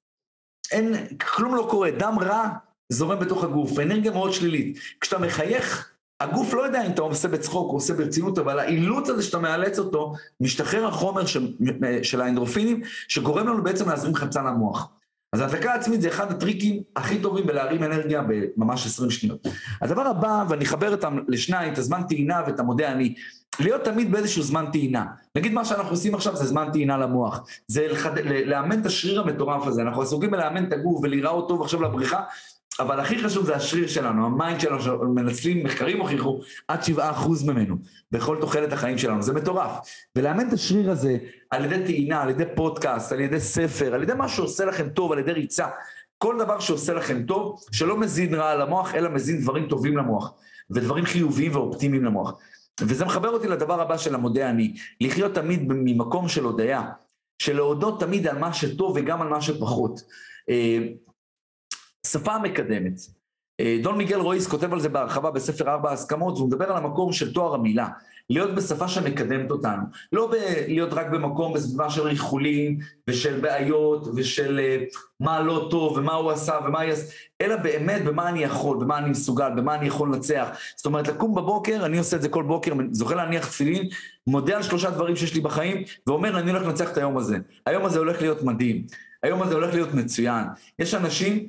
אין, 0.71 0.93
כלום 1.17 1.55
לא 1.55 1.67
קורה, 1.69 1.91
דם 1.91 2.15
רע 2.21 2.49
זורם 2.89 3.19
בתוך 3.19 3.43
הגוף, 3.43 3.79
אנרגיה 3.79 4.11
מאוד 4.11 4.33
שלילית. 4.33 4.79
כשאתה 5.01 5.19
מחייך, 5.19 5.91
הגוף 6.19 6.53
לא 6.53 6.61
יודע 6.61 6.85
אם 6.85 6.91
אתה 6.91 7.01
עושה 7.01 7.27
בצחוק 7.27 7.69
או 7.69 7.73
עושה 7.73 7.93
ברצינות, 7.93 8.37
אבל 8.37 8.59
האילוץ 8.59 9.09
הזה 9.09 9.23
שאתה 9.23 9.39
מאלץ 9.39 9.79
אותו, 9.79 10.13
משתחרר 10.41 10.87
החומר 10.87 11.25
של, 11.25 11.53
של 12.03 12.21
האנדרופינים, 12.21 12.81
שגורם 13.07 13.47
לנו 13.47 13.63
בעצם 13.63 13.89
להזרים 13.89 14.15
חמצן 14.15 14.45
למוח. 14.45 14.89
אז 15.35 15.41
הדלקה 15.41 15.73
עצמית 15.73 16.01
זה 16.01 16.07
אחד 16.07 16.31
הטריקים 16.31 16.81
הכי 16.95 17.17
טובים 17.17 17.47
בלהרים 17.47 17.83
אנרגיה 17.83 18.21
בממש 18.27 18.85
20 18.85 19.11
שניות. 19.11 19.47
הדבר 19.81 20.01
הבא, 20.01 20.43
ואני 20.49 20.65
אחבר 20.65 20.91
אותם 20.91 21.19
לשניים, 21.27 21.73
את 21.73 21.77
הזמן 21.77 22.01
טעינה 22.09 22.41
ואת 22.47 22.59
המודה 22.59 22.91
אני, 22.91 23.15
להיות 23.59 23.83
תמיד 23.83 24.11
באיזשהו 24.11 24.43
זמן 24.43 24.65
טעינה. 24.71 25.05
נגיד 25.35 25.53
מה 25.53 25.65
שאנחנו 25.65 25.91
עושים 25.91 26.15
עכשיו 26.15 26.35
זה 26.35 26.45
זמן 26.45 26.69
טעינה 26.73 26.97
למוח. 26.97 27.47
זה 27.67 27.87
לחד... 27.87 28.19
לאמן 28.45 28.81
את 28.81 28.85
השריר 28.85 29.21
המטורף 29.21 29.67
הזה. 29.67 29.81
אנחנו 29.81 30.01
עסוקים 30.01 30.31
בלאמן 30.31 30.67
את 30.67 30.73
הגוף 30.73 30.99
ולהיראות 31.03 31.47
טוב 31.47 31.61
עכשיו 31.61 31.81
לבריכה, 31.81 32.21
אבל 32.79 32.99
הכי 32.99 33.23
חשוב 33.23 33.45
זה 33.45 33.55
השריר 33.55 33.87
שלנו, 33.87 34.25
ה 34.25 34.32
mind 34.32 34.59
שלנו, 34.59 34.81
שמנצלים, 34.81 35.63
מחקרים 35.63 35.99
הוכיחו, 35.99 36.39
עד 36.67 36.79
7% 36.83 36.99
ממנו, 37.45 37.75
בכל 38.11 38.37
תוחלת 38.41 38.73
החיים 38.73 38.97
שלנו, 38.97 39.21
זה 39.21 39.33
מטורף. 39.33 39.71
ולאמן 40.15 40.47
את 40.47 40.53
השריר 40.53 40.91
הזה 40.91 41.17
על 41.51 41.65
ידי 41.65 41.85
טעינה, 41.85 42.21
על 42.21 42.29
ידי 42.29 42.43
פודקאסט, 42.55 43.11
על 43.11 43.19
ידי 43.19 43.39
ספר, 43.39 43.93
על 43.93 44.03
ידי 44.03 44.13
מה 44.13 44.27
שעושה 44.27 44.65
לכם 44.65 44.89
טוב, 44.89 45.11
על 45.11 45.19
ידי 45.19 45.31
ריצה, 45.31 45.67
כל 46.17 46.35
דבר 46.39 46.59
שעושה 46.59 46.93
לכם 46.93 47.23
טוב, 47.23 47.59
שלא 47.71 47.97
מזין 47.97 48.35
רע 48.35 48.55
למוח, 48.55 48.95
אלא 48.95 49.09
מזין 49.09 49.41
דברים 49.41 49.67
טובים 49.69 49.97
למוח, 49.97 50.33
ודברים 50.69 51.05
חיוביים 51.05 51.55
ואופטימיים 51.55 52.05
למוח. 52.05 52.33
וזה 52.81 53.05
מחבר 53.05 53.29
אותי 53.29 53.47
לדבר 53.47 53.81
הבא 53.81 53.97
של 53.97 54.15
המודה 54.15 54.49
אני, 54.49 54.73
לחיות 55.01 55.35
תמיד 55.35 55.63
ממקום 55.67 56.27
של 56.27 56.43
הודיה, 56.43 56.83
של 57.39 57.55
להודות 57.55 57.99
תמיד 57.99 58.27
על 58.27 58.37
מה 58.37 58.53
שטוב 58.53 58.93
וגם 58.95 59.21
על 59.21 59.27
מה 59.27 59.41
שפחות. 59.41 60.01
שפה 62.11 62.39
מקדמת. 62.39 62.99
אה, 63.59 63.77
דון 63.83 63.97
מיגל 63.97 64.19
רויס 64.19 64.47
כותב 64.47 64.73
על 64.73 64.79
זה 64.79 64.89
בהרחבה 64.89 65.31
בספר 65.31 65.69
ארבע 65.69 65.91
הסכמות, 65.91 66.37
והוא 66.37 66.47
מדבר 66.47 66.71
על 66.71 66.77
המקום 66.77 67.13
של 67.13 67.33
תואר 67.33 67.53
המילה. 67.53 67.87
להיות 68.29 68.55
בשפה 68.55 68.87
שמקדמת 68.87 69.51
אותנו. 69.51 69.83
לא 70.11 70.27
ב- 70.27 70.65
להיות 70.67 70.93
רק 70.93 71.07
במקום 71.09 71.53
בסביבה 71.53 71.89
של 71.89 72.01
ריחולים 72.01 72.79
ושל 73.09 73.39
בעיות 73.39 74.07
ושל 74.15 74.59
uh, 74.59 74.97
מה 75.19 75.41
לא 75.41 75.67
טוב 75.71 75.97
ומה 75.97 76.13
הוא 76.13 76.31
עשה 76.31 76.59
ומה 76.67 76.85
יעשה, 76.85 77.13
אלא 77.41 77.55
באמת 77.55 78.03
במה 78.03 78.29
אני 78.29 78.43
יכול, 78.43 78.77
במה 78.77 78.97
אני 78.97 79.09
מסוגל, 79.09 79.49
במה 79.55 79.75
אני 79.75 79.87
יכול 79.87 80.07
לנצח. 80.13 80.47
זאת 80.75 80.85
אומרת, 80.85 81.07
לקום 81.07 81.35
בבוקר, 81.35 81.85
אני 81.85 81.97
עושה 81.97 82.17
את 82.17 82.21
זה 82.21 82.29
כל 82.29 82.43
בוקר, 82.43 82.73
זוכה 82.91 83.15
להניח 83.15 83.47
תפילין, 83.47 83.89
מודה 84.27 84.55
על 84.55 84.63
שלושה 84.63 84.89
דברים 84.89 85.15
שיש 85.15 85.33
לי 85.33 85.41
בחיים, 85.41 85.83
ואומר, 86.07 86.39
אני 86.39 86.51
הולך 86.51 86.63
לנצח 86.63 86.91
את 86.91 86.97
היום 86.97 87.17
הזה. 87.17 87.37
היום 87.65 87.85
הזה 87.85 87.99
הולך 87.99 88.21
להיות 88.21 88.43
מדהים. 88.43 88.85
היום 89.23 89.41
הזה 89.41 89.55
הולך 89.55 89.73
להיות 89.73 89.93
מצוין. 89.93 90.43
יש 90.79 90.93
אנשים 90.93 91.47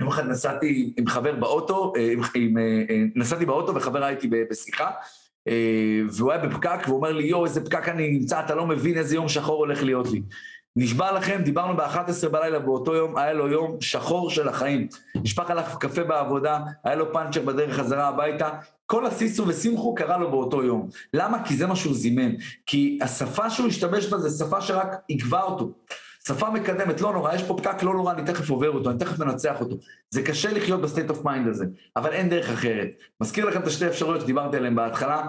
יום 0.00 0.08
אחד 0.08 0.26
נסעתי 0.26 0.94
עם 0.96 1.06
חבר 1.06 1.34
באוטו, 1.34 1.92
אה, 1.96 2.12
עם, 2.12 2.20
עם, 2.34 2.58
אה, 2.58 3.04
נסעתי 3.14 3.46
באוטו 3.46 3.74
וחבר 3.74 4.04
הייתי 4.04 4.30
בשיחה, 4.50 4.90
אה, 5.48 6.00
והוא 6.12 6.32
היה 6.32 6.46
בפקק, 6.46 6.78
והוא 6.86 6.96
אומר 6.96 7.12
לי, 7.12 7.24
יואו, 7.24 7.44
איזה 7.44 7.64
פקק 7.64 7.88
אני 7.88 8.10
נמצא, 8.10 8.40
אתה 8.40 8.54
לא 8.54 8.66
מבין 8.66 8.98
איזה 8.98 9.14
יום 9.14 9.28
שחור 9.28 9.56
הולך 9.56 9.82
להיות 9.82 10.10
לי. 10.10 10.22
נשבע 10.78 11.12
לכם, 11.12 11.42
דיברנו 11.44 11.76
ב-11 11.76 12.28
בלילה 12.28 12.58
באותו 12.58 12.94
יום, 12.94 13.16
היה 13.16 13.32
לו 13.32 13.48
יום 13.48 13.76
שחור 13.80 14.30
של 14.30 14.48
החיים. 14.48 14.88
נשפך 15.14 15.50
עליו 15.50 15.64
קפה 15.80 16.04
בעבודה, 16.04 16.60
היה 16.84 16.94
לו 16.94 17.12
פאנצ'ר 17.12 17.42
בדרך 17.42 17.76
חזרה 17.76 18.08
הביתה, 18.08 18.50
כל 18.86 19.06
הסיסו 19.06 19.48
ושמחו 19.48 19.94
קרה 19.94 20.18
לו 20.18 20.30
באותו 20.30 20.62
יום. 20.62 20.88
למה? 21.14 21.44
כי 21.44 21.56
זה 21.56 21.66
מה 21.66 21.76
שהוא 21.76 21.94
זימן. 21.94 22.32
כי 22.66 22.98
השפה 23.02 23.50
שהוא 23.50 23.68
השתמש 23.68 24.06
בה 24.06 24.18
זה 24.18 24.44
שפה 24.44 24.60
שרק 24.60 24.88
עיכבה 25.08 25.42
אותו. 25.42 25.72
שפה 26.28 26.50
מקדמת, 26.50 27.00
לא 27.00 27.12
נורא, 27.12 27.34
יש 27.34 27.42
פה 27.42 27.56
פקק 27.58 27.82
לא 27.82 27.94
נורא, 27.94 28.12
אני 28.12 28.22
תכף 28.26 28.50
עובר 28.50 28.70
אותו, 28.70 28.90
אני 28.90 28.98
תכף 28.98 29.18
מנצח 29.18 29.60
אותו. 29.60 29.76
זה 30.10 30.22
קשה 30.22 30.52
לחיות 30.52 30.80
ב 30.80 30.85
state 30.85 31.10
of 31.10 31.24
mind 31.24 31.48
הזה, 31.48 31.66
אבל 31.96 32.12
אין 32.12 32.28
דרך 32.28 32.50
אחרת. 32.50 32.88
מזכיר 33.20 33.44
לכם 33.44 33.60
את 33.60 33.66
השתי 33.66 33.86
אפשרויות 33.86 34.20
שדיברתי 34.20 34.56
עליהן 34.56 34.74
בהתחלה, 34.74 35.22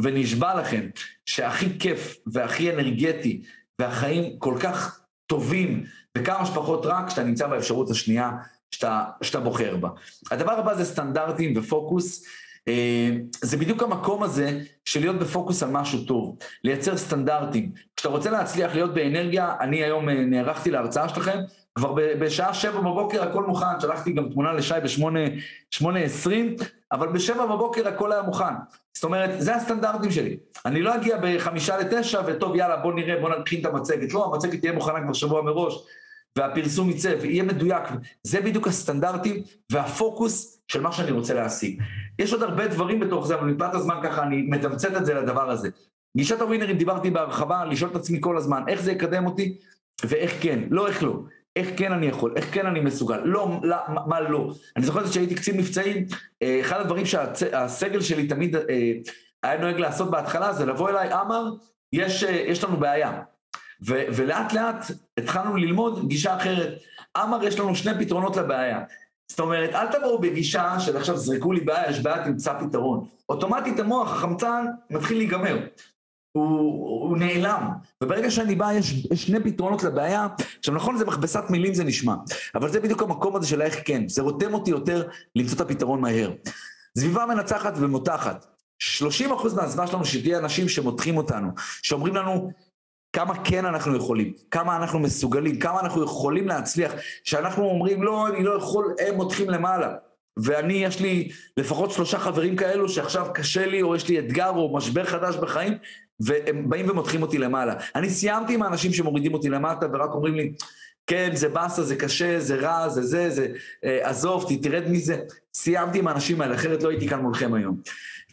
ונשבע 0.00 0.60
לכם 0.60 0.86
שהכי 1.26 1.78
כיף 1.78 2.16
והכי 2.26 2.72
אנרגטי, 2.72 3.42
והחיים 3.78 4.38
כל 4.38 4.54
כך 4.60 5.00
טובים 5.26 5.84
וכמה 6.18 6.46
שפחות 6.46 6.86
רע, 6.86 7.04
כשאתה 7.06 7.22
נמצא 7.22 7.46
באפשרות 7.46 7.90
השנייה 7.90 8.30
שאתה, 8.70 9.04
שאתה 9.22 9.40
בוחר 9.40 9.76
בה. 9.76 9.88
הדבר 10.30 10.52
הבא 10.52 10.74
זה 10.74 10.84
סטנדרטים 10.84 11.52
ופוקוס. 11.56 12.24
אה, 12.68 13.10
זה 13.42 13.56
בדיוק 13.56 13.82
המקום 13.82 14.22
הזה 14.22 14.60
של 14.84 15.00
להיות 15.00 15.16
בפוקוס 15.16 15.62
על 15.62 15.70
משהו 15.70 16.04
טוב, 16.04 16.36
לייצר 16.64 16.96
סטנדרטים. 16.96 17.72
כשאתה 17.96 18.08
רוצה 18.08 18.30
להצליח 18.30 18.74
להיות 18.74 18.94
באנרגיה, 18.94 19.54
אני 19.60 19.84
היום 19.84 20.08
אה, 20.08 20.14
נערכתי 20.14 20.70
להרצאה 20.70 21.08
שלכם, 21.08 21.38
כבר 21.74 21.94
בשעה 22.20 22.54
שבע 22.54 22.80
בבוקר 22.80 23.22
הכל 23.22 23.46
מוכן, 23.46 23.80
שלחתי 23.80 24.12
גם 24.12 24.28
תמונה 24.28 24.52
לשי 24.52 24.74
בשמונה 24.82 25.98
עשרים, 26.04 26.56
אבל 26.92 27.08
בשבע 27.08 27.46
בבוקר 27.46 27.88
הכל 27.88 28.12
היה 28.12 28.22
מוכן. 28.22 28.54
זאת 28.94 29.04
אומרת, 29.04 29.30
זה 29.38 29.54
הסטנדרטים 29.54 30.10
שלי. 30.10 30.36
אני 30.66 30.82
לא 30.82 30.94
אגיע 30.94 31.16
בחמישה 31.22 31.76
לתשע 31.76 32.22
וטוב 32.26 32.56
יאללה 32.56 32.76
בוא 32.76 32.92
נראה, 32.92 33.20
בוא 33.20 33.30
נכין 33.42 33.60
את 33.60 33.66
המצגת. 33.66 34.12
לא, 34.12 34.24
המצגת 34.24 34.60
תהיה 34.60 34.72
מוכנה 34.72 35.02
כבר 35.02 35.12
שבוע 35.12 35.42
מראש. 35.42 35.74
והפרסום 36.38 36.90
יצא 36.90 37.14
ויהיה 37.20 37.42
מדויק. 37.42 37.84
זה 38.22 38.40
בדיוק 38.40 38.68
הסטנדרטים 38.68 39.42
והפוקוס 39.72 40.62
של 40.68 40.80
מה 40.80 40.92
שאני 40.92 41.10
רוצה 41.10 41.34
להשיג. 41.34 41.82
יש 42.18 42.32
עוד 42.32 42.42
הרבה 42.42 42.66
דברים 42.66 43.00
בתוך 43.00 43.26
זה, 43.26 43.34
אבל 43.34 43.46
מפאת 43.46 43.74
הזמן 43.74 43.96
ככה 44.02 44.22
אני 44.22 44.42
מתמצת 44.42 44.96
את 44.96 45.06
זה 45.06 45.14
לדבר 45.14 45.50
הזה. 45.50 45.68
גישת 46.16 46.40
הווינרים 46.40 46.78
דיברתי 46.78 47.10
בהרחבה, 47.10 47.64
לשאול 47.64 47.90
את 47.90 47.96
עצמי 47.96 48.18
כל 48.20 48.36
הזמן, 48.36 48.62
איך 48.68 48.82
זה 48.82 48.92
יקדם 48.92 49.26
אותי 49.26 49.58
ואיך 50.04 50.42
כן, 50.42 50.60
לא 50.70 50.88
איך 50.88 51.02
לא. 51.02 51.22
איך 51.56 51.70
כן 51.76 51.92
אני 51.92 52.06
יכול, 52.06 52.32
איך 52.36 52.54
כן 52.54 52.66
אני 52.66 52.80
מסוגל, 52.80 53.20
לא, 53.24 53.60
לא 53.62 53.76
מה 54.06 54.20
לא. 54.20 54.52
אני 54.76 54.84
זוכר 54.84 55.06
שהייתי 55.06 55.34
קצין 55.34 55.56
מבצעים, 55.56 56.06
אה, 56.42 56.60
אחד 56.60 56.80
הדברים 56.80 57.04
שהסגל 57.06 58.00
שלי 58.00 58.26
תמיד 58.26 58.56
אה, 58.56 58.92
היה 59.42 59.60
נוהג 59.60 59.78
לעשות 59.78 60.10
בהתחלה 60.10 60.52
זה 60.52 60.66
לבוא 60.66 60.90
אליי, 60.90 61.12
אמר, 61.12 61.50
יש, 61.92 62.24
אה, 62.24 62.30
יש 62.30 62.64
לנו 62.64 62.76
בעיה. 62.76 63.22
ו, 63.86 64.02
ולאט 64.16 64.52
לאט 64.52 64.86
התחלנו 65.18 65.56
ללמוד 65.56 66.08
גישה 66.08 66.36
אחרת. 66.36 66.78
אמר, 67.16 67.44
יש 67.44 67.58
לנו 67.58 67.74
שני 67.74 68.04
פתרונות 68.04 68.36
לבעיה. 68.36 68.80
זאת 69.28 69.40
אומרת, 69.40 69.74
אל 69.74 69.86
תבואו 69.86 70.18
בגישה 70.18 70.80
של 70.80 70.96
עכשיו 70.96 71.16
זרקו 71.16 71.52
לי 71.52 71.60
בעיה, 71.60 71.90
יש 71.90 72.00
בעיה, 72.00 72.24
תמצא 72.24 72.60
פתרון. 72.60 73.06
אוטומטית 73.28 73.80
המוח, 73.80 74.12
החמצן, 74.12 74.66
מתחיל 74.90 75.16
להיגמר. 75.16 75.66
הוא, 76.32 77.08
הוא 77.08 77.18
נעלם. 77.18 77.68
וברגע 78.02 78.30
שאני 78.30 78.54
בא, 78.54 78.72
יש, 78.72 79.06
יש 79.10 79.26
שני 79.26 79.40
פתרונות 79.40 79.82
לבעיה. 79.82 80.26
עכשיו, 80.58 80.74
נכון, 80.74 80.98
זה 80.98 81.04
מכבסת 81.04 81.44
מילים 81.50 81.74
זה 81.74 81.84
נשמע, 81.84 82.14
אבל 82.54 82.68
זה 82.68 82.80
בדיוק 82.80 83.02
המקום 83.02 83.36
הזה 83.36 83.46
של 83.46 83.62
איך 83.62 83.80
כן. 83.84 84.08
זה 84.08 84.22
רותם 84.22 84.54
אותי 84.54 84.70
יותר 84.70 85.08
למצוא 85.36 85.56
את 85.56 85.60
הפתרון 85.60 86.00
מהר. 86.00 86.32
סביבה 86.98 87.26
מנצחת 87.26 87.74
ומותחת. 87.76 88.46
30% 89.28 89.34
אחוז 89.34 89.54
מהזמן 89.54 89.86
שלנו 89.86 90.04
שתהיה 90.04 90.38
אנשים 90.38 90.68
שמותחים 90.68 91.16
אותנו, 91.16 91.48
שאומרים 91.82 92.16
לנו 92.16 92.50
כמה 93.12 93.44
כן 93.44 93.64
אנחנו 93.64 93.96
יכולים, 93.96 94.32
כמה 94.50 94.76
אנחנו 94.76 94.98
מסוגלים, 94.98 95.58
כמה 95.58 95.80
אנחנו 95.80 96.04
יכולים 96.04 96.48
להצליח, 96.48 96.92
שאנחנו 97.24 97.64
אומרים 97.64 98.02
לא, 98.02 98.28
אני 98.28 98.44
לא 98.44 98.56
יכול, 98.56 98.94
הם 99.08 99.14
מותחים 99.14 99.50
למעלה. 99.50 99.94
ואני, 100.36 100.72
יש 100.72 101.00
לי 101.00 101.28
לפחות 101.56 101.90
שלושה 101.90 102.18
חברים 102.18 102.56
כאלו 102.56 102.88
שעכשיו 102.88 103.26
קשה 103.34 103.66
לי, 103.66 103.82
או 103.82 103.96
יש 103.96 104.08
לי 104.08 104.18
אתגר, 104.18 104.48
או 104.48 104.76
משבר 104.76 105.04
חדש 105.04 105.36
בחיים, 105.36 105.78
והם 106.20 106.68
באים 106.68 106.90
ומותחים 106.90 107.22
אותי 107.22 107.38
למעלה. 107.38 107.74
אני 107.94 108.10
סיימתי 108.10 108.54
עם 108.54 108.62
האנשים 108.62 108.92
שמורידים 108.92 109.34
אותי 109.34 109.48
למטה 109.48 109.86
ורק 109.92 110.14
אומרים 110.14 110.34
לי, 110.34 110.52
כן, 111.06 111.30
זה 111.34 111.48
באסה, 111.48 111.82
זה 111.82 111.96
קשה, 111.96 112.40
זה 112.40 112.54
רע, 112.56 112.88
זה 112.88 113.02
זה, 113.02 113.30
זה, 113.30 113.46
אה, 113.84 114.08
עזוב, 114.08 114.46
תרד 114.62 114.82
מזה. 114.88 115.20
סיימתי 115.54 115.98
עם 115.98 116.08
האנשים 116.08 116.40
האלה, 116.40 116.54
אחרת 116.54 116.82
לא 116.82 116.88
הייתי 116.88 117.08
כאן 117.08 117.20
מולכם 117.20 117.54
היום. 117.54 117.76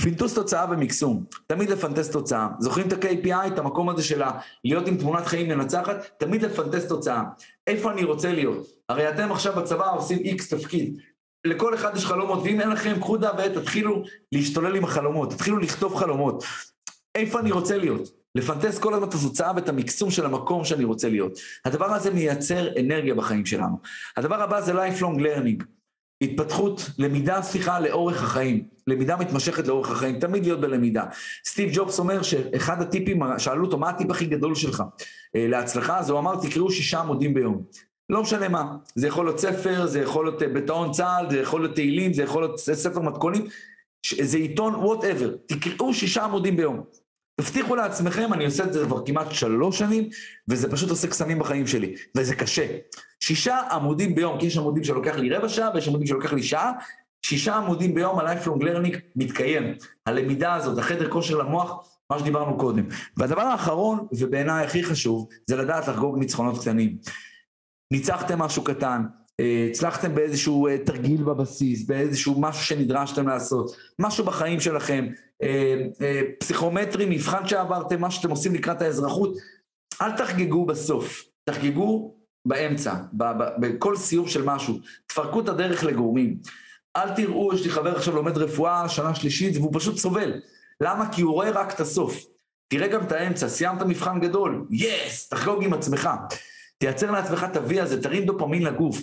פינטוס 0.02 0.34
תוצאה 0.34 0.66
ומקסום, 0.72 1.24
תמיד 1.48 1.70
לפנטס 1.70 2.10
תוצאה. 2.10 2.48
זוכרים 2.60 2.88
את 2.88 2.94
ה-KPI, 2.94 3.48
את 3.48 3.60
המקום 3.60 3.90
הזה 3.90 4.04
של 4.04 4.22
להיות 4.64 4.88
עם 4.88 4.98
תמונת 4.98 5.26
חיים 5.26 5.48
מנצחת? 5.48 6.10
תמיד 6.18 6.42
לפנטס 6.42 6.88
תוצאה. 6.88 7.24
איפה 7.68 7.92
אני 7.92 8.04
רוצה 8.04 8.32
להיות? 8.32 8.68
הרי 8.90 9.10
אתם 9.10 9.32
עכשיו 9.32 9.56
בצבא 9.56 9.96
עושים 9.96 10.18
איקס 10.18 10.54
תפקיד. 10.54 10.98
לכל 11.46 11.76
אחד 11.76 11.98
יש 11.98 12.06
חלומות, 12.06 12.40
ואם 12.44 12.62
אין 12.62 12.70
לכם, 12.70 13.00
קחו 13.00 13.18
דף 13.18 13.32
ועט, 13.38 13.52
תתחילו 13.52 14.04
להשתולל 14.32 14.76
עם 14.76 14.84
החלומות, 14.84 15.30
תתחילו 15.30 15.58
לכתוב 15.60 15.96
חלומות. 15.96 16.44
איפה 17.16 17.40
אני 17.40 17.52
רוצה 17.52 17.78
להיות? 17.78 18.19
לפנטס 18.36 18.80
כל 18.80 18.94
הזמן 18.94 19.08
את 19.08 19.14
התוצאה 19.14 19.52
ואת 19.56 19.70
המקסום 19.70 20.12
של 20.12 20.26
המקום 20.26 20.66
שאני 20.66 20.84
רוצה 20.84 21.10
להיות. 21.10 21.40
הדבר 21.66 21.86
הזה 21.86 22.12
מייצר 22.12 22.80
אנרגיה 22.80 23.16
בחיים 23.16 23.46
שלנו. 23.46 23.78
הדבר 24.18 24.42
הבא 24.42 24.62
זה 24.62 24.74
lifelong 24.74 25.20
learning. 25.20 25.64
התפתחות, 26.22 26.90
למידה, 26.98 27.42
סליחה, 27.42 27.80
לאורך 27.80 28.24
החיים. 28.24 28.64
למידה 28.88 29.18
מתמשכת 29.18 29.68
לאורך 29.68 29.92
החיים, 29.92 30.20
תמיד 30.20 30.44
להיות 30.44 30.62
בלמידה. 30.62 31.04
סטיב 31.46 31.70
ג'ובס 31.74 32.00
אומר 32.00 32.22
שאחד 32.22 32.82
הטיפים, 32.82 33.22
שאלו 33.38 33.66
אותו, 33.66 33.78
מה 33.78 33.90
הטיפ 33.90 34.12
הכי 34.12 34.26
גדול 34.26 34.56
שלך 34.56 34.84
אה, 35.36 35.48
להצלחה? 35.48 36.00
אז 36.00 36.10
הוא 36.10 36.20
אמר, 36.20 36.36
תקראו 36.42 36.72
שישה 36.72 37.00
עמודים 37.00 37.34
ביום. 37.34 37.64
לא 38.10 38.22
משנה 38.22 38.50
מה, 38.50 38.76
זה 38.96 39.08
יכול 39.08 39.26
להיות 39.26 39.40
ספר, 39.40 39.88
זה 39.88 40.00
יכול 40.02 40.26
להיות 40.26 40.44
אה, 40.44 40.48
ביטאון 40.48 40.92
צה"ל, 40.92 41.30
זה 41.30 41.40
יכול 41.40 41.62
להיות 41.62 41.76
תהילים, 41.76 42.14
זה 42.14 42.24
יכול 42.24 42.42
להיות 42.42 42.60
ספר 42.60 43.00
מתכונים, 43.00 43.48
זה 44.22 44.38
עיתון, 44.38 44.76
whatever, 44.76 45.36
תקראו 45.46 45.94
שישה 45.94 46.24
עמודים 46.24 46.58
ביום. 46.58 46.84
תבטיחו 47.40 47.76
לעצמכם, 47.76 48.34
אני 48.34 48.46
עושה 48.46 48.64
את 48.64 48.74
זה 48.74 48.86
כבר 48.86 49.06
כמעט 49.06 49.32
שלוש 49.32 49.80
שנים, 49.80 50.10
וזה 50.48 50.72
פשוט 50.72 50.90
עושה 50.90 51.08
קסמים 51.08 51.40
בחיים 51.40 51.68
שלי, 51.68 51.96
וזה 52.18 52.36
קשה. 52.36 52.68
שישה 53.20 53.60
עמודים 53.72 54.16
ביום, 54.16 54.40
כי 54.40 54.46
יש 54.46 54.58
עמודים 54.58 54.84
שלוקח 54.84 55.16
לי 55.16 55.30
רבע 55.30 55.50
שעה, 55.50 55.70
ויש 55.74 55.88
עמודים 55.88 56.08
שלוקח 56.08 56.34
לי 56.34 56.44
שעה, 56.44 56.72
שישה 57.22 57.56
עמודים 57.56 57.94
ביום 57.94 58.20
ה-lifelong 58.20 58.62
learning 58.62 58.98
מתקיים. 59.16 59.74
הלמידה 60.06 60.54
הזאת, 60.54 60.78
החדר 60.78 61.10
כושר 61.10 61.38
למוח, 61.38 61.88
מה 62.10 62.20
שדיברנו 62.20 62.58
קודם. 62.58 62.84
והדבר 63.18 63.42
האחרון, 63.42 64.08
ובעיניי 64.12 64.66
הכי 64.66 64.84
חשוב, 64.84 65.28
זה 65.48 65.56
לדעת 65.56 65.88
לחגוג 65.88 66.20
ניצחונות 66.20 66.60
קטנים. 66.62 66.98
ניצחתם 67.92 68.40
משהו 68.40 68.64
קטן, 68.64 69.04
אה, 69.40 69.68
הצלחתם 69.70 70.16
באיזשהו 70.16 70.68
אה, 70.68 70.78
תרגיל 70.78 71.24
בבסיס, 71.24 71.88
באיזשהו 71.88 72.42
משהו 72.42 72.66
שנדרשתם 72.66 73.28
לעשות, 73.28 73.76
משהו 74.00 74.26
בחיים 74.26 74.60
שלכם, 74.60 75.08
פסיכומטרי, 76.40 77.06
מבחן 77.10 77.48
שעברתם, 77.48 78.02
מה 78.02 78.12
שאתם 78.12 78.30
עושים 78.30 78.54
לקראת 78.54 78.82
האזרחות, 78.82 79.38
אל 80.02 80.12
תחגגו 80.12 80.66
בסוף, 80.66 81.26
תחגגו 81.44 82.16
באמצע, 82.46 82.96
בכל 83.60 83.96
סיום 83.96 84.28
של 84.28 84.44
משהו, 84.44 84.80
תפרקו 85.08 85.40
את 85.40 85.50
הדרך 85.50 85.84
לגורמים. 85.84 86.38
אל 86.96 87.16
תראו, 87.16 87.54
יש 87.54 87.64
לי 87.64 87.70
חבר 87.70 87.96
עכשיו 87.96 88.16
לומד 88.16 88.38
רפואה, 88.38 88.90
שנה 88.90 89.16
שלישית, 89.16 89.58
והוא 89.58 89.72
פשוט 89.74 89.98
סובל. 89.98 90.34
למה? 90.82 91.14
כי 91.14 91.22
הוא 91.22 91.34
רואה 91.34 91.50
רק 91.50 91.74
את 91.74 91.80
הסוף. 91.80 92.26
תראה 92.68 92.88
גם 92.88 93.04
את 93.04 93.12
האמצע, 93.12 93.50
סיימת 93.50 93.82
מבחן 93.82 94.20
גדול, 94.20 94.66
יס, 94.72 95.28
yes, 95.28 95.36
תחגוג 95.36 95.64
עם 95.64 95.74
עצמך. 95.74 96.10
תייצר 96.78 97.12
לעצמך 97.12 97.46
את 97.52 97.58
ה-V 97.58 97.82
הזה, 97.82 98.02
תרים 98.02 98.26
דופמין 98.26 98.64
לגוף. 98.64 98.98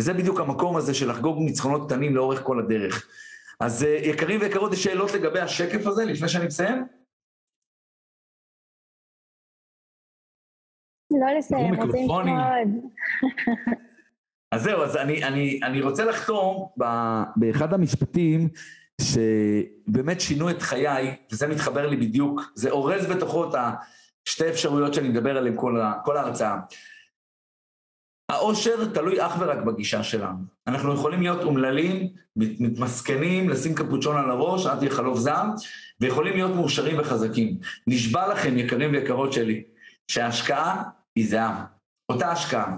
וזה 0.00 0.12
בדיוק 0.12 0.40
המקום 0.40 0.76
הזה 0.76 0.94
של 0.94 1.10
לחגוג 1.10 1.38
ניצחונות 1.38 1.86
קטנים 1.86 2.16
לאורך 2.16 2.42
כל 2.42 2.58
הדרך. 2.58 3.06
אז 3.64 3.84
אה, 3.84 3.98
יקרים 4.02 4.40
ויקרות, 4.40 4.72
יש 4.72 4.84
שאלות 4.84 5.12
לגבי 5.12 5.40
השקף 5.40 5.86
הזה 5.86 6.04
לפני 6.04 6.28
שאני 6.28 6.46
מסיים? 6.46 6.86
לא 11.10 11.38
לסיים, 11.38 11.74
רוצים 11.74 12.10
עוד. 12.10 12.26
אז 14.52 14.62
זהו, 14.62 14.82
אז 14.82 14.96
אני, 14.96 15.24
אני, 15.24 15.60
אני 15.62 15.80
רוצה 15.80 16.04
לחתום 16.04 16.68
ב, 16.80 16.84
באחד 17.36 17.74
המשפטים 17.74 18.48
שבאמת 19.00 20.20
שינו 20.20 20.50
את 20.50 20.62
חיי, 20.62 21.16
וזה 21.32 21.46
מתחבר 21.46 21.86
לי 21.86 21.96
בדיוק, 21.96 22.52
זה 22.54 22.70
אורז 22.70 23.06
בתוכו 23.06 23.50
את 23.50 23.54
השתי 24.26 24.50
אפשרויות 24.50 24.94
שאני 24.94 25.08
מדבר 25.08 25.36
עליהן 25.36 25.56
כל, 25.56 25.80
כל 26.04 26.16
ההרצאה. 26.16 26.58
העושר 28.28 28.88
תלוי 28.94 29.26
אך 29.26 29.36
ורק 29.40 29.58
בגישה 29.58 30.02
שלנו. 30.02 30.38
אנחנו 30.66 30.94
יכולים 30.94 31.20
להיות 31.20 31.42
אומללים, 31.42 32.08
מתמסכנים, 32.36 33.48
לשים 33.48 33.74
קפוצ'ון 33.74 34.16
על 34.16 34.30
הראש, 34.30 34.66
עד 34.66 34.78
תהיה 34.78 34.90
חלוף 34.90 35.18
זעם, 35.18 35.50
ויכולים 36.00 36.34
להיות 36.34 36.54
מאושרים 36.54 36.98
וחזקים. 36.98 37.56
נשבע 37.86 38.28
לכם, 38.28 38.58
יקרים 38.58 38.92
ויקרות 38.92 39.32
שלי, 39.32 39.62
שההשקעה 40.08 40.82
היא 41.16 41.28
זהה. 41.28 41.64
אותה 42.12 42.32
השקעה. 42.32 42.76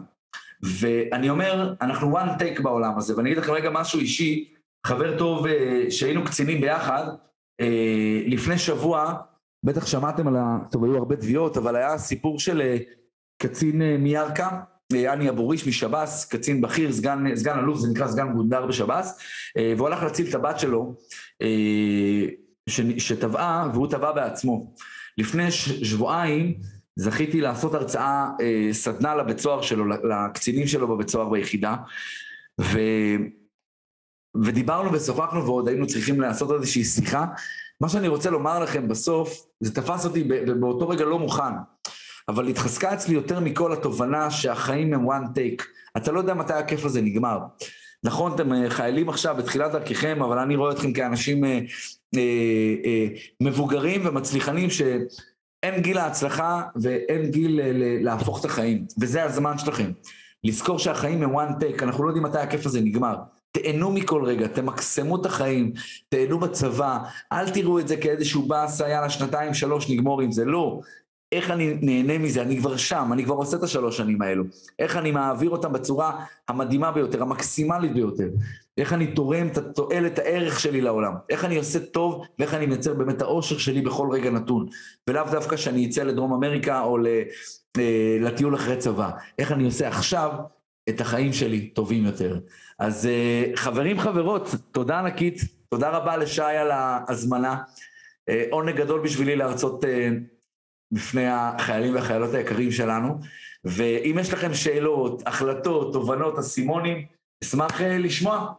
ואני 0.63 1.31
אומר, 1.31 1.75
אנחנו 1.81 2.19
one 2.19 2.41
take 2.41 2.63
בעולם 2.63 2.99
הזה, 2.99 3.17
ואני 3.17 3.33
אגיד 3.33 3.43
לכם 3.43 3.53
רגע 3.53 3.71
משהו 3.71 4.01
אישי, 4.01 4.55
חבר 4.87 5.19
טוב 5.19 5.47
אה, 5.47 5.87
שהיינו 5.91 6.25
קצינים 6.25 6.61
ביחד, 6.61 7.07
אה, 7.61 8.23
לפני 8.27 8.59
שבוע, 8.59 9.15
בטח 9.65 9.87
שמעתם 9.87 10.29
על 10.29 10.37
ה... 10.37 10.59
טוב, 10.71 10.85
היו 10.85 10.97
הרבה 10.97 11.17
תביעות, 11.17 11.57
אבל 11.57 11.77
היה 11.77 11.99
סיפור 11.99 12.39
של 12.39 12.61
אה, 12.61 12.77
קצין 13.43 13.97
מירכא, 13.97 14.49
אני 14.95 15.31
אבוריש 15.31 15.67
משב"ס, 15.67 16.25
קצין 16.25 16.61
בכיר, 16.61 16.93
סגן, 16.93 17.37
סגן 17.37 17.59
אלוף, 17.59 17.79
זה 17.79 17.89
נקרא 17.89 18.09
סגן 18.09 18.33
גונדר 18.33 18.67
בשב"ס, 18.67 19.19
והוא 19.77 19.89
הלך 19.89 20.03
להציל 20.03 20.29
את 20.29 20.35
הבת 20.35 20.59
שלו, 20.59 20.95
שטבעה, 22.99 23.69
והוא 23.75 23.91
טבע 23.91 24.13
בעצמו. 24.13 24.75
לפני 25.19 25.51
שבועיים 25.51 26.55
זכיתי 26.97 27.41
לעשות 27.41 27.75
הרצאה, 27.75 28.29
סדנה 28.73 29.15
לבית 29.15 29.39
סוהר 29.39 29.63
שלו, 29.63 29.85
לקצינים 29.89 30.67
שלו 30.67 30.89
בבית 30.89 31.09
סוהר 31.09 31.29
ביחידה, 31.29 31.77
ו... 32.61 32.79
ודיברנו 34.45 34.93
ושוחחנו 34.93 35.45
ועוד 35.45 35.69
היינו 35.69 35.87
צריכים 35.87 36.21
לעשות 36.21 36.51
איזושהי 36.51 36.85
שיחה. 36.85 37.27
מה 37.81 37.89
שאני 37.89 38.09
רוצה 38.09 38.31
לומר 38.31 38.61
לכם 38.61 38.89
בסוף, 38.89 39.47
זה 39.61 39.75
תפס 39.75 40.05
אותי 40.05 40.25
באותו 40.61 40.89
רגע 40.89 41.05
לא 41.05 41.19
מוכן. 41.19 41.53
אבל 42.29 42.49
התחזקה 42.49 42.95
אצלי 42.95 43.15
יותר 43.15 43.41
מכל 43.41 43.73
התובנה 43.73 44.31
שהחיים 44.31 44.95
הם 44.95 45.11
one 45.11 45.27
take. 45.37 45.65
אתה 45.97 46.13
לא 46.13 46.19
יודע 46.19 46.35
מתי 46.35 46.53
הכיף 46.53 46.85
הזה 46.85 47.01
נגמר. 47.01 47.39
נכון, 48.05 48.33
אתם 48.35 48.53
אה, 48.53 48.71
חיילים 48.71 49.09
עכשיו 49.09 49.35
בתחילת 49.39 49.73
דרככם, 49.73 50.23
אבל 50.23 50.39
אני 50.39 50.57
רואה 50.57 50.73
אתכם 50.73 50.93
כאנשים 50.93 51.45
אה, 51.45 51.61
אה, 52.17 52.21
אה, 52.85 53.07
מבוגרים 53.41 54.01
ומצליחנים 54.05 54.71
שאין 54.71 55.81
גיל 55.81 55.99
ההצלחה 55.99 56.63
ואין 56.77 57.31
גיל 57.31 57.61
אה, 57.61 57.71
להפוך 58.01 58.41
את 58.41 58.45
החיים, 58.45 58.87
וזה 59.01 59.25
הזמן 59.25 59.59
שלכם. 59.59 59.93
לזכור 60.45 60.79
שהחיים 60.79 61.23
הם 61.23 61.37
one 61.37 61.53
take, 61.61 61.83
אנחנו 61.83 62.05
לא 62.05 62.09
יודעים 62.09 62.25
מתי 62.25 62.39
הכיף 62.39 62.67
הזה 62.67 62.81
נגמר. 62.81 63.17
תהנו 63.53 63.91
מכל 63.91 64.25
רגע, 64.25 64.47
תמקסמו 64.47 65.21
את 65.21 65.27
החיים, 65.27 65.73
תהנו 66.09 66.39
בצבא, 66.39 66.99
אל 67.33 67.51
תראו 67.51 67.79
את 67.79 67.89
זה 67.89 67.97
כאיזשהו 67.97 68.43
באסה, 68.43 68.89
יאללה, 68.89 69.11
שנתיים, 69.11 69.55
שלוש, 69.55 69.91
נגמור 69.91 70.21
עם 70.21 70.33
זה, 70.33 70.45
לא. 70.45 70.81
איך 71.35 71.51
אני 71.51 71.75
נהנה 71.81 72.19
מזה, 72.19 72.43
אני 72.43 72.59
כבר 72.59 72.77
שם, 72.77 73.11
אני 73.13 73.25
כבר 73.25 73.35
עושה 73.35 73.57
את 73.57 73.63
השלוש 73.63 73.97
שנים 73.97 74.23
האלו. 74.23 74.45
איך 74.79 74.97
אני 74.97 75.11
מעביר 75.11 75.51
אותם 75.51 75.73
בצורה 75.73 76.25
המדהימה 76.49 76.91
ביותר, 76.91 77.23
המקסימלית 77.23 77.95
ביותר. 77.95 78.29
איך 78.79 78.93
אני 78.93 79.07
תורם 79.07 79.47
את 79.47 79.59
התועלת, 79.59 80.19
הערך 80.19 80.61
שלי 80.61 80.81
לעולם. 80.81 81.13
איך 81.31 81.45
אני 81.45 81.57
עושה 81.57 81.79
טוב, 81.81 82.25
ואיך 82.39 82.55
אני 82.55 82.67
מייצר 82.67 82.95
באמת 82.95 83.23
האושר 83.23 83.59
שלי 83.59 83.81
בכל 83.81 84.09
רגע 84.13 84.31
נתון. 84.31 84.67
ולאו 85.09 85.25
דווקא 85.31 85.57
שאני 85.57 85.87
אצא 85.87 86.03
לדרום 86.03 86.33
אמריקה 86.33 86.81
או 86.81 86.99
אה, 87.79 88.19
לטיול 88.21 88.55
אחרי 88.55 88.77
צבא. 88.77 89.11
איך 89.39 89.53
אני 89.53 89.65
עושה 89.65 89.89
עכשיו 89.89 90.33
את 90.89 91.01
החיים 91.01 91.33
שלי 91.33 91.67
טובים 91.69 92.05
יותר. 92.05 92.39
אז 92.79 93.07
אה, 93.07 93.45
חברים, 93.55 93.99
חברות, 93.99 94.55
תודה 94.73 94.99
ענקית. 94.99 95.41
תודה 95.69 95.91
רבה 95.91 96.17
לשי 96.17 96.43
על 96.43 96.71
ההזמנה. 96.71 97.57
אה, 98.29 98.45
עונג 98.51 98.77
גדול 98.77 99.01
בשבילי 99.01 99.37
להרצות 99.37 99.85
בפני 100.93 101.27
החיילים 101.27 101.95
והחיילות 101.95 102.35
היקרים 102.35 102.71
שלנו, 102.71 103.19
ואם 103.65 104.17
יש 104.21 104.33
לכם 104.33 104.55
שאלות, 104.55 105.23
החלטות, 105.27 105.93
תובנות, 105.93 106.39
אסימונים, 106.39 107.07
אשמח 107.45 107.81
uh, 107.81 107.85
לשמוע. 107.85 108.55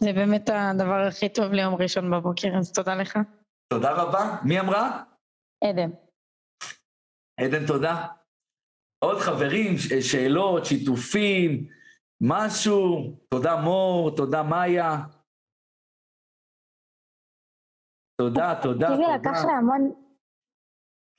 זה 0.00 0.12
באמת 0.12 0.50
הדבר 0.52 1.06
הכי 1.08 1.28
טוב 1.28 1.52
ליום 1.52 1.74
ראשון 1.74 2.10
בבוקר, 2.10 2.48
אז 2.58 2.72
תודה 2.72 2.94
לך. 2.94 3.18
תודה 3.72 3.92
רבה. 3.92 4.36
מי 4.44 4.60
אמרה? 4.60 5.02
עדן. 5.64 5.90
עדן, 7.40 7.66
תודה. 7.66 8.06
עוד 9.04 9.18
חברים, 9.18 9.74
שאלות, 10.00 10.64
שיתופים, 10.64 11.66
משהו. 12.20 13.16
תודה 13.28 13.56
מור, 13.56 14.16
תודה 14.16 14.42
מאיה. 14.42 14.98
תודה, 18.16 18.54
תודה, 18.62 18.88
תודה. 18.88 18.96
תראי, 18.96 19.14
לקח 19.14 19.44
להמון... 19.44 19.92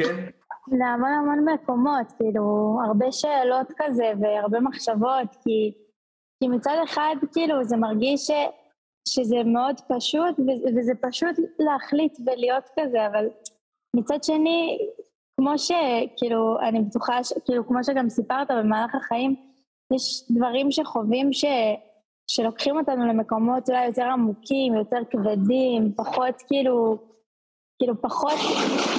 כן? 0.01 0.29
להמון 0.67 1.09
המון 1.09 1.45
מקומות, 1.53 2.11
כאילו, 2.17 2.77
הרבה 2.85 3.11
שאלות 3.11 3.67
כזה 3.77 4.11
והרבה 4.21 4.59
מחשבות, 4.59 5.35
כי, 5.43 5.73
כי 6.39 6.47
מצד 6.47 6.75
אחד, 6.83 7.15
כאילו, 7.33 7.63
זה 7.63 7.77
מרגיש 7.77 8.21
ש, 8.27 8.31
שזה 9.07 9.35
מאוד 9.45 9.75
פשוט, 9.87 10.39
וזה 10.77 10.93
פשוט 11.01 11.35
להחליט 11.59 12.17
ולהיות 12.25 12.69
כזה, 12.79 13.07
אבל 13.07 13.29
מצד 13.95 14.23
שני, 14.23 14.77
כמו 15.37 15.57
שכאילו, 15.57 16.59
אני 16.59 16.81
בטוחה, 16.81 17.23
ש, 17.23 17.33
כאילו, 17.45 17.67
כמו 17.67 17.83
שגם 17.83 18.09
סיפרת 18.09 18.51
במהלך 18.51 18.95
החיים, 18.95 19.35
יש 19.93 20.23
דברים 20.31 20.71
שחווים 20.71 21.33
ש... 21.33 21.45
שלוקחים 22.27 22.77
אותנו 22.77 23.07
למקומות 23.07 23.69
אולי 23.69 23.85
יותר 23.85 24.03
עמוקים, 24.03 24.75
יותר 24.75 24.97
כבדים, 25.09 25.93
פחות 25.95 26.35
כאילו, 26.47 26.97
כאילו 27.79 28.01
פחות, 28.01 28.33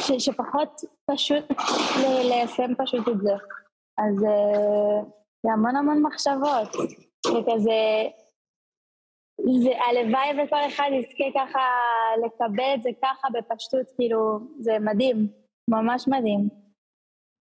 ש, 0.07 0.13
שפחות 0.19 0.81
פשוט 1.11 1.45
ליישם 2.29 2.75
פשוט 2.79 3.09
את 3.09 3.21
זה. 3.21 3.33
אז 3.99 4.25
אה, 4.25 5.03
זה 5.43 5.53
המון 5.53 5.77
המון 5.77 6.03
מחשבות, 6.03 6.69
וכזה, 7.27 8.09
זה 9.63 9.71
הלוואי 9.89 10.45
וכל 10.45 10.67
אחד 10.69 10.91
יזכה 10.93 11.25
ככה 11.35 11.61
לקבל 12.25 12.75
את 12.75 12.83
זה 12.83 12.91
ככה 13.03 13.29
בפשטות, 13.35 13.87
כאילו, 13.97 14.39
זה 14.61 14.79
מדהים, 14.81 15.29
ממש 15.71 16.09
מדהים. 16.09 16.49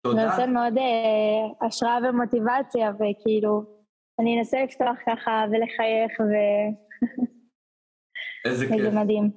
תודה. 0.02 0.16
זה 0.16 0.26
נותן 0.26 0.54
מאוד 0.54 0.78
אה, 0.78 1.66
השראה 1.66 1.98
ומוטיבציה, 2.02 2.92
וכאילו, 2.94 3.73
אני 4.20 4.38
אנסה 4.38 4.64
לפתוח 4.64 4.98
ככה 5.06 5.44
ולחייך 5.50 6.20
ו... 6.20 6.32
איזה 8.48 8.66
כיף. 8.68 8.76
איזה 8.78 8.90
מדהים. 8.90 9.30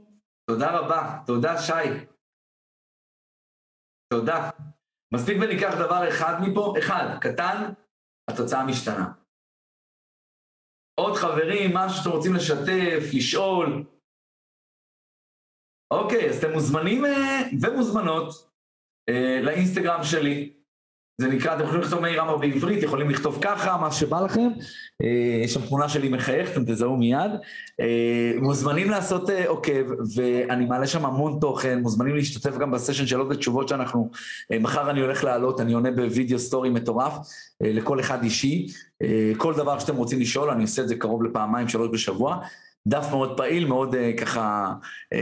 תודה 0.49 0.79
רבה, 0.79 1.19
תודה 1.25 1.57
שי. 1.57 2.05
תודה. 4.13 4.49
מספיק 5.13 5.37
וניקח 5.41 5.73
דבר 5.85 6.09
אחד 6.09 6.33
מפה, 6.41 6.73
אחד, 6.79 7.17
קטן, 7.21 7.73
התוצאה 8.29 8.65
משתנה. 8.65 9.13
עוד 10.99 11.15
חברים, 11.15 11.71
משהו 11.73 11.97
שאתם 11.97 12.15
רוצים 12.15 12.33
לשתף, 12.35 13.03
לשאול. 13.17 13.85
אוקיי, 15.93 16.29
אז 16.29 16.37
אתם 16.37 16.53
מוזמנים 16.53 17.05
אה, 17.05 17.41
ומוזמנות 17.61 18.51
אה, 19.09 19.41
לאינסטגרם 19.41 20.03
שלי, 20.03 20.56
זה 21.21 21.27
נקרא, 21.27 21.55
אתם 21.55 21.63
יכולים 21.63 21.81
לכתוב 21.81 21.99
מאיר 21.99 22.21
עמר 22.21 22.37
בעברית, 22.37 22.83
יכולים 22.83 23.09
לכתוב 23.09 23.39
ככה, 23.41 23.77
מה 23.77 23.91
שבא 23.91 24.21
לכם. 24.21 24.49
אה, 25.01 25.41
יש 25.43 25.53
שם 25.53 25.65
תמונה 25.65 25.89
שלי 25.89 26.09
מחייך, 26.09 26.51
אתם 26.51 26.63
תזהו 26.65 26.97
מיד. 26.97 27.31
אה, 27.79 28.31
מוזמנים 28.41 28.89
לעשות 28.89 29.29
אה, 29.29 29.47
עוקב, 29.47 29.91
ואני 30.15 30.65
מעלה 30.65 30.87
שם 30.87 31.05
המון 31.05 31.37
תוכן, 31.41 31.79
מוזמנים 31.79 32.15
להשתתף 32.15 32.57
גם 32.57 32.71
בסשן 32.71 33.05
שאלות 33.05 33.27
ותשובות 33.29 33.67
שאנחנו, 33.67 34.09
מחר 34.59 34.89
אני 34.89 35.01
הולך 35.01 35.23
לעלות, 35.23 35.61
אני 35.61 35.73
עונה 35.73 35.91
בווידאו 35.91 36.39
סטורי 36.39 36.69
מטורף, 36.69 37.13
לכל 37.61 37.99
אחד 37.99 38.23
אישי. 38.23 38.67
כל 39.37 39.53
דבר 39.53 39.79
שאתם 39.79 39.95
רוצים 39.95 40.19
לשאול, 40.19 40.49
אני 40.49 40.61
עושה 40.61 40.81
את 40.81 40.87
זה 40.87 40.95
קרוב 40.95 41.23
לפעמיים, 41.23 41.67
שלוש 41.67 41.89
בשבוע. 41.91 42.37
דף 42.87 43.07
מאוד 43.11 43.37
פעיל, 43.37 43.65
מאוד 43.65 43.95
uh, 43.95 44.21
ככה 44.21 44.73
uh, 45.13 45.17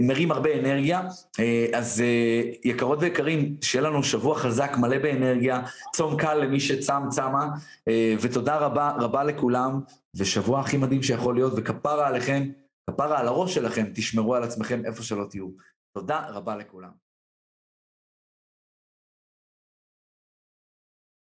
מרים 0.00 0.32
הרבה 0.32 0.60
אנרגיה. 0.60 1.02
Uh, 1.36 1.76
אז 1.76 2.02
uh, 2.02 2.58
יקרות 2.64 2.98
ויקרים, 3.02 3.56
שיהיה 3.62 3.82
לנו 3.82 4.02
שבוע 4.02 4.38
חזק, 4.38 4.72
מלא 4.78 4.98
באנרגיה, 4.98 5.62
צום 5.92 6.16
קל 6.16 6.34
למי 6.34 6.60
שצם, 6.60 7.08
צמה, 7.08 7.48
uh, 7.88 7.92
ותודה 8.20 8.56
רבה 8.56 8.92
רבה 8.98 9.24
לכולם, 9.24 9.80
ושבוע 10.16 10.60
הכי 10.60 10.76
מדהים 10.76 11.02
שיכול 11.02 11.34
להיות, 11.34 11.52
וכפרה 11.56 12.08
עליכם, 12.08 12.42
כפרה 12.90 13.20
על 13.20 13.26
הראש 13.26 13.54
שלכם, 13.54 13.84
תשמרו 13.94 14.34
על 14.34 14.42
עצמכם 14.42 14.82
איפה 14.84 15.02
שלא 15.02 15.24
תהיו. 15.30 15.48
תודה 15.94 16.22
רבה 16.28 16.56
לכולם. 16.56 17.09